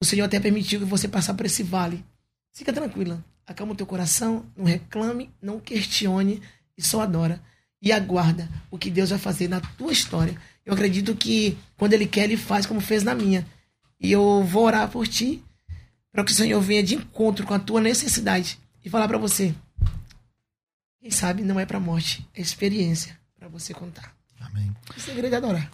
O 0.00 0.04
Senhor 0.04 0.24
até 0.24 0.40
permitiu 0.40 0.80
que 0.80 0.86
você 0.86 1.06
passar 1.06 1.34
por 1.34 1.44
esse 1.44 1.62
vale. 1.62 2.04
Fica 2.52 2.72
tranquila. 2.72 3.22
Acalma 3.46 3.72
o 3.72 3.76
teu 3.76 3.86
coração, 3.86 4.46
não 4.56 4.64
reclame, 4.64 5.30
não 5.42 5.60
questione 5.60 6.42
e 6.76 6.82
só 6.82 7.02
adora. 7.02 7.42
E 7.82 7.92
aguarda 7.92 8.48
o 8.70 8.78
que 8.78 8.90
Deus 8.90 9.10
vai 9.10 9.18
fazer 9.18 9.48
na 9.48 9.60
tua 9.60 9.92
história. 9.92 10.40
Eu 10.64 10.72
acredito 10.72 11.14
que 11.14 11.58
quando 11.76 11.92
Ele 11.92 12.06
quer, 12.06 12.24
Ele 12.24 12.36
faz 12.36 12.64
como 12.64 12.80
fez 12.80 13.02
na 13.02 13.14
minha. 13.14 13.46
E 14.00 14.10
eu 14.10 14.42
vou 14.44 14.64
orar 14.64 14.88
por 14.90 15.06
ti 15.06 15.42
para 16.18 16.24
que 16.24 16.32
o 16.32 16.34
Senhor 16.34 16.60
venha 16.60 16.82
de 16.82 16.96
encontro 16.96 17.46
com 17.46 17.54
a 17.54 17.60
tua 17.60 17.80
necessidade 17.80 18.58
e 18.84 18.90
falar 18.90 19.06
para 19.06 19.18
você: 19.18 19.54
quem 21.00 21.12
sabe 21.12 21.44
não 21.44 21.60
é 21.60 21.64
pra 21.64 21.78
morte, 21.78 22.28
é 22.34 22.40
experiência 22.40 23.16
pra 23.38 23.46
você 23.46 23.72
contar. 23.72 24.12
Amém. 24.40 24.74
O 24.96 24.98
segredo 24.98 25.32
é 25.32 25.36
adorar. 25.36 25.70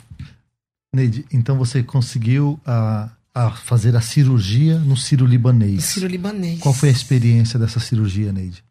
Neide, 0.92 1.24
então 1.32 1.56
você 1.56 1.82
conseguiu 1.82 2.60
a, 2.66 3.10
a 3.32 3.52
fazer 3.52 3.96
a 3.96 4.02
cirurgia 4.02 4.78
no 4.80 4.98
Ciro 4.98 5.24
Libanês. 5.24 5.82
Ciro 5.84 6.06
Libanês. 6.06 6.60
Qual 6.60 6.74
foi 6.74 6.90
a 6.90 6.92
experiência 6.92 7.58
dessa 7.58 7.80
cirurgia, 7.80 8.30
Neide? 8.30 8.62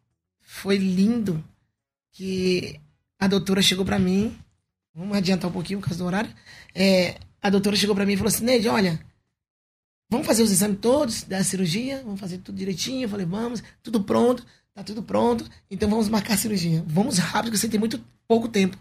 Foi 0.42 0.76
lindo 0.76 1.42
que 2.12 2.78
a 3.18 3.26
doutora 3.26 3.60
chegou 3.60 3.84
pra 3.84 3.98
mim. 3.98 4.32
Vamos 4.94 5.16
adiantar 5.16 5.50
um 5.50 5.52
pouquinho 5.52 5.80
por 5.80 5.86
causa 5.86 5.98
do 5.98 6.06
horário. 6.06 6.30
É, 6.72 7.18
a 7.42 7.50
doutora 7.50 7.74
chegou 7.74 7.96
pra 7.96 8.06
mim 8.06 8.12
e 8.12 8.16
falou 8.16 8.32
assim: 8.32 8.44
Neide, 8.44 8.68
olha, 8.68 9.00
vamos 10.10 10.26
fazer 10.26 10.42
os 10.42 10.50
exames 10.50 10.78
todos 10.80 11.22
da 11.22 11.42
cirurgia, 11.42 12.02
vamos 12.04 12.20
fazer 12.20 12.38
tudo 12.38 12.56
direitinho. 12.56 13.02
Eu 13.02 13.08
falei: 13.08 13.26
vamos, 13.26 13.62
tudo 13.82 14.02
pronto, 14.02 14.44
tá 14.72 14.82
tudo 14.82 15.02
pronto. 15.02 15.48
Então 15.70 15.88
vamos 15.88 16.08
marcar 16.08 16.34
a 16.34 16.38
cirurgia. 16.38 16.84
Vamos 16.86 17.18
rápido, 17.18 17.52
que 17.52 17.58
você 17.58 17.68
tem 17.68 17.80
muito 17.80 18.02
pouco 18.26 18.48
tempo. 18.48 18.78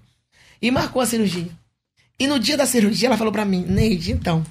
E 0.62 0.72
marcou 0.72 1.02
a 1.02 1.06
cirurgia. 1.06 1.52
E 2.20 2.28
no 2.28 2.40
dia 2.40 2.56
da 2.56 2.66
cirurgia, 2.66 3.08
ela 3.08 3.18
falou 3.18 3.34
pra 3.34 3.46
mim: 3.46 3.66
Neide, 3.66 4.12
então, 4.12 4.46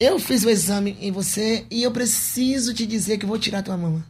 eu 0.00 0.18
fiz 0.18 0.44
o 0.44 0.50
exame 0.50 0.96
em 1.00 1.12
você 1.12 1.66
e 1.70 1.82
eu 1.82 1.92
preciso 1.92 2.74
te 2.74 2.86
dizer 2.86 3.18
que 3.18 3.26
vou 3.26 3.38
tirar 3.38 3.62
tua 3.62 3.76
mama. 3.76 4.04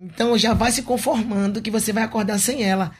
Então 0.00 0.36
já 0.36 0.52
vai 0.52 0.72
se 0.72 0.82
conformando 0.82 1.62
que 1.62 1.70
você 1.70 1.92
vai 1.92 2.02
acordar 2.02 2.38
sem 2.38 2.64
ela. 2.64 2.96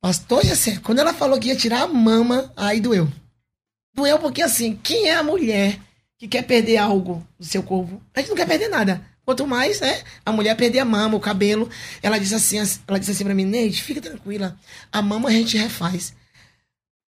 Pastor 0.00 0.44
Jessé, 0.44 0.78
quando 0.78 0.98
ela 0.98 1.14
falou 1.14 1.38
que 1.38 1.48
ia 1.48 1.56
tirar 1.56 1.82
a 1.82 1.86
mama, 1.86 2.52
aí 2.56 2.80
doeu. 2.80 3.10
Doeu 3.94 4.18
porque 4.18 4.42
assim, 4.42 4.76
quem 4.76 5.08
é 5.08 5.14
a 5.14 5.22
mulher 5.22 5.80
que 6.22 6.28
quer 6.28 6.42
perder 6.42 6.76
algo 6.76 7.26
do 7.36 7.44
seu 7.44 7.64
corpo? 7.64 8.00
A 8.14 8.20
gente 8.20 8.28
não 8.28 8.36
quer 8.36 8.46
perder 8.46 8.68
nada. 8.68 9.04
Quanto 9.24 9.44
mais, 9.44 9.80
né? 9.80 10.04
A 10.24 10.30
mulher 10.30 10.56
perder 10.56 10.78
a 10.78 10.84
mama, 10.84 11.16
o 11.16 11.20
cabelo. 11.20 11.68
Ela 12.00 12.16
disse 12.16 12.32
assim, 12.32 12.58
ela 12.86 13.00
disse 13.00 13.10
assim 13.10 13.24
pra 13.24 13.34
mim, 13.34 13.44
Neide, 13.44 13.82
fica 13.82 14.00
tranquila. 14.00 14.56
A 14.92 15.02
mama 15.02 15.30
a 15.30 15.32
gente 15.32 15.56
refaz. 15.56 16.14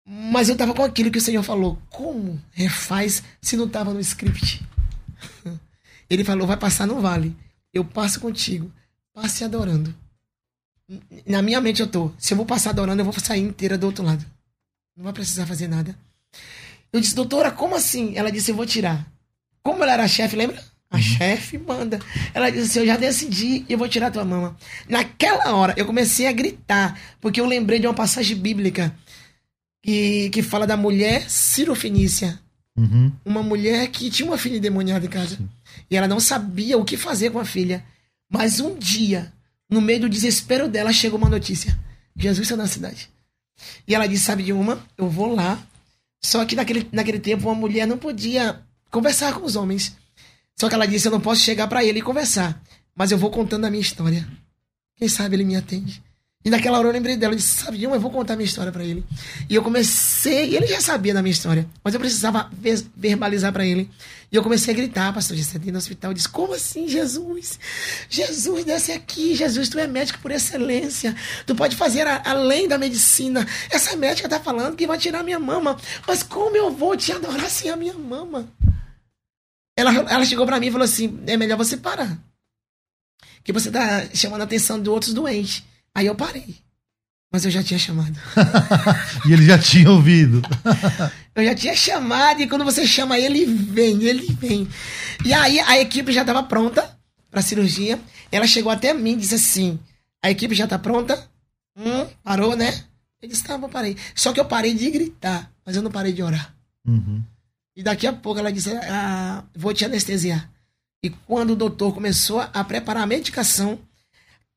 Mas 0.07 0.49
eu 0.49 0.57
tava 0.57 0.73
com 0.73 0.85
aquilo 0.85 1.11
que 1.11 1.19
o 1.19 1.21
Senhor 1.21 1.43
falou. 1.43 1.77
Como 1.91 2.41
refaz 2.53 3.21
se 3.43 3.57
não 3.57 3.69
tava 3.69 3.93
no 3.93 3.99
script? 3.99 4.65
Ele 6.09 6.23
falou, 6.23 6.47
vai 6.47 6.57
passar 6.57 6.87
no 6.87 7.01
vale. 7.01 7.37
Eu 7.75 7.85
passo 7.85 8.21
contigo. 8.21 8.73
Passe 9.13 9.43
adorando. 9.43 9.93
Na 11.27 11.43
minha 11.43 11.61
mente 11.61 11.83
eu 11.83 11.89
tô. 11.89 12.13
Se 12.17 12.33
eu 12.33 12.37
vou 12.37 12.47
passar 12.47 12.71
adorando, 12.71 13.01
eu 13.01 13.05
vou 13.05 13.15
sair 13.19 13.41
inteira 13.41 13.77
do 13.77 13.87
outro 13.87 14.05
lado. 14.05 14.25
Não 14.97 15.03
vai 15.03 15.13
precisar 15.13 15.47
fazer 15.47 15.67
nada. 15.67 15.99
Eu 16.93 17.01
disse, 17.01 17.15
doutora, 17.15 17.51
como 17.51 17.77
assim? 17.77 18.13
Ela 18.17 18.31
disse, 18.31 18.51
eu 18.51 18.57
vou 18.57 18.67
tirar. 18.67 19.07
Como 19.63 19.83
ela 19.83 19.93
era 19.93 20.09
chefe, 20.09 20.37
lembra? 20.37 20.63
A 20.91 21.01
chefe 21.01 21.57
manda. 21.57 22.01
Ela 22.35 22.51
disse 22.51 22.65
assim, 22.65 22.79
eu 22.81 22.87
já 22.87 22.97
decidi 22.97 23.65
e 23.69 23.73
eu 23.73 23.79
vou 23.79 23.89
tirar 23.89 24.11
tua 24.11 24.25
mama. 24.25 24.57
Naquela 24.89 25.55
hora, 25.55 25.75
eu 25.77 25.87
comecei 25.87 26.27
a 26.27 26.33
gritar, 26.33 26.99
porque 27.21 27.41
eu 27.41 27.47
lembrei 27.47 27.79
de 27.79 27.87
uma 27.87 27.95
passagem 27.95 28.37
bíblica 28.37 28.93
que, 29.83 30.31
que 30.31 30.43
fala 30.43 30.67
da 30.67 30.77
mulher 30.77 31.31
cirofenícia. 31.31 32.41
Uhum. 32.77 33.13
Uma 33.25 33.43
mulher 33.43 33.87
que 33.89 34.11
tinha 34.11 34.27
uma 34.29 34.39
filha 34.39 34.57
endemoniada 34.57 35.07
em 35.07 35.09
casa. 35.09 35.39
E 35.89 35.97
ela 35.97 36.09
não 36.09 36.19
sabia 36.19 36.77
o 36.77 36.85
que 36.85 36.97
fazer 36.97 37.31
com 37.31 37.39
a 37.39 37.45
filha. 37.45 37.85
Mas 38.29 38.59
um 38.59 38.77
dia, 38.77 39.33
no 39.69 39.81
meio 39.81 40.01
do 40.01 40.09
desespero 40.09 40.69
dela, 40.69 40.93
chegou 40.93 41.19
uma 41.19 41.29
notícia. 41.29 41.79
Jesus 42.17 42.47
está 42.47 42.57
na 42.57 42.67
cidade. 42.67 43.09
E 43.87 43.95
ela 43.95 44.07
disse, 44.07 44.25
sabe 44.25 44.43
de 44.43 44.53
uma? 44.53 44.85
Eu 44.97 45.09
vou 45.09 45.35
lá. 45.35 45.63
Só 46.23 46.45
que 46.45 46.55
naquele, 46.55 46.89
naquele 46.93 47.19
tempo 47.19 47.49
uma 47.49 47.55
mulher 47.55 47.87
não 47.87 47.99
podia 47.99 48.63
conversar 48.91 49.35
com 49.35 49.45
os 49.45 49.57
homens. 49.57 49.97
Só 50.59 50.69
que 50.69 50.75
ela 50.75 50.87
disse, 50.87 51.09
eu 51.09 51.13
não 51.13 51.21
posso 51.21 51.41
chegar 51.43 51.67
para 51.69 51.85
ele 51.85 52.01
e 52.01 52.03
conversar. 52.03 52.63
Mas 52.95 53.11
eu 53.11 53.19
vou 53.19 53.31
contando 53.31 53.65
a 53.65 53.71
minha 53.71 53.81
história. 53.81 54.29
Quem 54.97 55.09
sabe 55.09 55.37
ele 55.37 55.45
me 55.45 55.57
atende. 55.57 56.03
E 56.43 56.49
naquela 56.49 56.79
hora 56.79 56.89
eu 56.89 56.93
lembrei 56.93 57.17
dela, 57.19 57.35
eu 57.35 57.37
disse, 57.37 57.69
uma? 57.87 57.97
Eu 57.97 58.01
vou 58.01 58.11
contar 58.11 58.35
minha 58.35 58.47
história 58.47 58.73
para 58.73 58.83
ele. 58.83 59.05
E 59.49 59.55
eu 59.55 59.63
comecei, 59.63 60.57
ele 60.57 60.67
já 60.67 60.81
sabia 60.81 61.13
da 61.13 61.21
minha 61.21 61.33
história, 61.33 61.69
mas 61.85 61.93
eu 61.93 62.01
precisava 62.01 62.49
ver- 62.51 62.83
verbalizar 62.97 63.53
para 63.53 63.67
ele. 63.67 63.91
E 64.33 64.37
eu 64.37 64.43
comecei 64.43 64.73
a 64.73 64.77
gritar, 64.77 65.13
pastor 65.13 65.37
Gessé, 65.37 65.59
no 65.59 65.77
hospital, 65.77 66.13
eu 66.13 66.15
disse, 66.15 66.29
como 66.29 66.55
assim, 66.55 66.89
Jesus? 66.89 67.59
Jesus, 68.09 68.65
desce 68.65 68.93
aqui, 68.93 69.35
Jesus, 69.35 69.69
tu 69.69 69.79
é 69.79 69.87
médico 69.87 70.19
por 70.21 70.31
excelência. 70.31 71.15
Tu 71.45 71.55
pode 71.55 71.77
fazer 71.77 72.07
a- 72.07 72.23
além 72.25 72.67
da 72.67 72.79
medicina. 72.79 73.47
Essa 73.71 73.95
médica 73.95 74.27
tá 74.27 74.41
falando 74.41 74.77
que 74.77 74.87
vai 74.87 74.97
tirar 74.97 75.23
minha 75.23 75.39
mama, 75.39 75.77
mas 76.07 76.23
como 76.23 76.57
eu 76.57 76.71
vou 76.71 76.97
te 76.97 77.13
adorar 77.13 77.51
sem 77.51 77.71
a 77.71 77.77
minha 77.77 77.93
mama? 77.93 78.49
Ela, 79.77 79.93
ela 80.11 80.25
chegou 80.25 80.47
para 80.47 80.59
mim 80.59 80.69
e 80.69 80.73
falou 80.73 80.87
assim, 80.87 81.21
é 81.27 81.37
melhor 81.37 81.59
você 81.59 81.77
parar. 81.77 82.19
Que 83.45 83.53
você 83.53 83.71
tá 83.71 84.07
chamando 84.15 84.41
a 84.41 84.45
atenção 84.45 84.81
de 84.81 84.89
outros 84.89 85.13
doentes. 85.13 85.69
Aí 85.95 86.07
eu 86.07 86.15
parei. 86.15 86.57
Mas 87.33 87.45
eu 87.45 87.51
já 87.51 87.63
tinha 87.63 87.79
chamado. 87.79 88.19
E 89.27 89.33
ele 89.33 89.45
já 89.45 89.59
tinha 89.59 89.91
ouvido. 89.91 90.43
Eu 91.33 91.45
já 91.45 91.55
tinha 91.55 91.77
chamado 91.77 92.43
e 92.43 92.49
quando 92.49 92.65
você 92.65 92.85
chama 92.85 93.17
ele, 93.17 93.47
vem, 93.47 94.03
ele 94.03 94.27
vem. 94.35 94.69
E 95.25 95.33
aí 95.33 95.61
a 95.61 95.79
equipe 95.79 96.13
já 96.13 96.23
estava 96.23 96.43
pronta 96.43 96.99
para 97.31 97.41
cirurgia. 97.41 98.01
Ela 98.33 98.49
chegou 98.49 98.73
até 98.73 98.93
mim 98.93 99.13
e 99.13 99.17
disse 99.17 99.37
assim: 99.37 99.79
a 100.23 100.31
equipe 100.31 100.55
já 100.55 100.67
tá 100.67 100.77
pronta? 100.79 101.31
Hum, 101.77 102.07
parou, 102.25 102.57
né? 102.57 102.85
Eu 103.23 103.29
disse: 103.29 103.45
tá, 103.45 103.55
eu 103.55 103.69
parei. 103.69 103.97
Só 104.15 104.33
que 104.33 104.41
eu 104.41 104.45
parei 104.45 104.75
de 104.75 104.91
gritar, 104.91 105.53
mas 105.65 105.77
eu 105.77 105.83
não 105.83 105.91
parei 105.91 106.13
de 106.13 106.23
orar. 106.23 106.53
Uhum. 106.85 107.23
E 107.77 107.83
daqui 107.83 108.07
a 108.09 108.13
pouco 108.13 108.41
ela 108.41 108.53
disse: 108.53 108.73
ah, 108.77 109.45
vou 109.55 109.73
te 109.73 109.85
anestesiar. 109.85 110.51
E 111.03 111.11
quando 111.11 111.51
o 111.51 111.57
doutor 111.57 111.95
começou 111.95 112.41
a 112.41 112.65
preparar 112.65 113.05
a 113.05 113.07
medicação, 113.07 113.79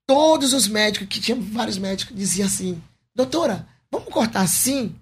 todos 0.05 0.53
os 0.53 0.67
médicos, 0.67 1.07
que 1.07 1.19
tinham 1.19 1.41
vários 1.41 1.77
médicos, 1.77 2.15
diziam 2.15 2.47
assim: 2.47 2.81
Doutora, 3.15 3.67
vamos 3.91 4.11
cortar 4.11 4.41
assim? 4.41 4.95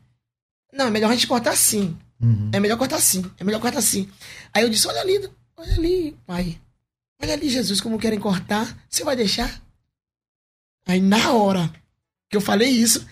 Não, 0.73 0.87
é 0.87 0.89
melhor 0.89 1.09
a 1.11 1.13
gente 1.13 1.27
cortar 1.27 1.51
assim. 1.51 1.97
Uhum. 2.21 2.49
É 2.53 2.59
melhor 2.59 2.77
cortar 2.77 2.97
assim. 2.97 3.29
É 3.39 3.43
melhor 3.43 3.59
cortar 3.59 3.79
assim. 3.79 4.09
Aí 4.53 4.63
eu 4.63 4.69
disse: 4.69 4.87
Olha 4.87 5.01
ali, 5.01 5.29
olha 5.57 5.73
ali, 5.73 6.17
pai. 6.25 6.59
Olha 7.21 7.33
ali, 7.33 7.49
Jesus, 7.49 7.79
como 7.81 7.99
querem 7.99 8.19
cortar. 8.19 8.77
Você 8.89 9.03
vai 9.03 9.15
deixar? 9.15 9.61
Aí 10.87 10.99
na 10.99 11.31
hora 11.31 11.71
que 12.29 12.37
eu 12.37 12.41
falei 12.41 12.69
isso, 12.69 13.05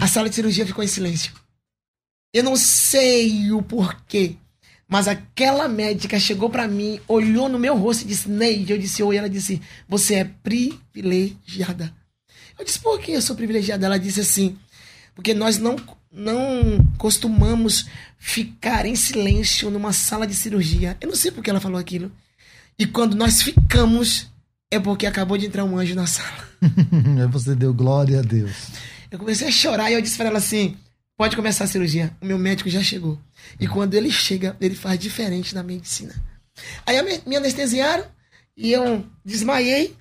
a 0.00 0.06
sala 0.06 0.28
de 0.28 0.34
cirurgia 0.34 0.66
ficou 0.66 0.82
em 0.82 0.88
silêncio. 0.88 1.32
Eu 2.32 2.42
não 2.42 2.56
sei 2.56 3.52
o 3.52 3.62
porquê, 3.62 4.36
mas 4.92 5.08
aquela 5.08 5.68
médica 5.68 6.20
chegou 6.20 6.50
pra 6.50 6.68
mim, 6.68 7.00
olhou 7.08 7.48
no 7.48 7.58
meu 7.58 7.74
rosto 7.78 8.02
e 8.02 8.08
disse: 8.08 8.28
Neide, 8.28 8.74
eu 8.74 8.78
disse 8.78 9.02
oi. 9.02 9.16
Ela 9.16 9.30
disse: 9.30 9.58
Você 9.88 10.16
é 10.16 10.24
privilegiada. 10.24 11.90
Eu 12.58 12.62
disse: 12.62 12.78
Por 12.78 13.00
que 13.00 13.12
eu 13.12 13.22
sou 13.22 13.34
privilegiada? 13.34 13.86
Ela 13.86 13.98
disse 13.98 14.20
assim: 14.20 14.54
Porque 15.14 15.32
nós 15.32 15.56
não, 15.56 15.76
não 16.12 16.86
costumamos 16.98 17.86
ficar 18.18 18.84
em 18.84 18.94
silêncio 18.94 19.70
numa 19.70 19.94
sala 19.94 20.26
de 20.26 20.34
cirurgia. 20.34 20.94
Eu 21.00 21.08
não 21.08 21.16
sei 21.16 21.30
por 21.30 21.42
que 21.42 21.48
ela 21.48 21.58
falou 21.58 21.80
aquilo. 21.80 22.12
E 22.78 22.84
quando 22.84 23.16
nós 23.16 23.40
ficamos, 23.40 24.28
é 24.70 24.78
porque 24.78 25.06
acabou 25.06 25.38
de 25.38 25.46
entrar 25.46 25.64
um 25.64 25.78
anjo 25.78 25.94
na 25.94 26.06
sala. 26.06 26.46
Aí 26.60 27.26
você 27.32 27.54
deu 27.54 27.72
glória 27.72 28.18
a 28.18 28.22
Deus. 28.22 28.68
Eu 29.10 29.18
comecei 29.18 29.48
a 29.48 29.50
chorar 29.50 29.90
e 29.90 29.94
eu 29.94 30.02
disse 30.02 30.18
pra 30.18 30.26
ela 30.26 30.36
assim: 30.36 30.76
pode 31.22 31.36
começar 31.36 31.62
a 31.62 31.68
cirurgia. 31.68 32.10
O 32.20 32.26
meu 32.26 32.36
médico 32.36 32.68
já 32.68 32.82
chegou. 32.82 33.16
E 33.60 33.68
quando 33.68 33.94
ele 33.94 34.10
chega, 34.10 34.56
ele 34.60 34.74
faz 34.74 34.98
diferente 34.98 35.54
na 35.54 35.62
medicina. 35.62 36.12
Aí 36.84 37.00
me, 37.24 37.36
anestesiaram 37.36 38.04
e 38.56 38.72
eu 38.72 39.06
desmaiei. 39.24 39.94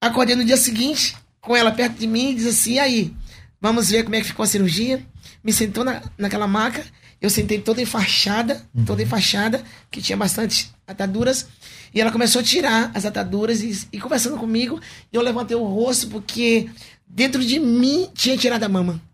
Acordei 0.00 0.36
no 0.36 0.44
dia 0.44 0.56
seguinte, 0.56 1.16
com 1.40 1.56
ela 1.56 1.72
perto 1.72 1.98
de 1.98 2.06
mim, 2.06 2.30
e 2.30 2.34
disse 2.36 2.48
assim: 2.50 2.72
e 2.74 2.78
aí, 2.78 3.16
vamos 3.60 3.90
ver 3.90 4.04
como 4.04 4.14
é 4.14 4.20
que 4.20 4.28
ficou 4.28 4.44
a 4.44 4.46
cirurgia. 4.46 5.04
Me 5.42 5.52
sentou 5.52 5.82
na, 5.82 6.04
naquela 6.16 6.46
maca. 6.46 6.86
Eu 7.20 7.30
sentei 7.30 7.60
toda 7.60 7.82
enfaixada, 7.82 8.64
toda 8.86 9.02
enfaixada, 9.02 9.64
que 9.90 10.00
tinha 10.00 10.16
bastante 10.16 10.70
ataduras. 10.86 11.48
E 11.92 12.00
ela 12.00 12.12
começou 12.12 12.42
a 12.42 12.44
tirar 12.44 12.92
as 12.94 13.04
ataduras 13.04 13.60
e, 13.60 13.88
e 13.92 13.98
conversando 13.98 14.36
comigo. 14.36 14.80
E 15.12 15.16
eu 15.16 15.22
levantei 15.22 15.56
o 15.56 15.64
rosto 15.64 16.06
porque 16.06 16.70
dentro 17.08 17.44
de 17.44 17.58
mim 17.58 18.08
tinha 18.14 18.38
tirado 18.38 18.62
a 18.62 18.68
mama. 18.68 19.07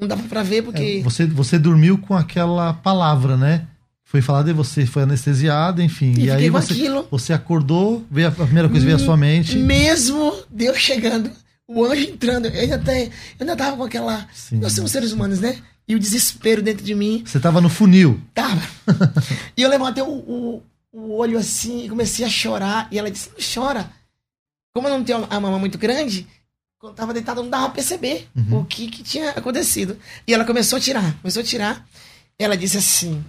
Não 0.00 0.08
dava 0.08 0.22
pra 0.24 0.42
ver 0.42 0.62
porque. 0.62 0.98
É, 1.00 1.02
você, 1.02 1.26
você 1.26 1.58
dormiu 1.58 1.98
com 1.98 2.14
aquela 2.16 2.72
palavra, 2.72 3.36
né? 3.36 3.66
Foi 4.04 4.20
falada 4.20 4.50
e 4.50 4.52
você 4.54 4.86
foi 4.86 5.04
anestesiada, 5.04 5.82
enfim. 5.84 6.14
E 6.18 6.24
E, 6.24 6.30
aí 6.30 6.50
você, 6.50 6.72
aquilo. 6.72 7.06
você 7.10 7.32
acordou, 7.32 8.04
veio 8.10 8.26
a, 8.26 8.30
a 8.30 8.34
primeira 8.46 8.68
coisa 8.68 8.84
veio 8.84 8.96
à 8.96 8.98
sua 8.98 9.16
mente. 9.16 9.56
Mesmo 9.56 10.34
Deus 10.50 10.78
chegando, 10.78 11.30
o 11.68 11.84
anjo 11.84 12.02
entrando, 12.10 12.46
eu 12.48 12.60
ainda, 12.60 12.78
te, 12.78 12.90
eu 13.04 13.10
ainda 13.40 13.54
tava 13.56 13.76
com 13.76 13.84
aquela. 13.84 14.26
Sim. 14.34 14.56
Nós 14.58 14.72
somos 14.72 14.90
seres 14.90 15.12
humanos, 15.12 15.38
né? 15.40 15.56
E 15.86 15.94
o 15.94 15.98
desespero 15.98 16.62
dentro 16.62 16.84
de 16.84 16.94
mim 16.94 17.22
Você 17.26 17.38
tava 17.40 17.60
no 17.60 17.68
funil. 17.68 18.20
tava. 18.34 18.60
e 19.56 19.62
eu 19.62 19.68
levantei 19.68 20.02
o, 20.02 20.08
o, 20.08 20.62
o 20.92 21.16
olho 21.16 21.38
assim 21.38 21.84
e 21.84 21.88
comecei 21.88 22.24
a 22.24 22.28
chorar. 22.28 22.88
E 22.90 22.98
ela 22.98 23.10
disse: 23.10 23.28
Não 23.30 23.62
chora. 23.64 23.90
Como 24.74 24.86
eu 24.88 24.92
não 24.96 25.04
tenho 25.04 25.26
a 25.28 25.40
mama 25.40 25.58
muito 25.58 25.78
grande, 25.78 26.26
quando 26.80 26.94
tava 26.94 27.12
deitada, 27.12 27.42
não 27.42 27.50
dava 27.50 27.66
pra 27.66 27.74
perceber 27.74 28.26
o 28.50 28.64
que, 28.64 28.88
que 28.88 29.02
tinha 29.02 29.30
acontecido. 29.32 29.98
E 30.26 30.32
ela 30.32 30.46
começou 30.46 30.78
a 30.78 30.80
tirar, 30.80 31.14
começou 31.20 31.42
a 31.42 31.44
tirar. 31.44 31.86
Ela 32.38 32.56
disse 32.56 32.78
assim. 32.78 33.22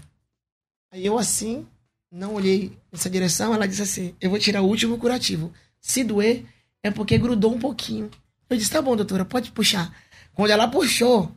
Aí 0.90 1.06
eu 1.06 1.20
assim, 1.20 1.68
não 2.10 2.34
olhei 2.34 2.78
nessa 2.92 3.10
direção, 3.10 3.54
ela 3.54 3.68
disse 3.68 3.82
assim: 3.82 4.16
Eu 4.22 4.30
vou 4.30 4.40
tirar 4.40 4.62
o 4.62 4.68
último 4.68 4.98
curativo. 4.98 5.54
Se 5.82 6.04
doer, 6.04 6.46
É 6.82 6.90
porque 6.90 7.18
grudou 7.18 7.54
um 7.54 7.60
pouquinho. 7.60 8.10
Eu 8.50 8.58
disse, 8.58 8.72
tá 8.72 8.82
bom, 8.82 8.96
doutora, 8.96 9.26
pode 9.26 9.52
puxar. 9.52 9.94
Quando 10.34 10.52
ela 10.52 10.68
puxou, 10.68 11.32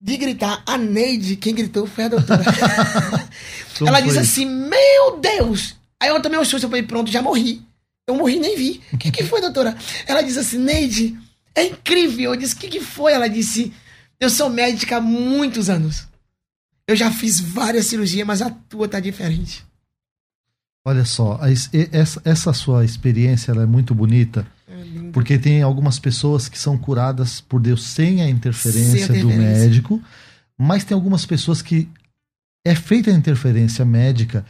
de 0.00 0.16
gritar, 0.16 0.62
a 0.66 0.76
Neide, 0.76 1.36
quem 1.36 1.54
gritou 1.54 1.86
foi 1.86 2.04
a 2.04 2.08
doutora. 2.08 2.42
Ela 3.86 4.00
disse 4.00 4.18
assim, 4.18 4.46
meu 4.46 5.18
Deus! 5.20 5.74
Aí 5.98 6.10
eu 6.10 6.22
tomei 6.22 6.38
um 6.38 6.44
susto, 6.44 6.66
eu 6.66 6.70
falei, 6.70 6.84
pronto, 6.84 7.10
já 7.10 7.20
morri. 7.20 7.62
Eu 8.06 8.14
morri 8.16 8.38
nem 8.38 8.56
vi. 8.56 8.82
O 8.92 8.98
que, 8.98 9.10
que 9.10 9.24
foi, 9.24 9.40
doutora? 9.40 9.76
Ela 10.06 10.22
disse 10.22 10.38
assim, 10.38 10.58
Neide, 10.58 11.18
é 11.54 11.64
incrível. 11.64 12.32
Eu 12.34 12.36
disse, 12.36 12.54
o 12.54 12.58
que, 12.58 12.68
que 12.68 12.80
foi? 12.80 13.12
Ela 13.12 13.28
disse, 13.28 13.72
eu 14.20 14.28
sou 14.28 14.50
médica 14.50 14.98
há 14.98 15.00
muitos 15.00 15.70
anos. 15.70 16.06
Eu 16.86 16.94
já 16.94 17.10
fiz 17.10 17.40
várias 17.40 17.86
cirurgias, 17.86 18.26
mas 18.26 18.42
a 18.42 18.50
tua 18.50 18.86
tá 18.86 19.00
diferente. 19.00 19.64
Olha 20.86 21.04
só, 21.06 21.40
essa, 21.92 22.20
essa 22.26 22.52
sua 22.52 22.84
experiência 22.84 23.52
é 23.52 23.64
muito 23.66 23.94
bonita, 23.94 24.46
É 24.68 25.10
porque 25.12 25.38
tem 25.38 25.62
algumas 25.62 25.98
pessoas 25.98 26.46
que 26.46 26.58
são 26.58 26.76
curadas 26.76 27.40
por 27.40 27.58
Deus 27.58 27.84
sem 27.84 28.20
a 28.20 28.28
interferência, 28.28 29.06
Sem 29.06 29.16
a 29.16 29.22
do 29.22 29.30
interferência. 29.30 29.64
médico, 29.64 30.02
mas 30.58 30.84
tem 30.84 30.94
algumas 30.94 31.24
pessoas 31.24 31.62
que 31.62 31.88
é 32.66 32.74
feita 32.74 33.10
a 33.10 33.14
interferência 33.14 33.82
médica, 33.82 34.44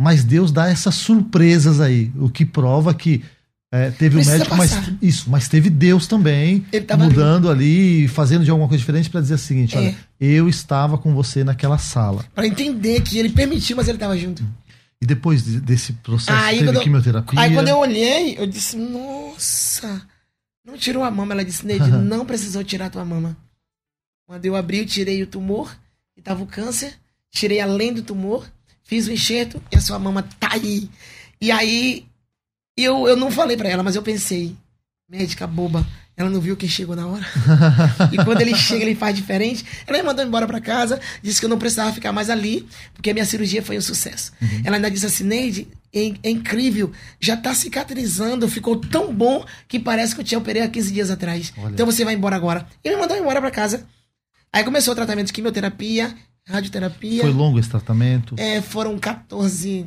mas 0.00 0.22
Deus 0.24 0.52
dá 0.52 0.68
essas 0.68 0.94
surpresas 0.96 1.80
aí, 1.80 2.10
o 2.16 2.28
que 2.28 2.44
prova 2.44 2.92
que 2.94 3.24
é, 3.72 3.90
teve 3.90 4.16
o 4.16 4.18
Precisa 4.18 4.38
médico, 4.38 4.56
mas 4.56 4.72
isso, 5.02 5.28
mas 5.28 5.48
teve 5.48 5.68
Deus 5.68 6.06
também 6.06 6.64
mudando 6.98 7.50
ali, 7.50 8.06
fazendo 8.06 8.44
de 8.44 8.50
alguma 8.50 8.68
coisa 8.68 8.78
diferente 8.80 9.10
para 9.10 9.20
dizer 9.20 9.34
o 9.34 9.38
seguinte: 9.38 9.74
É. 9.76 9.78
olha, 9.78 9.96
eu 10.20 10.48
estava 10.48 10.96
com 10.96 11.12
você 11.14 11.42
naquela 11.42 11.76
sala. 11.76 12.24
Pra 12.34 12.46
entender 12.46 13.00
que 13.02 13.18
ele 13.18 13.28
permitiu, 13.30 13.76
mas 13.76 13.88
ele 13.88 13.98
tava 13.98 14.16
junto. 14.16 14.44
E 15.02 15.04
depois 15.04 15.44
de- 15.44 15.60
desse 15.60 15.92
processo 15.94 16.38
Aí 16.38 16.60
teve 16.60 16.76
eu- 16.76 16.80
quimioterapia. 16.80 17.38
Aí 17.40 17.52
quando 17.52 17.68
eu 17.68 17.76
olhei, 17.78 18.38
eu 18.38 18.46
disse, 18.46 18.76
nossa, 18.76 20.00
não 20.64 20.78
tirou 20.78 21.02
a 21.04 21.10
mama. 21.10 21.34
Ela 21.34 21.44
disse, 21.44 21.66
Neide, 21.66 21.90
não 21.90 22.24
precisou 22.24 22.62
tirar 22.64 22.88
tua 22.88 23.04
mama. 23.04 23.36
Quando 24.26 24.44
eu 24.46 24.56
abri, 24.56 24.78
eu 24.78 24.86
tirei 24.86 25.22
o 25.22 25.26
tumor, 25.26 25.76
que 26.14 26.22
tava 26.22 26.42
o 26.42 26.46
câncer, 26.46 26.94
tirei 27.30 27.60
além 27.60 27.92
do 27.92 28.02
tumor, 28.02 28.46
fiz 28.86 29.06
o 29.06 29.12
enxerto 29.12 29.62
e 29.70 29.76
a 29.76 29.80
sua 29.80 29.98
mama 29.98 30.26
tá 30.40 30.50
aí. 30.52 30.88
E 31.40 31.50
aí, 31.50 32.06
eu, 32.76 33.06
eu 33.06 33.16
não 33.16 33.30
falei 33.30 33.56
pra 33.56 33.68
ela, 33.68 33.82
mas 33.82 33.96
eu 33.96 34.02
pensei, 34.02 34.56
médica 35.08 35.46
boba, 35.46 35.86
ela 36.16 36.30
não 36.30 36.40
viu 36.40 36.56
quem 36.56 36.68
chegou 36.68 36.96
na 36.96 37.06
hora. 37.06 37.26
E 38.12 38.24
quando 38.24 38.40
ele 38.40 38.54
chega, 38.54 38.84
ele 38.84 38.94
faz 38.94 39.14
diferente. 39.14 39.64
Ela 39.86 39.98
me 39.98 40.04
mandou 40.04 40.24
embora 40.24 40.46
pra 40.46 40.60
casa, 40.60 41.00
disse 41.22 41.40
que 41.40 41.44
eu 41.44 41.50
não 41.50 41.58
precisava 41.58 41.92
ficar 41.92 42.12
mais 42.12 42.30
ali, 42.30 42.66
porque 42.94 43.10
a 43.10 43.12
minha 43.12 43.26
cirurgia 43.26 43.62
foi 43.62 43.76
um 43.76 43.82
sucesso. 43.82 44.32
Ela 44.64 44.76
ainda 44.76 44.90
disse 44.90 45.04
assim, 45.04 45.24
Neide, 45.24 45.68
é, 45.92 46.12
é 46.22 46.30
incrível, 46.30 46.90
já 47.20 47.36
tá 47.36 47.54
cicatrizando, 47.54 48.48
ficou 48.48 48.76
tão 48.76 49.12
bom 49.12 49.44
que 49.68 49.78
parece 49.78 50.14
que 50.14 50.20
eu 50.20 50.24
te 50.24 50.36
operei 50.36 50.62
há 50.62 50.68
15 50.68 50.92
dias 50.92 51.10
atrás. 51.10 51.52
Olha. 51.58 51.72
Então 51.72 51.84
você 51.84 52.04
vai 52.04 52.14
embora 52.14 52.36
agora. 52.36 52.66
E 52.82 52.88
me 52.88 52.96
mandou 52.96 53.16
embora 53.16 53.40
pra 53.40 53.50
casa. 53.50 53.86
Aí 54.52 54.64
começou 54.64 54.92
o 54.92 54.96
tratamento 54.96 55.26
de 55.26 55.32
quimioterapia, 55.34 56.14
radioterapia. 56.48 57.22
Foi 57.22 57.32
longo 57.32 57.58
esse 57.58 57.68
tratamento. 57.68 58.34
É, 58.38 58.60
foram 58.62 58.98
14 58.98 59.86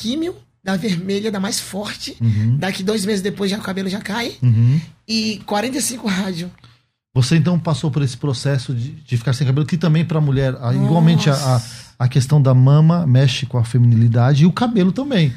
químio, 0.00 0.36
da 0.62 0.76
vermelha, 0.76 1.30
da 1.30 1.38
mais 1.40 1.60
forte. 1.60 2.16
Uhum, 2.20 2.56
Daqui 2.58 2.82
dois 2.82 3.04
meses 3.06 3.22
depois 3.22 3.50
já 3.50 3.56
o 3.58 3.62
cabelo 3.62 3.88
já 3.88 4.00
cai. 4.00 4.36
uhum. 4.42 4.80
E 5.08 5.38
45 5.46 6.08
rádio. 6.08 6.50
Você 7.14 7.36
então 7.36 7.58
passou 7.58 7.90
por 7.90 8.02
esse 8.02 8.16
processo 8.16 8.74
de, 8.74 8.90
de 8.90 9.16
ficar 9.16 9.32
sem 9.32 9.46
cabelo, 9.46 9.64
que 9.66 9.78
também 9.78 10.04
para 10.04 10.18
a 10.18 10.20
mulher, 10.20 10.52
igualmente 10.74 11.30
a, 11.30 11.62
a, 11.98 12.08
questão 12.08 12.42
da 12.42 12.52
mama 12.52 13.06
mexe 13.06 13.46
com 13.46 13.56
a 13.56 13.64
feminilidade 13.64 14.42
e 14.42 14.46
o 14.46 14.52
cabelo 14.52 14.92
também. 14.92 15.28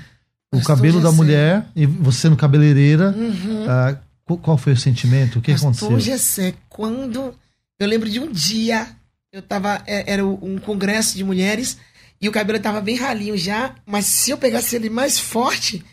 O 0.51 0.57
Pastor 0.57 0.75
cabelo 0.75 0.99
da 0.99 1.09
Jessé. 1.09 1.15
mulher, 1.15 1.65
e 1.75 1.85
você 1.85 2.21
sendo 2.21 2.35
cabeleireira, 2.35 3.15
Uhum. 3.15 3.65
ah, 3.69 3.95
qu- 4.25 4.37
qual 4.39 4.57
foi 4.57 4.73
o 4.73 4.77
sentimento? 4.77 5.39
O 5.39 5.41
que 5.41 5.51
Pastor 5.53 5.69
aconteceu? 5.69 5.99
Gessé, 6.01 6.55
quando 6.67 7.33
eu 7.79 7.87
lembro 7.87 8.09
de 8.09 8.19
um 8.19 8.29
dia, 8.29 8.87
eu 9.31 9.41
tava, 9.41 9.83
é, 9.85 10.11
era 10.11 10.25
um 10.25 10.57
congresso 10.57 11.15
de 11.15 11.23
mulheres 11.23 11.77
e 12.21 12.27
o 12.27 12.31
cabelo 12.31 12.59
tava 12.59 12.81
bem 12.81 12.95
ralinho 12.95 13.37
já, 13.37 13.75
mas 13.85 14.05
se 14.05 14.31
eu 14.31 14.37
pegasse 14.37 14.75
ele 14.75 14.89
mais 14.89 15.19
forte, 15.19 15.85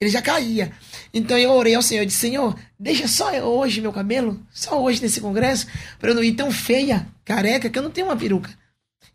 ele 0.00 0.10
já 0.10 0.20
caía. 0.20 0.72
Então 1.12 1.38
eu 1.38 1.50
orei 1.52 1.74
ao 1.74 1.82
Senhor, 1.82 2.02
eu 2.02 2.06
disse, 2.06 2.18
Senhor, 2.18 2.58
deixa 2.78 3.08
só 3.08 3.30
hoje 3.40 3.80
meu 3.80 3.92
cabelo, 3.92 4.40
só 4.52 4.80
hoje 4.80 5.00
nesse 5.00 5.20
congresso, 5.20 5.66
pra 5.98 6.10
eu 6.10 6.14
não 6.14 6.22
ir 6.22 6.34
tão 6.34 6.50
feia, 6.50 7.06
careca, 7.24 7.70
que 7.70 7.78
eu 7.78 7.82
não 7.82 7.90
tenho 7.90 8.06
uma 8.06 8.16
peruca. 8.16 8.50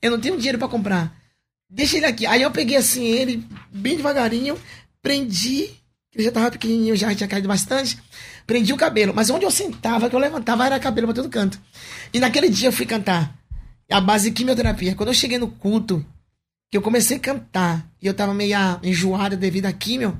Eu 0.01 0.11
não 0.11 0.19
tenho 0.19 0.37
dinheiro 0.37 0.57
pra 0.57 0.67
comprar. 0.67 1.15
Deixa 1.69 1.97
ele 1.97 2.05
aqui. 2.05 2.25
Aí 2.25 2.41
eu 2.41 2.51
peguei 2.51 2.77
assim 2.77 3.05
ele, 3.05 3.45
bem 3.71 3.95
devagarinho, 3.95 4.57
prendi, 5.01 5.69
ele 6.13 6.23
já 6.23 6.31
tava 6.31 6.51
pequenininho, 6.51 6.95
já 6.95 7.13
tinha 7.13 7.27
caído 7.27 7.47
bastante, 7.47 7.97
prendi 8.45 8.73
o 8.73 8.77
cabelo. 8.77 9.13
Mas 9.13 9.29
onde 9.29 9.45
eu 9.45 9.51
sentava, 9.51 10.09
que 10.09 10.15
eu 10.15 10.19
levantava, 10.19 10.65
era 10.65 10.79
cabelo 10.79 11.07
pra 11.07 11.15
todo 11.15 11.29
canto. 11.29 11.59
E 12.13 12.19
naquele 12.19 12.49
dia 12.49 12.69
eu 12.69 12.73
fui 12.73 12.85
cantar 12.85 13.36
a 13.89 14.01
base 14.01 14.29
de 14.29 14.35
quimioterapia. 14.35 14.95
Quando 14.95 15.09
eu 15.09 15.13
cheguei 15.13 15.37
no 15.37 15.49
culto, 15.49 16.05
que 16.69 16.77
eu 16.77 16.81
comecei 16.81 17.17
a 17.17 17.19
cantar, 17.19 17.89
e 18.01 18.07
eu 18.07 18.13
tava 18.13 18.33
meio 18.33 18.57
enjoada 18.83 19.37
devido 19.37 19.65
à 19.65 19.73
quimio, 19.73 20.19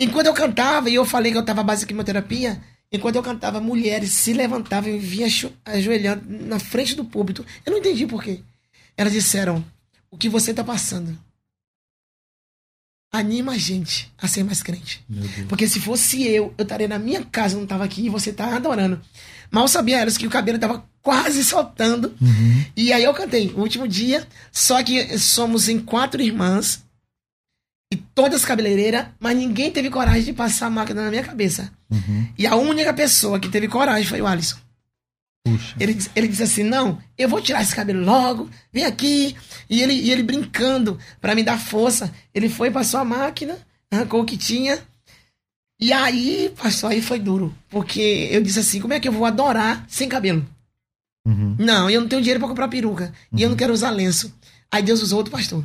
enquanto 0.00 0.26
eu 0.26 0.34
cantava, 0.34 0.88
e 0.88 0.94
eu 0.94 1.04
falei 1.04 1.32
que 1.32 1.38
eu 1.38 1.44
tava 1.44 1.60
à 1.60 1.64
base 1.64 1.82
de 1.82 1.86
quimioterapia, 1.86 2.62
enquanto 2.90 3.16
eu 3.16 3.22
cantava, 3.22 3.60
mulheres 3.60 4.10
se 4.10 4.32
levantavam 4.32 4.90
e 4.90 4.98
vinham 4.98 5.28
ajoelhando 5.64 6.24
na 6.46 6.58
frente 6.58 6.94
do 6.94 7.04
púlpito. 7.04 7.44
Eu 7.64 7.72
não 7.72 7.78
entendi 7.78 8.06
por 8.06 8.22
quê. 8.22 8.40
Elas 8.96 9.12
disseram, 9.12 9.64
o 10.10 10.16
que 10.16 10.28
você 10.28 10.52
tá 10.52 10.62
passando 10.62 11.18
anima 13.12 13.52
a 13.52 13.58
gente 13.58 14.10
a 14.16 14.26
ser 14.26 14.42
mais 14.42 14.62
crente. 14.62 15.04
Porque 15.48 15.68
se 15.68 15.78
fosse 15.78 16.22
eu, 16.26 16.54
eu 16.56 16.62
estaria 16.62 16.88
na 16.88 16.98
minha 16.98 17.22
casa, 17.24 17.58
não 17.58 17.66
tava 17.66 17.84
aqui, 17.84 18.06
e 18.06 18.08
você 18.08 18.32
tá 18.32 18.56
adorando. 18.56 19.00
Mal 19.50 19.68
sabia 19.68 20.00
elas 20.00 20.16
que 20.16 20.26
o 20.26 20.30
cabelo 20.30 20.58
tava 20.58 20.88
quase 21.02 21.44
soltando. 21.44 22.14
Uhum. 22.20 22.64
E 22.76 22.92
aí 22.92 23.04
eu 23.04 23.12
cantei, 23.12 23.52
o 23.54 23.60
último 23.60 23.86
dia, 23.88 24.26
só 24.50 24.82
que 24.82 25.18
somos 25.18 25.68
em 25.68 25.78
quatro 25.78 26.22
irmãs, 26.22 26.82
e 27.92 27.96
todas 27.96 28.42
cabeleireiras, 28.42 29.06
mas 29.20 29.36
ninguém 29.36 29.70
teve 29.70 29.90
coragem 29.90 30.24
de 30.24 30.32
passar 30.32 30.66
a 30.66 30.70
máquina 30.70 31.02
na 31.04 31.10
minha 31.10 31.22
cabeça. 31.22 31.70
Uhum. 31.90 32.26
E 32.38 32.46
a 32.46 32.56
única 32.56 32.94
pessoa 32.94 33.38
que 33.38 33.50
teve 33.50 33.68
coragem 33.68 34.06
foi 34.06 34.22
o 34.22 34.26
Alisson. 34.26 34.56
Puxa. 35.44 35.76
Ele, 35.78 35.98
ele 36.16 36.28
disse 36.28 36.42
assim: 36.42 36.62
Não, 36.62 36.98
eu 37.18 37.28
vou 37.28 37.42
tirar 37.42 37.60
esse 37.60 37.74
cabelo 37.74 38.02
logo, 38.02 38.48
vem 38.72 38.86
aqui. 38.86 39.36
E 39.68 39.82
ele, 39.82 39.92
e 39.92 40.10
ele 40.10 40.22
brincando 40.22 40.98
pra 41.20 41.34
me 41.34 41.42
dar 41.42 41.58
força. 41.60 42.10
Ele 42.32 42.48
foi, 42.48 42.70
passou 42.70 42.98
a 42.98 43.04
máquina, 43.04 43.58
arrancou 43.90 44.22
o 44.22 44.24
que 44.24 44.38
tinha. 44.38 44.78
E 45.78 45.92
aí, 45.92 46.50
pastor, 46.56 46.92
aí 46.92 47.02
foi 47.02 47.18
duro. 47.18 47.54
Porque 47.68 48.28
eu 48.30 48.42
disse 48.42 48.60
assim: 48.60 48.80
Como 48.80 48.94
é 48.94 49.00
que 49.00 49.08
eu 49.08 49.12
vou 49.12 49.26
adorar 49.26 49.84
sem 49.86 50.08
cabelo? 50.08 50.46
Uhum. 51.26 51.56
Não, 51.58 51.88
eu 51.88 52.00
não 52.00 52.08
tenho 52.08 52.20
dinheiro 52.22 52.40
pra 52.40 52.48
comprar 52.48 52.68
peruca. 52.68 53.12
E 53.32 53.42
eu 53.42 53.48
não 53.48 53.56
quero 53.56 53.72
usar 53.72 53.90
lenço. 53.90 54.32
Aí 54.70 54.82
Deus 54.82 55.00
usou 55.02 55.18
outro 55.18 55.32
pastor. 55.32 55.64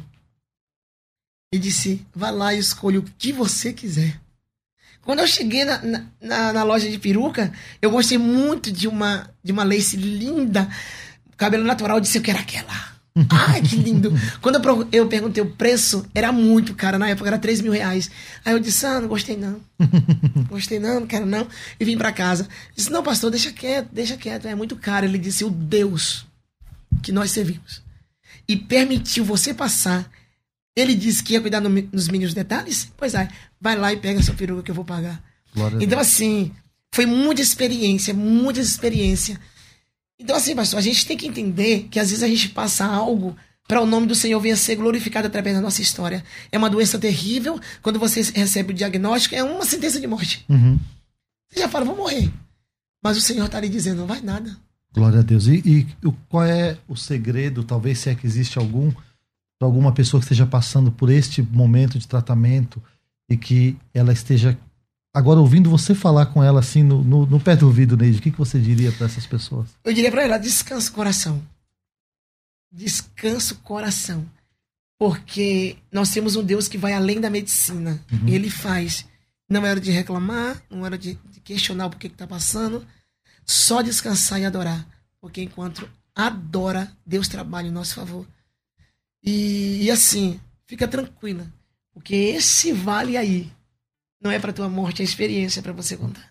E 1.53 1.57
disse: 1.57 2.05
Vá 2.13 2.29
lá 2.29 2.53
e 2.53 2.59
escolha 2.59 2.99
o 2.99 3.03
que 3.17 3.31
você 3.31 3.71
quiser. 3.73 4.19
Quando 5.01 5.19
eu 5.19 5.27
cheguei 5.27 5.63
na, 5.63 5.81
na, 5.81 6.05
na- 6.21 6.53
na 6.53 6.63
loja 6.63 6.89
de 6.89 6.99
peruca, 6.99 7.51
eu 7.81 7.89
gostei 7.89 8.17
muito 8.17 8.71
de 8.71 8.87
uma, 8.87 9.33
de 9.41 9.51
uma 9.53 9.63
lace 9.63 9.95
linda, 9.95 10.69
cabelo 11.37 11.63
natural. 11.63 11.97
Eu 11.97 12.01
disse: 12.01 12.17
Eu 12.17 12.21
quero 12.23 12.39
aquela. 12.39 12.96
Ai, 13.29 13.61
que 13.61 13.75
lindo. 13.75 14.11
Quando 14.41 14.61
eu, 14.91 15.07
perguntei 15.07 15.43
o 15.43 15.51
preço, 15.51 16.05
era 16.13 16.31
muito 16.31 16.75
caro. 16.75 16.99
Na 16.99 17.09
época 17.09 17.29
era 17.29 17.37
3 17.37 17.61
mil 17.61 17.71
reais. 17.71 18.09
Aí 18.45 18.53
eu 18.53 18.59
disse: 18.59 18.85
Ah, 18.85 18.99
não 18.99 19.07
gostei 19.07 19.35
não. 19.35 19.59
Gostei 20.49 20.79
não, 20.79 21.01
não 21.01 21.07
quero 21.07 21.25
não. 21.25 21.47
E 21.79 21.85
vim 21.85 21.97
pra 21.97 22.11
casa. 22.11 22.47
Disse: 22.75 22.91
Não, 22.91 23.01
pastor, 23.03 23.31
deixa 23.31 23.51
quieto, 23.51 23.89
deixa 23.91 24.17
quieto. 24.17 24.47
É 24.47 24.55
muito 24.55 24.75
caro. 24.75 25.05
Ele 25.05 25.17
disse: 25.17 25.43
O 25.43 25.49
Deus 25.49 26.25
que 27.01 27.11
nós 27.11 27.31
servimos 27.31 27.81
e 28.47 28.55
permitiu 28.55 29.25
você 29.25 29.53
passar. 29.53 30.09
Ele 30.75 30.93
disse 30.93 31.23
que 31.23 31.33
ia 31.33 31.41
cuidar 31.41 31.59
no 31.59 31.69
nos 31.69 32.07
mínimos 32.07 32.35
detalhes? 32.35 32.91
Pois 32.95 33.15
é, 33.15 33.27
vai 33.59 33.75
lá 33.75 33.91
e 33.91 33.97
pega 33.97 34.19
a 34.19 34.23
sua 34.23 34.35
peruca 34.35 34.61
que 34.61 34.69
eu 34.69 34.75
vou 34.75 34.85
pagar. 34.85 35.21
Glória 35.53 35.79
Então, 35.81 35.99
assim, 35.99 36.51
foi 36.93 37.07
muita 37.07 37.41
experiência, 37.41 38.13
muita 38.13 38.59
experiência. 38.59 39.39
Então, 40.19 40.35
assim, 40.35 40.55
pastor, 40.55 40.79
a 40.79 40.81
gente 40.81 41.05
tem 41.05 41.15
que 41.15 41.27
entender 41.27 41.87
que 41.91 41.99
às 41.99 42.09
vezes 42.09 42.23
a 42.23 42.27
gente 42.27 42.49
passa 42.49 42.85
algo 42.85 43.35
para 43.67 43.81
o 43.81 43.85
nome 43.85 44.07
do 44.07 44.15
Senhor 44.15 44.39
venha 44.39 44.55
ser 44.55 44.75
glorificado 44.75 45.27
através 45.27 45.55
da 45.55 45.61
nossa 45.61 45.81
história. 45.81 46.23
É 46.51 46.57
uma 46.57 46.69
doença 46.69 46.97
terrível. 46.97 47.59
Quando 47.81 47.99
você 47.99 48.21
recebe 48.21 48.71
o 48.71 48.75
diagnóstico, 48.75 49.35
é 49.35 49.43
uma 49.43 49.65
sentença 49.65 49.99
de 49.99 50.07
morte. 50.07 50.45
Uhum. 50.47 50.79
Você 51.49 51.59
já 51.59 51.69
fala, 51.69 51.85
vou 51.85 51.95
morrer. 51.95 52.31
Mas 53.03 53.17
o 53.17 53.21
Senhor 53.21 53.45
está 53.45 53.57
ali 53.57 53.69
dizendo, 53.69 53.99
não 53.99 54.07
vai 54.07 54.21
nada. 54.21 54.57
Glória 54.93 55.19
a 55.19 55.21
Deus. 55.21 55.47
E, 55.47 55.61
e 55.65 55.87
qual 56.29 56.45
é 56.45 56.77
o 56.87 56.95
segredo, 56.95 57.63
talvez 57.63 57.99
se 57.99 58.09
é 58.09 58.15
que 58.15 58.25
existe 58.25 58.57
algum, 58.57 58.91
para 58.91 59.67
alguma 59.67 59.91
pessoa 59.91 60.19
que 60.19 60.25
esteja 60.25 60.45
passando 60.45 60.91
por 60.91 61.09
este 61.09 61.41
momento 61.41 61.99
de 61.99 62.07
tratamento 62.07 62.81
e 63.29 63.35
que 63.35 63.77
ela 63.93 64.13
esteja 64.13 64.57
agora 65.17 65.39
ouvindo 65.39 65.69
você 65.69 65.95
falar 65.95 66.27
com 66.27 66.43
ela 66.43 66.59
assim 66.59 66.83
no, 66.83 67.03
no, 67.03 67.25
no 67.25 67.39
pé 67.39 67.55
do 67.55 67.65
ouvido, 67.65 67.97
Neide, 67.97 68.19
o 68.19 68.21
que, 68.21 68.31
que 68.31 68.37
você 68.37 68.59
diria 68.59 68.91
para 68.91 69.07
essas 69.07 69.25
pessoas? 69.25 69.67
Eu 69.83 69.93
diria 69.93 70.11
para 70.11 70.23
ela, 70.23 70.37
descansa 70.37 70.91
o 70.91 70.93
coração. 70.93 71.41
Descansa 72.71 73.53
o 73.53 73.57
coração. 73.57 74.25
Porque 74.99 75.77
nós 75.91 76.11
temos 76.11 76.35
um 76.35 76.43
Deus 76.43 76.67
que 76.67 76.77
vai 76.77 76.93
além 76.93 77.19
da 77.19 77.29
medicina. 77.29 78.03
Uhum. 78.11 78.27
Ele 78.27 78.49
faz. 78.49 79.05
Não 79.49 79.65
é 79.65 79.69
hora 79.71 79.79
de 79.79 79.91
reclamar, 79.91 80.61
não 80.69 80.79
é 80.79 80.83
hora 80.83 80.97
de, 80.97 81.17
de 81.29 81.39
questionar 81.39 81.87
o 81.87 81.89
porquê 81.89 82.09
que 82.09 82.15
tá 82.15 82.27
passando. 82.27 82.85
Só 83.45 83.81
descansar 83.81 84.39
e 84.39 84.45
adorar. 84.45 84.87
Porque 85.19 85.41
enquanto 85.41 85.89
adora, 86.15 86.91
Deus 87.05 87.27
trabalha 87.27 87.67
em 87.67 87.71
nosso 87.71 87.95
favor. 87.95 88.27
E, 89.23 89.83
e 89.83 89.91
assim, 89.91 90.39
fica 90.65 90.87
tranquila. 90.87 91.51
Porque 91.93 92.13
esse 92.13 92.71
vale 92.71 93.17
aí 93.17 93.51
não 94.21 94.31
é 94.31 94.39
para 94.39 94.53
tua 94.53 94.69
morte, 94.69 95.01
é 95.01 95.05
experiência 95.05 95.61
para 95.61 95.73
você 95.73 95.95
contar. 95.95 96.27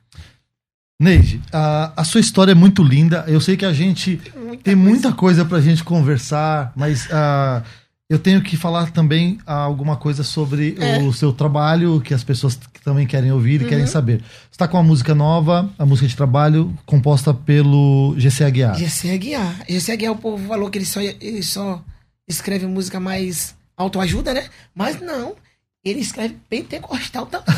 Neide, 0.98 1.42
a, 1.52 1.92
a, 2.00 2.04
sua 2.04 2.20
história 2.20 2.52
é 2.52 2.54
muito 2.54 2.82
linda. 2.82 3.24
Eu 3.28 3.40
sei 3.40 3.56
que 3.56 3.66
a 3.66 3.72
gente 3.72 4.20
muita 4.34 4.62
tem 4.62 4.74
coisa. 4.74 4.76
muita 4.76 5.12
coisa 5.12 5.44
pra 5.44 5.60
gente 5.60 5.84
conversar, 5.84 6.72
mas 6.74 7.04
uh, 7.06 7.62
eu 8.08 8.18
tenho 8.18 8.40
que 8.40 8.56
falar 8.56 8.90
também 8.90 9.34
uh, 9.46 9.50
alguma 9.50 9.96
coisa 9.96 10.24
sobre 10.24 10.74
é. 10.78 11.02
o 11.02 11.12
seu 11.12 11.34
trabalho, 11.34 12.00
que 12.00 12.14
as 12.14 12.24
pessoas 12.24 12.58
também 12.82 13.06
querem 13.06 13.30
ouvir 13.30 13.60
e 13.60 13.64
uhum. 13.64 13.68
querem 13.68 13.86
saber. 13.86 14.20
Você 14.20 14.52
está 14.52 14.66
com 14.66 14.78
uma 14.78 14.82
música 14.82 15.14
nova, 15.14 15.70
a 15.78 15.84
música 15.84 16.08
de 16.08 16.16
trabalho, 16.16 16.74
composta 16.86 17.34
pelo 17.34 18.14
GC 18.16 18.44
Aguiar. 18.44 18.76
GC 18.76 19.10
Aguiar. 19.10 19.64
GC 19.68 19.92
Aguiar, 19.92 20.12
o 20.12 20.18
povo 20.18 20.48
falou 20.48 20.70
que 20.70 20.78
ele 20.78 20.86
só, 20.86 21.00
ele 21.00 21.42
só 21.42 21.84
escreve 22.26 22.66
música 22.66 22.98
mais 22.98 23.54
autoajuda, 23.76 24.32
né? 24.32 24.46
Mas 24.74 24.98
não 24.98 25.34
ele 25.90 26.00
escreve 26.00 26.36
pentecostal 26.48 27.26
também. 27.26 27.46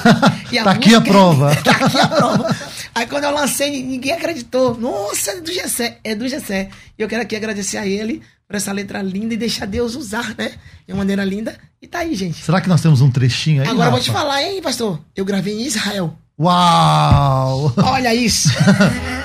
E 0.51 0.63
tá 0.63 0.71
aqui 0.71 0.95
a 0.95 1.01
prova. 1.01 1.55
tá 1.63 1.73
aqui 1.73 2.01
a 2.01 2.07
prova. 2.07 2.57
Aí 2.95 3.07
quando 3.07 3.25
eu 3.25 3.31
lancei, 3.33 3.83
ninguém 3.83 4.13
acreditou. 4.13 4.75
Nossa, 4.79 5.33
é 5.33 5.41
do 5.43 5.53
Gessé. 5.53 5.99
É 6.03 6.15
do 6.15 6.27
Gessé. 6.27 6.71
E 6.99 7.03
eu 7.03 7.07
quero 7.07 7.21
aqui 7.21 7.37
agradecer 7.37 7.77
a 7.77 7.87
ele 7.87 8.23
por 8.47 8.57
essa 8.57 8.73
letra 8.73 9.03
linda 9.03 9.35
e 9.35 9.37
deixar 9.37 9.67
Deus 9.67 9.95
usar, 9.95 10.35
né? 10.39 10.53
De 10.87 10.93
uma 10.95 10.99
maneira 10.99 11.23
linda. 11.23 11.59
E 11.83 11.87
tá 11.87 11.99
aí, 11.99 12.15
gente. 12.15 12.43
Será 12.43 12.63
que 12.63 12.69
nós 12.69 12.81
temos 12.81 13.03
um 13.03 13.11
trechinho 13.11 13.61
aí? 13.63 13.69
Agora 13.69 13.85
Rafa? 13.85 13.89
eu 13.89 13.93
vou 13.93 14.01
te 14.01 14.11
falar, 14.11 14.43
hein, 14.43 14.63
pastor? 14.63 14.99
Eu 15.15 15.27
gravei 15.27 15.55
em 15.55 15.67
Israel. 15.67 16.17
Uau! 16.39 17.75
Olha 17.77 18.15
isso! 18.15 18.49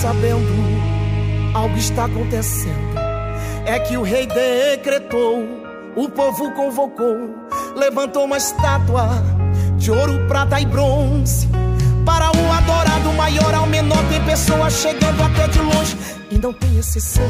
sabendo, 0.00 1.52
algo 1.54 1.76
está 1.76 2.06
acontecendo. 2.06 2.98
É 3.66 3.78
que 3.80 3.98
o 3.98 4.02
rei 4.02 4.26
decretou, 4.26 5.46
o 5.94 6.08
povo 6.08 6.50
convocou, 6.52 7.34
levantou 7.76 8.24
uma 8.24 8.38
estátua 8.38 9.08
de 9.76 9.90
ouro, 9.90 10.26
prata 10.26 10.58
e 10.58 10.64
bronze. 10.64 11.46
Para 12.06 12.30
o 12.30 12.52
adorado 12.52 13.12
maior 13.12 13.54
ao 13.54 13.66
menor, 13.66 14.02
tem 14.08 14.24
pessoas 14.24 14.72
chegando 14.72 15.22
até 15.22 15.46
de 15.48 15.58
longe. 15.58 15.96
E 16.30 16.38
não 16.38 16.52
tem 16.54 16.78
exceção, 16.78 17.28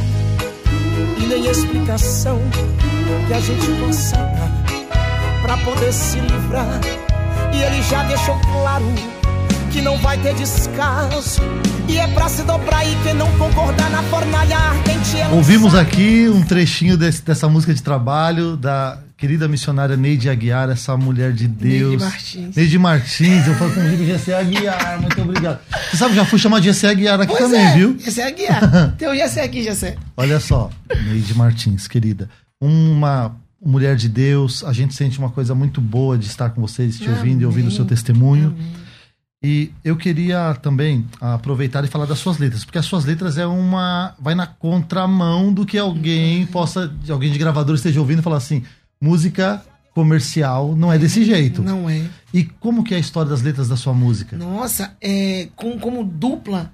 e 1.18 1.26
nem 1.26 1.46
explicação 1.46 2.38
que 3.26 3.34
a 3.34 3.40
gente 3.40 3.66
dar 3.66 5.42
para 5.42 5.56
poder 5.58 5.92
se 5.92 6.20
livrar. 6.20 6.80
E 7.52 7.62
ele 7.62 7.82
já 7.82 8.04
deixou 8.04 8.38
claro 8.52 9.19
que 9.70 9.80
não 9.80 9.96
vai 9.98 10.18
ter 10.18 10.34
descanso. 10.34 11.40
E 11.88 11.96
é 11.96 12.06
pra 12.08 12.28
se 12.28 12.42
dobrar 12.42 12.84
e 12.84 12.94
quem 13.02 13.14
não 13.14 13.30
concordar 13.38 13.90
na 13.90 14.02
fornalha 14.04 14.56
ardente. 14.56 15.16
É 15.16 15.28
Ouvimos 15.28 15.74
aqui 15.74 16.28
um 16.28 16.42
trechinho 16.42 16.96
desse, 16.96 17.22
dessa 17.22 17.48
música 17.48 17.72
de 17.72 17.82
trabalho 17.82 18.56
da 18.56 18.98
querida 19.16 19.46
missionária 19.46 19.96
Neide 19.96 20.28
Aguiar, 20.28 20.70
essa 20.70 20.96
mulher 20.96 21.32
de 21.32 21.46
Deus. 21.46 21.90
Neide 21.90 22.04
Martins. 22.04 22.56
Neide 22.56 22.78
Martins, 22.78 23.46
eu 23.46 23.54
falo 23.54 23.72
comigo 23.74 24.04
GC 24.04 24.32
Aguiar, 24.32 25.00
muito 25.00 25.20
obrigado. 25.20 25.60
Você 25.90 25.96
sabe, 25.96 26.14
já 26.14 26.24
fui 26.24 26.38
chamado 26.38 26.62
de 26.62 26.72
GC 26.72 26.86
Aguiar 26.86 27.20
aqui 27.20 27.32
pois 27.36 27.44
também, 27.44 27.66
é, 27.66 27.74
viu? 27.74 27.96
GC 27.98 28.22
Aguiar. 28.22 28.94
Tem 28.98 29.08
o 29.08 29.14
GC 29.14 29.40
aqui, 29.40 29.62
GC. 29.62 29.96
Olha 30.16 30.40
só, 30.40 30.70
Neide 31.06 31.36
Martins, 31.36 31.86
querida. 31.86 32.28
Uma 32.60 33.36
mulher 33.62 33.94
de 33.94 34.08
Deus, 34.08 34.64
a 34.64 34.72
gente 34.72 34.94
sente 34.94 35.18
uma 35.18 35.28
coisa 35.28 35.54
muito 35.54 35.80
boa 35.80 36.16
de 36.16 36.26
estar 36.26 36.50
com 36.50 36.60
vocês, 36.60 36.96
te 36.96 37.04
Amém. 37.04 37.16
ouvindo 37.16 37.42
e 37.42 37.46
ouvindo 37.46 37.68
o 37.68 37.70
seu 37.70 37.84
testemunho. 37.84 38.56
Amém. 38.56 38.79
E 39.42 39.72
eu 39.82 39.96
queria 39.96 40.54
também 40.60 41.06
aproveitar 41.18 41.82
e 41.82 41.88
falar 41.88 42.04
das 42.04 42.18
suas 42.18 42.36
letras, 42.36 42.62
porque 42.62 42.76
as 42.76 42.84
suas 42.84 43.06
letras 43.06 43.38
é 43.38 43.46
uma. 43.46 44.14
vai 44.18 44.34
na 44.34 44.46
contramão 44.46 45.50
do 45.50 45.64
que 45.64 45.78
alguém 45.78 46.44
possa. 46.46 46.94
alguém 47.08 47.32
de 47.32 47.38
gravador 47.38 47.74
esteja 47.74 48.00
ouvindo 48.00 48.18
e 48.18 48.22
falar 48.22 48.36
assim: 48.36 48.62
música 49.00 49.64
comercial 49.94 50.76
não 50.76 50.92
é 50.92 50.98
desse 50.98 51.24
jeito. 51.24 51.62
Não 51.62 51.88
é. 51.88 52.06
E 52.34 52.44
como 52.44 52.84
que 52.84 52.92
é 52.92 52.98
a 52.98 53.00
história 53.00 53.30
das 53.30 53.40
letras 53.40 53.66
da 53.66 53.76
sua 53.76 53.94
música? 53.94 54.36
Nossa, 54.36 54.94
é, 55.00 55.48
com, 55.56 55.78
como 55.78 56.04
dupla, 56.04 56.70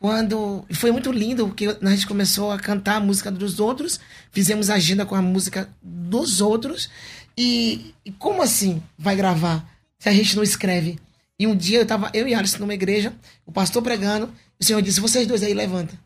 quando. 0.00 0.64
Foi 0.72 0.90
muito 0.90 1.12
lindo, 1.12 1.48
porque 1.48 1.66
a 1.66 1.90
gente 1.90 2.06
começou 2.06 2.50
a 2.50 2.58
cantar 2.58 2.96
a 2.96 3.00
música 3.00 3.30
dos 3.30 3.60
outros, 3.60 4.00
fizemos 4.32 4.70
agenda 4.70 5.04
com 5.04 5.14
a 5.14 5.20
música 5.20 5.68
dos 5.82 6.40
outros. 6.40 6.88
E, 7.36 7.94
e 8.02 8.10
como 8.12 8.42
assim 8.42 8.82
vai 8.98 9.14
gravar 9.14 9.62
se 9.98 10.08
a 10.08 10.12
gente 10.12 10.34
não 10.34 10.42
escreve? 10.42 10.98
E 11.38 11.46
um 11.46 11.56
dia 11.56 11.78
eu 11.78 11.86
tava, 11.86 12.10
eu 12.12 12.26
e 12.26 12.34
Alisson 12.34 12.58
numa 12.58 12.74
igreja, 12.74 13.14
o 13.46 13.52
pastor 13.52 13.82
pregando, 13.82 14.32
o 14.58 14.64
Senhor 14.64 14.82
disse: 14.82 15.00
Vocês 15.00 15.26
dois 15.26 15.42
aí, 15.42 15.54
levanta. 15.54 15.98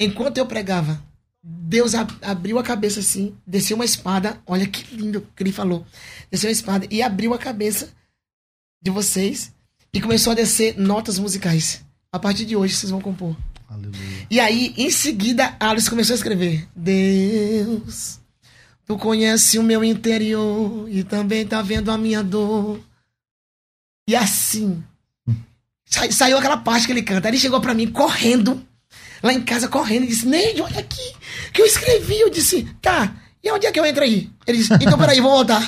Enquanto 0.00 0.38
eu 0.38 0.46
pregava, 0.46 1.02
Deus 1.42 1.94
ab 1.94 2.12
abriu 2.22 2.58
a 2.58 2.62
cabeça 2.62 3.00
assim, 3.00 3.34
desceu 3.46 3.76
uma 3.76 3.84
espada. 3.84 4.40
Olha 4.46 4.66
que 4.66 4.94
lindo 4.94 5.26
que 5.36 5.42
ele 5.42 5.52
falou. 5.52 5.86
Desceu 6.30 6.48
uma 6.48 6.52
espada 6.52 6.86
e 6.90 7.02
abriu 7.02 7.34
a 7.34 7.38
cabeça 7.38 7.90
de 8.82 8.90
vocês 8.90 9.52
e 9.92 10.00
começou 10.00 10.32
a 10.32 10.36
descer 10.36 10.78
notas 10.78 11.18
musicais. 11.18 11.84
A 12.12 12.18
partir 12.18 12.44
de 12.44 12.56
hoje 12.56 12.74
vocês 12.74 12.90
vão 12.90 13.00
compor. 13.00 13.36
Aleluia. 13.68 14.26
E 14.30 14.40
aí, 14.40 14.74
em 14.76 14.90
seguida, 14.90 15.54
Alice 15.60 15.88
começou 15.88 16.14
a 16.14 16.16
escrever: 16.16 16.66
Deus, 16.74 18.18
tu 18.84 18.96
conhece 18.96 19.58
o 19.58 19.62
meu 19.62 19.84
interior 19.84 20.88
e 20.90 21.04
também 21.04 21.46
tá 21.46 21.62
vendo 21.62 21.90
a 21.90 21.98
minha 21.98 22.22
dor. 22.22 22.80
E 24.08 24.14
assim. 24.16 24.82
Sa 25.84 26.10
saiu 26.10 26.38
aquela 26.38 26.56
parte 26.56 26.86
que 26.86 26.92
ele 26.92 27.02
canta. 27.02 27.28
Aí 27.28 27.32
ele 27.32 27.40
chegou 27.40 27.60
para 27.60 27.74
mim 27.74 27.88
correndo, 27.88 28.62
lá 29.22 29.32
em 29.32 29.40
casa, 29.40 29.68
correndo, 29.68 30.04
e 30.04 30.08
disse: 30.08 30.26
Neide, 30.26 30.62
olha 30.62 30.78
aqui, 30.78 31.12
que 31.52 31.60
eu 31.60 31.66
escrevi. 31.66 32.20
Eu 32.20 32.30
disse: 32.30 32.66
tá, 32.80 33.12
e 33.42 33.50
onde 33.50 33.66
é 33.66 33.72
que 33.72 33.80
eu 33.80 33.84
entro 33.84 34.02
aí? 34.02 34.30
Ele 34.46 34.58
disse: 34.58 34.72
então 34.74 34.98
peraí, 34.98 35.20
vou 35.20 35.32
voltar. 35.32 35.60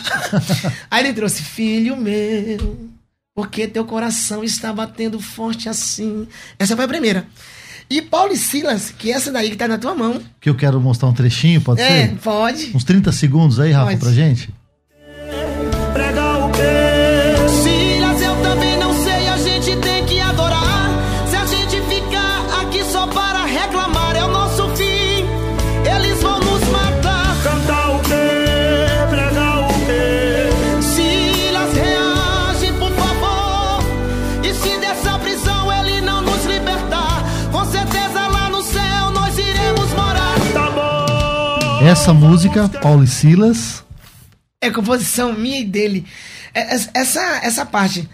aí 0.90 1.04
ele 1.04 1.12
trouxe: 1.12 1.42
Filho 1.42 1.96
meu, 1.96 2.90
porque 3.34 3.66
teu 3.66 3.84
coração 3.84 4.44
está 4.44 4.72
batendo 4.72 5.18
forte 5.18 5.68
assim. 5.68 6.28
Essa 6.58 6.76
foi 6.76 6.84
a 6.84 6.88
primeira. 6.88 7.26
E 7.90 8.00
Paulo 8.00 8.32
e 8.32 8.36
Silas, 8.36 8.90
que 8.90 9.12
é 9.12 9.16
essa 9.16 9.30
daí 9.30 9.50
que 9.50 9.56
tá 9.56 9.68
na 9.68 9.76
tua 9.76 9.94
mão. 9.94 10.22
Que 10.40 10.48
eu 10.48 10.54
quero 10.54 10.80
mostrar 10.80 11.08
um 11.08 11.12
trechinho, 11.12 11.60
pode 11.60 11.80
é, 11.82 11.86
ser? 11.86 11.92
É, 11.92 12.08
pode. 12.22 12.72
Uns 12.74 12.84
30 12.84 13.12
segundos 13.12 13.60
aí, 13.60 13.70
Rafa, 13.70 13.86
pode. 13.88 14.00
pra 14.00 14.12
gente. 14.12 14.48
Essa 41.92 42.14
música, 42.14 42.70
Paulo 42.80 43.04
e 43.04 43.06
Silas. 43.06 43.84
É 44.62 44.70
composição 44.70 45.34
minha 45.34 45.60
e 45.60 45.64
dele. 45.64 46.06
É, 46.54 46.74
essa, 46.94 47.20
essa 47.44 47.66
parte. 47.66 48.08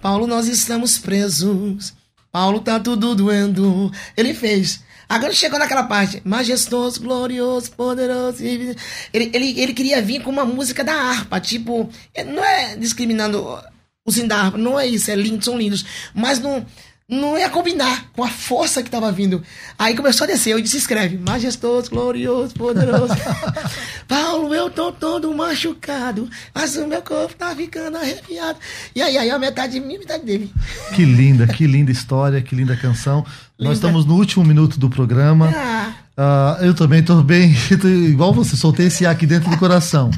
Paulo, 0.00 0.28
nós 0.28 0.46
estamos 0.46 0.96
presos. 0.96 1.92
Paulo, 2.30 2.60
tá 2.60 2.78
tudo 2.78 3.16
doendo. 3.16 3.90
Ele 4.16 4.32
fez. 4.32 4.80
Agora 5.08 5.32
chegou 5.32 5.58
naquela 5.58 5.82
parte. 5.82 6.22
Majestoso, 6.24 7.00
glorioso, 7.00 7.72
poderoso. 7.72 8.44
Ele, 8.44 8.76
ele, 9.12 9.60
ele 9.60 9.74
queria 9.74 10.00
vir 10.00 10.22
com 10.22 10.30
uma 10.30 10.44
música 10.44 10.84
da 10.84 10.94
harpa. 10.94 11.40
Tipo, 11.40 11.90
não 12.28 12.44
é 12.44 12.76
discriminando 12.76 13.60
os 14.06 14.14
da 14.18 14.40
harpa. 14.40 14.56
Não 14.56 14.78
é 14.78 14.86
isso. 14.86 15.10
É 15.10 15.16
lindo, 15.16 15.44
são 15.44 15.58
lindos. 15.58 15.84
Mas 16.14 16.38
não 16.38 16.64
não 17.08 17.38
ia 17.38 17.48
combinar 17.48 18.06
com 18.12 18.24
a 18.24 18.28
força 18.28 18.82
que 18.82 18.90
tava 18.90 19.12
vindo. 19.12 19.40
Aí 19.78 19.94
começou 19.94 20.24
a 20.24 20.28
descer, 20.28 20.52
eu 20.52 20.60
disse, 20.60 20.76
escreve, 20.76 21.16
majestoso, 21.16 21.88
glorioso, 21.88 22.52
poderoso. 22.54 23.14
Paulo, 24.08 24.52
eu 24.52 24.68
tô 24.68 24.90
todo 24.90 25.32
machucado, 25.32 26.28
mas 26.52 26.76
o 26.76 26.86
meu 26.86 27.00
corpo 27.02 27.34
tá 27.34 27.54
ficando 27.54 27.96
arrepiado. 27.96 28.58
E 28.94 29.00
aí, 29.00 29.16
aí 29.16 29.30
a 29.30 29.38
metade 29.38 29.74
de 29.74 29.80
mim, 29.80 29.98
metade 29.98 30.24
dele. 30.24 30.50
Que 30.96 31.04
linda, 31.04 31.46
que 31.46 31.64
linda 31.64 31.92
história, 31.92 32.42
que 32.42 32.56
linda 32.56 32.76
canção. 32.76 33.18
Linda. 33.56 33.68
Nós 33.70 33.78
estamos 33.78 34.04
no 34.04 34.16
último 34.16 34.44
minuto 34.44 34.78
do 34.78 34.90
programa. 34.90 35.52
Ah. 35.54 36.58
Uh, 36.60 36.64
eu 36.64 36.74
também 36.74 37.04
tô 37.04 37.22
bem, 37.22 37.54
igual 38.08 38.32
você, 38.34 38.56
soltei 38.56 38.86
esse 38.86 39.06
ar 39.06 39.12
aqui 39.12 39.26
dentro 39.26 39.48
do 39.48 39.58
coração. 39.58 40.10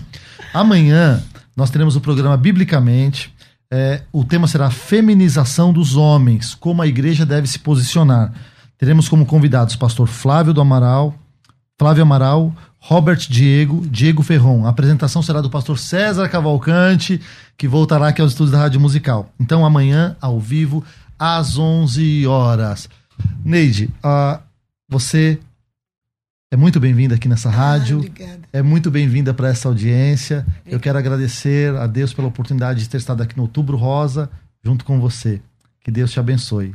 Amanhã 0.54 1.22
nós 1.54 1.68
teremos 1.68 1.96
o 1.96 2.00
programa 2.00 2.36
Biblicamente. 2.36 3.30
É, 3.70 4.02
o 4.10 4.24
tema 4.24 4.46
será 4.46 4.70
Feminização 4.70 5.72
dos 5.72 5.94
Homens, 5.94 6.54
como 6.54 6.80
a 6.80 6.86
igreja 6.86 7.26
deve 7.26 7.46
se 7.46 7.58
posicionar. 7.58 8.32
Teremos 8.78 9.08
como 9.08 9.26
convidados 9.26 9.76
pastor 9.76 10.08
Flávio 10.08 10.54
do 10.54 10.60
Amaral, 10.60 11.14
Flávio 11.78 12.02
Amaral, 12.02 12.54
Robert 12.78 13.26
Diego, 13.28 13.86
Diego 13.86 14.22
Ferron. 14.22 14.64
A 14.64 14.70
apresentação 14.70 15.22
será 15.22 15.40
do 15.40 15.50
pastor 15.50 15.78
César 15.78 16.28
Cavalcante, 16.28 17.20
que 17.56 17.68
voltará 17.68 18.08
aqui 18.08 18.22
aos 18.22 18.32
estúdios 18.32 18.52
da 18.52 18.58
Rádio 18.58 18.80
Musical. 18.80 19.30
Então, 19.38 19.66
amanhã, 19.66 20.16
ao 20.20 20.40
vivo, 20.40 20.82
às 21.18 21.58
11 21.58 22.26
horas. 22.26 22.88
Neide, 23.44 23.90
uh, 24.04 24.40
você 24.88 25.38
é 26.50 26.56
muito 26.56 26.80
bem-vinda 26.80 27.14
aqui 27.14 27.28
nessa 27.28 27.50
rádio. 27.50 27.98
obrigada. 27.98 28.40
É 28.52 28.62
muito 28.62 28.90
bem-vinda 28.90 29.34
para 29.34 29.48
essa 29.48 29.68
audiência. 29.68 30.46
Eu 30.64 30.80
quero 30.80 30.96
agradecer 30.98 31.74
a 31.76 31.86
Deus 31.86 32.14
pela 32.14 32.28
oportunidade 32.28 32.80
de 32.80 32.88
ter 32.88 32.96
estado 32.96 33.22
aqui 33.22 33.36
no 33.36 33.42
Outubro 33.42 33.76
Rosa, 33.76 34.30
junto 34.64 34.84
com 34.84 34.98
você. 34.98 35.42
Que 35.80 35.90
Deus 35.90 36.10
te 36.10 36.18
abençoe. 36.18 36.74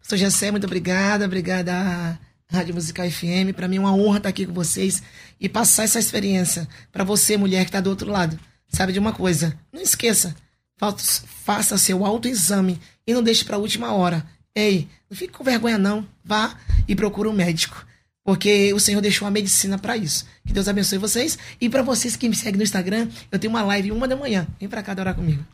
Pastor 0.00 0.18
Jessé, 0.18 0.50
muito 0.50 0.66
obrigada. 0.66 1.24
Obrigada 1.24 1.72
à 1.72 2.18
Rádio 2.52 2.74
Musical 2.74 3.08
FM. 3.08 3.54
Para 3.54 3.68
mim 3.68 3.76
é 3.76 3.80
uma 3.80 3.94
honra 3.94 4.16
estar 4.16 4.28
aqui 4.28 4.44
com 4.44 4.52
vocês 4.52 5.02
e 5.40 5.48
passar 5.48 5.84
essa 5.84 6.00
experiência 6.00 6.66
para 6.90 7.04
você, 7.04 7.36
mulher 7.36 7.64
que 7.64 7.68
está 7.68 7.80
do 7.80 7.90
outro 7.90 8.10
lado. 8.10 8.36
Sabe 8.68 8.92
de 8.92 8.98
uma 8.98 9.12
coisa? 9.12 9.56
Não 9.72 9.80
esqueça. 9.80 10.34
Faça 11.44 11.78
seu 11.78 12.04
autoexame 12.04 12.80
e 13.06 13.14
não 13.14 13.22
deixe 13.22 13.44
para 13.44 13.54
a 13.56 13.58
última 13.60 13.92
hora. 13.92 14.26
Ei, 14.54 14.88
não 15.08 15.16
fique 15.16 15.32
com 15.32 15.44
vergonha 15.44 15.78
não. 15.78 16.04
Vá 16.24 16.56
e 16.88 16.96
procure 16.96 17.28
um 17.28 17.32
médico. 17.32 17.86
Porque 18.24 18.72
o 18.74 18.80
Senhor 18.80 19.00
deixou 19.00 19.26
a 19.26 19.30
medicina 19.30 19.78
para 19.78 19.96
isso. 19.96 20.26
Que 20.46 20.52
Deus 20.52 20.68
abençoe 20.68 20.98
vocês. 20.98 21.38
E 21.60 21.68
para 21.68 21.82
vocês 21.82 22.16
que 22.16 22.28
me 22.28 22.36
seguem 22.36 22.58
no 22.58 22.62
Instagram, 22.62 23.08
eu 23.30 23.38
tenho 23.38 23.52
uma 23.52 23.62
live 23.62 23.92
uma 23.92 24.06
da 24.06 24.16
manhã. 24.16 24.46
Vem 24.58 24.68
para 24.68 24.82
cá 24.82 24.92
adorar 24.92 25.14
comigo. 25.14 25.44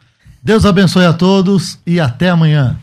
Deus 0.43 0.65
abençoe 0.65 1.05
a 1.05 1.13
todos 1.13 1.79
e 1.87 1.99
até 1.99 2.29
amanhã. 2.31 2.79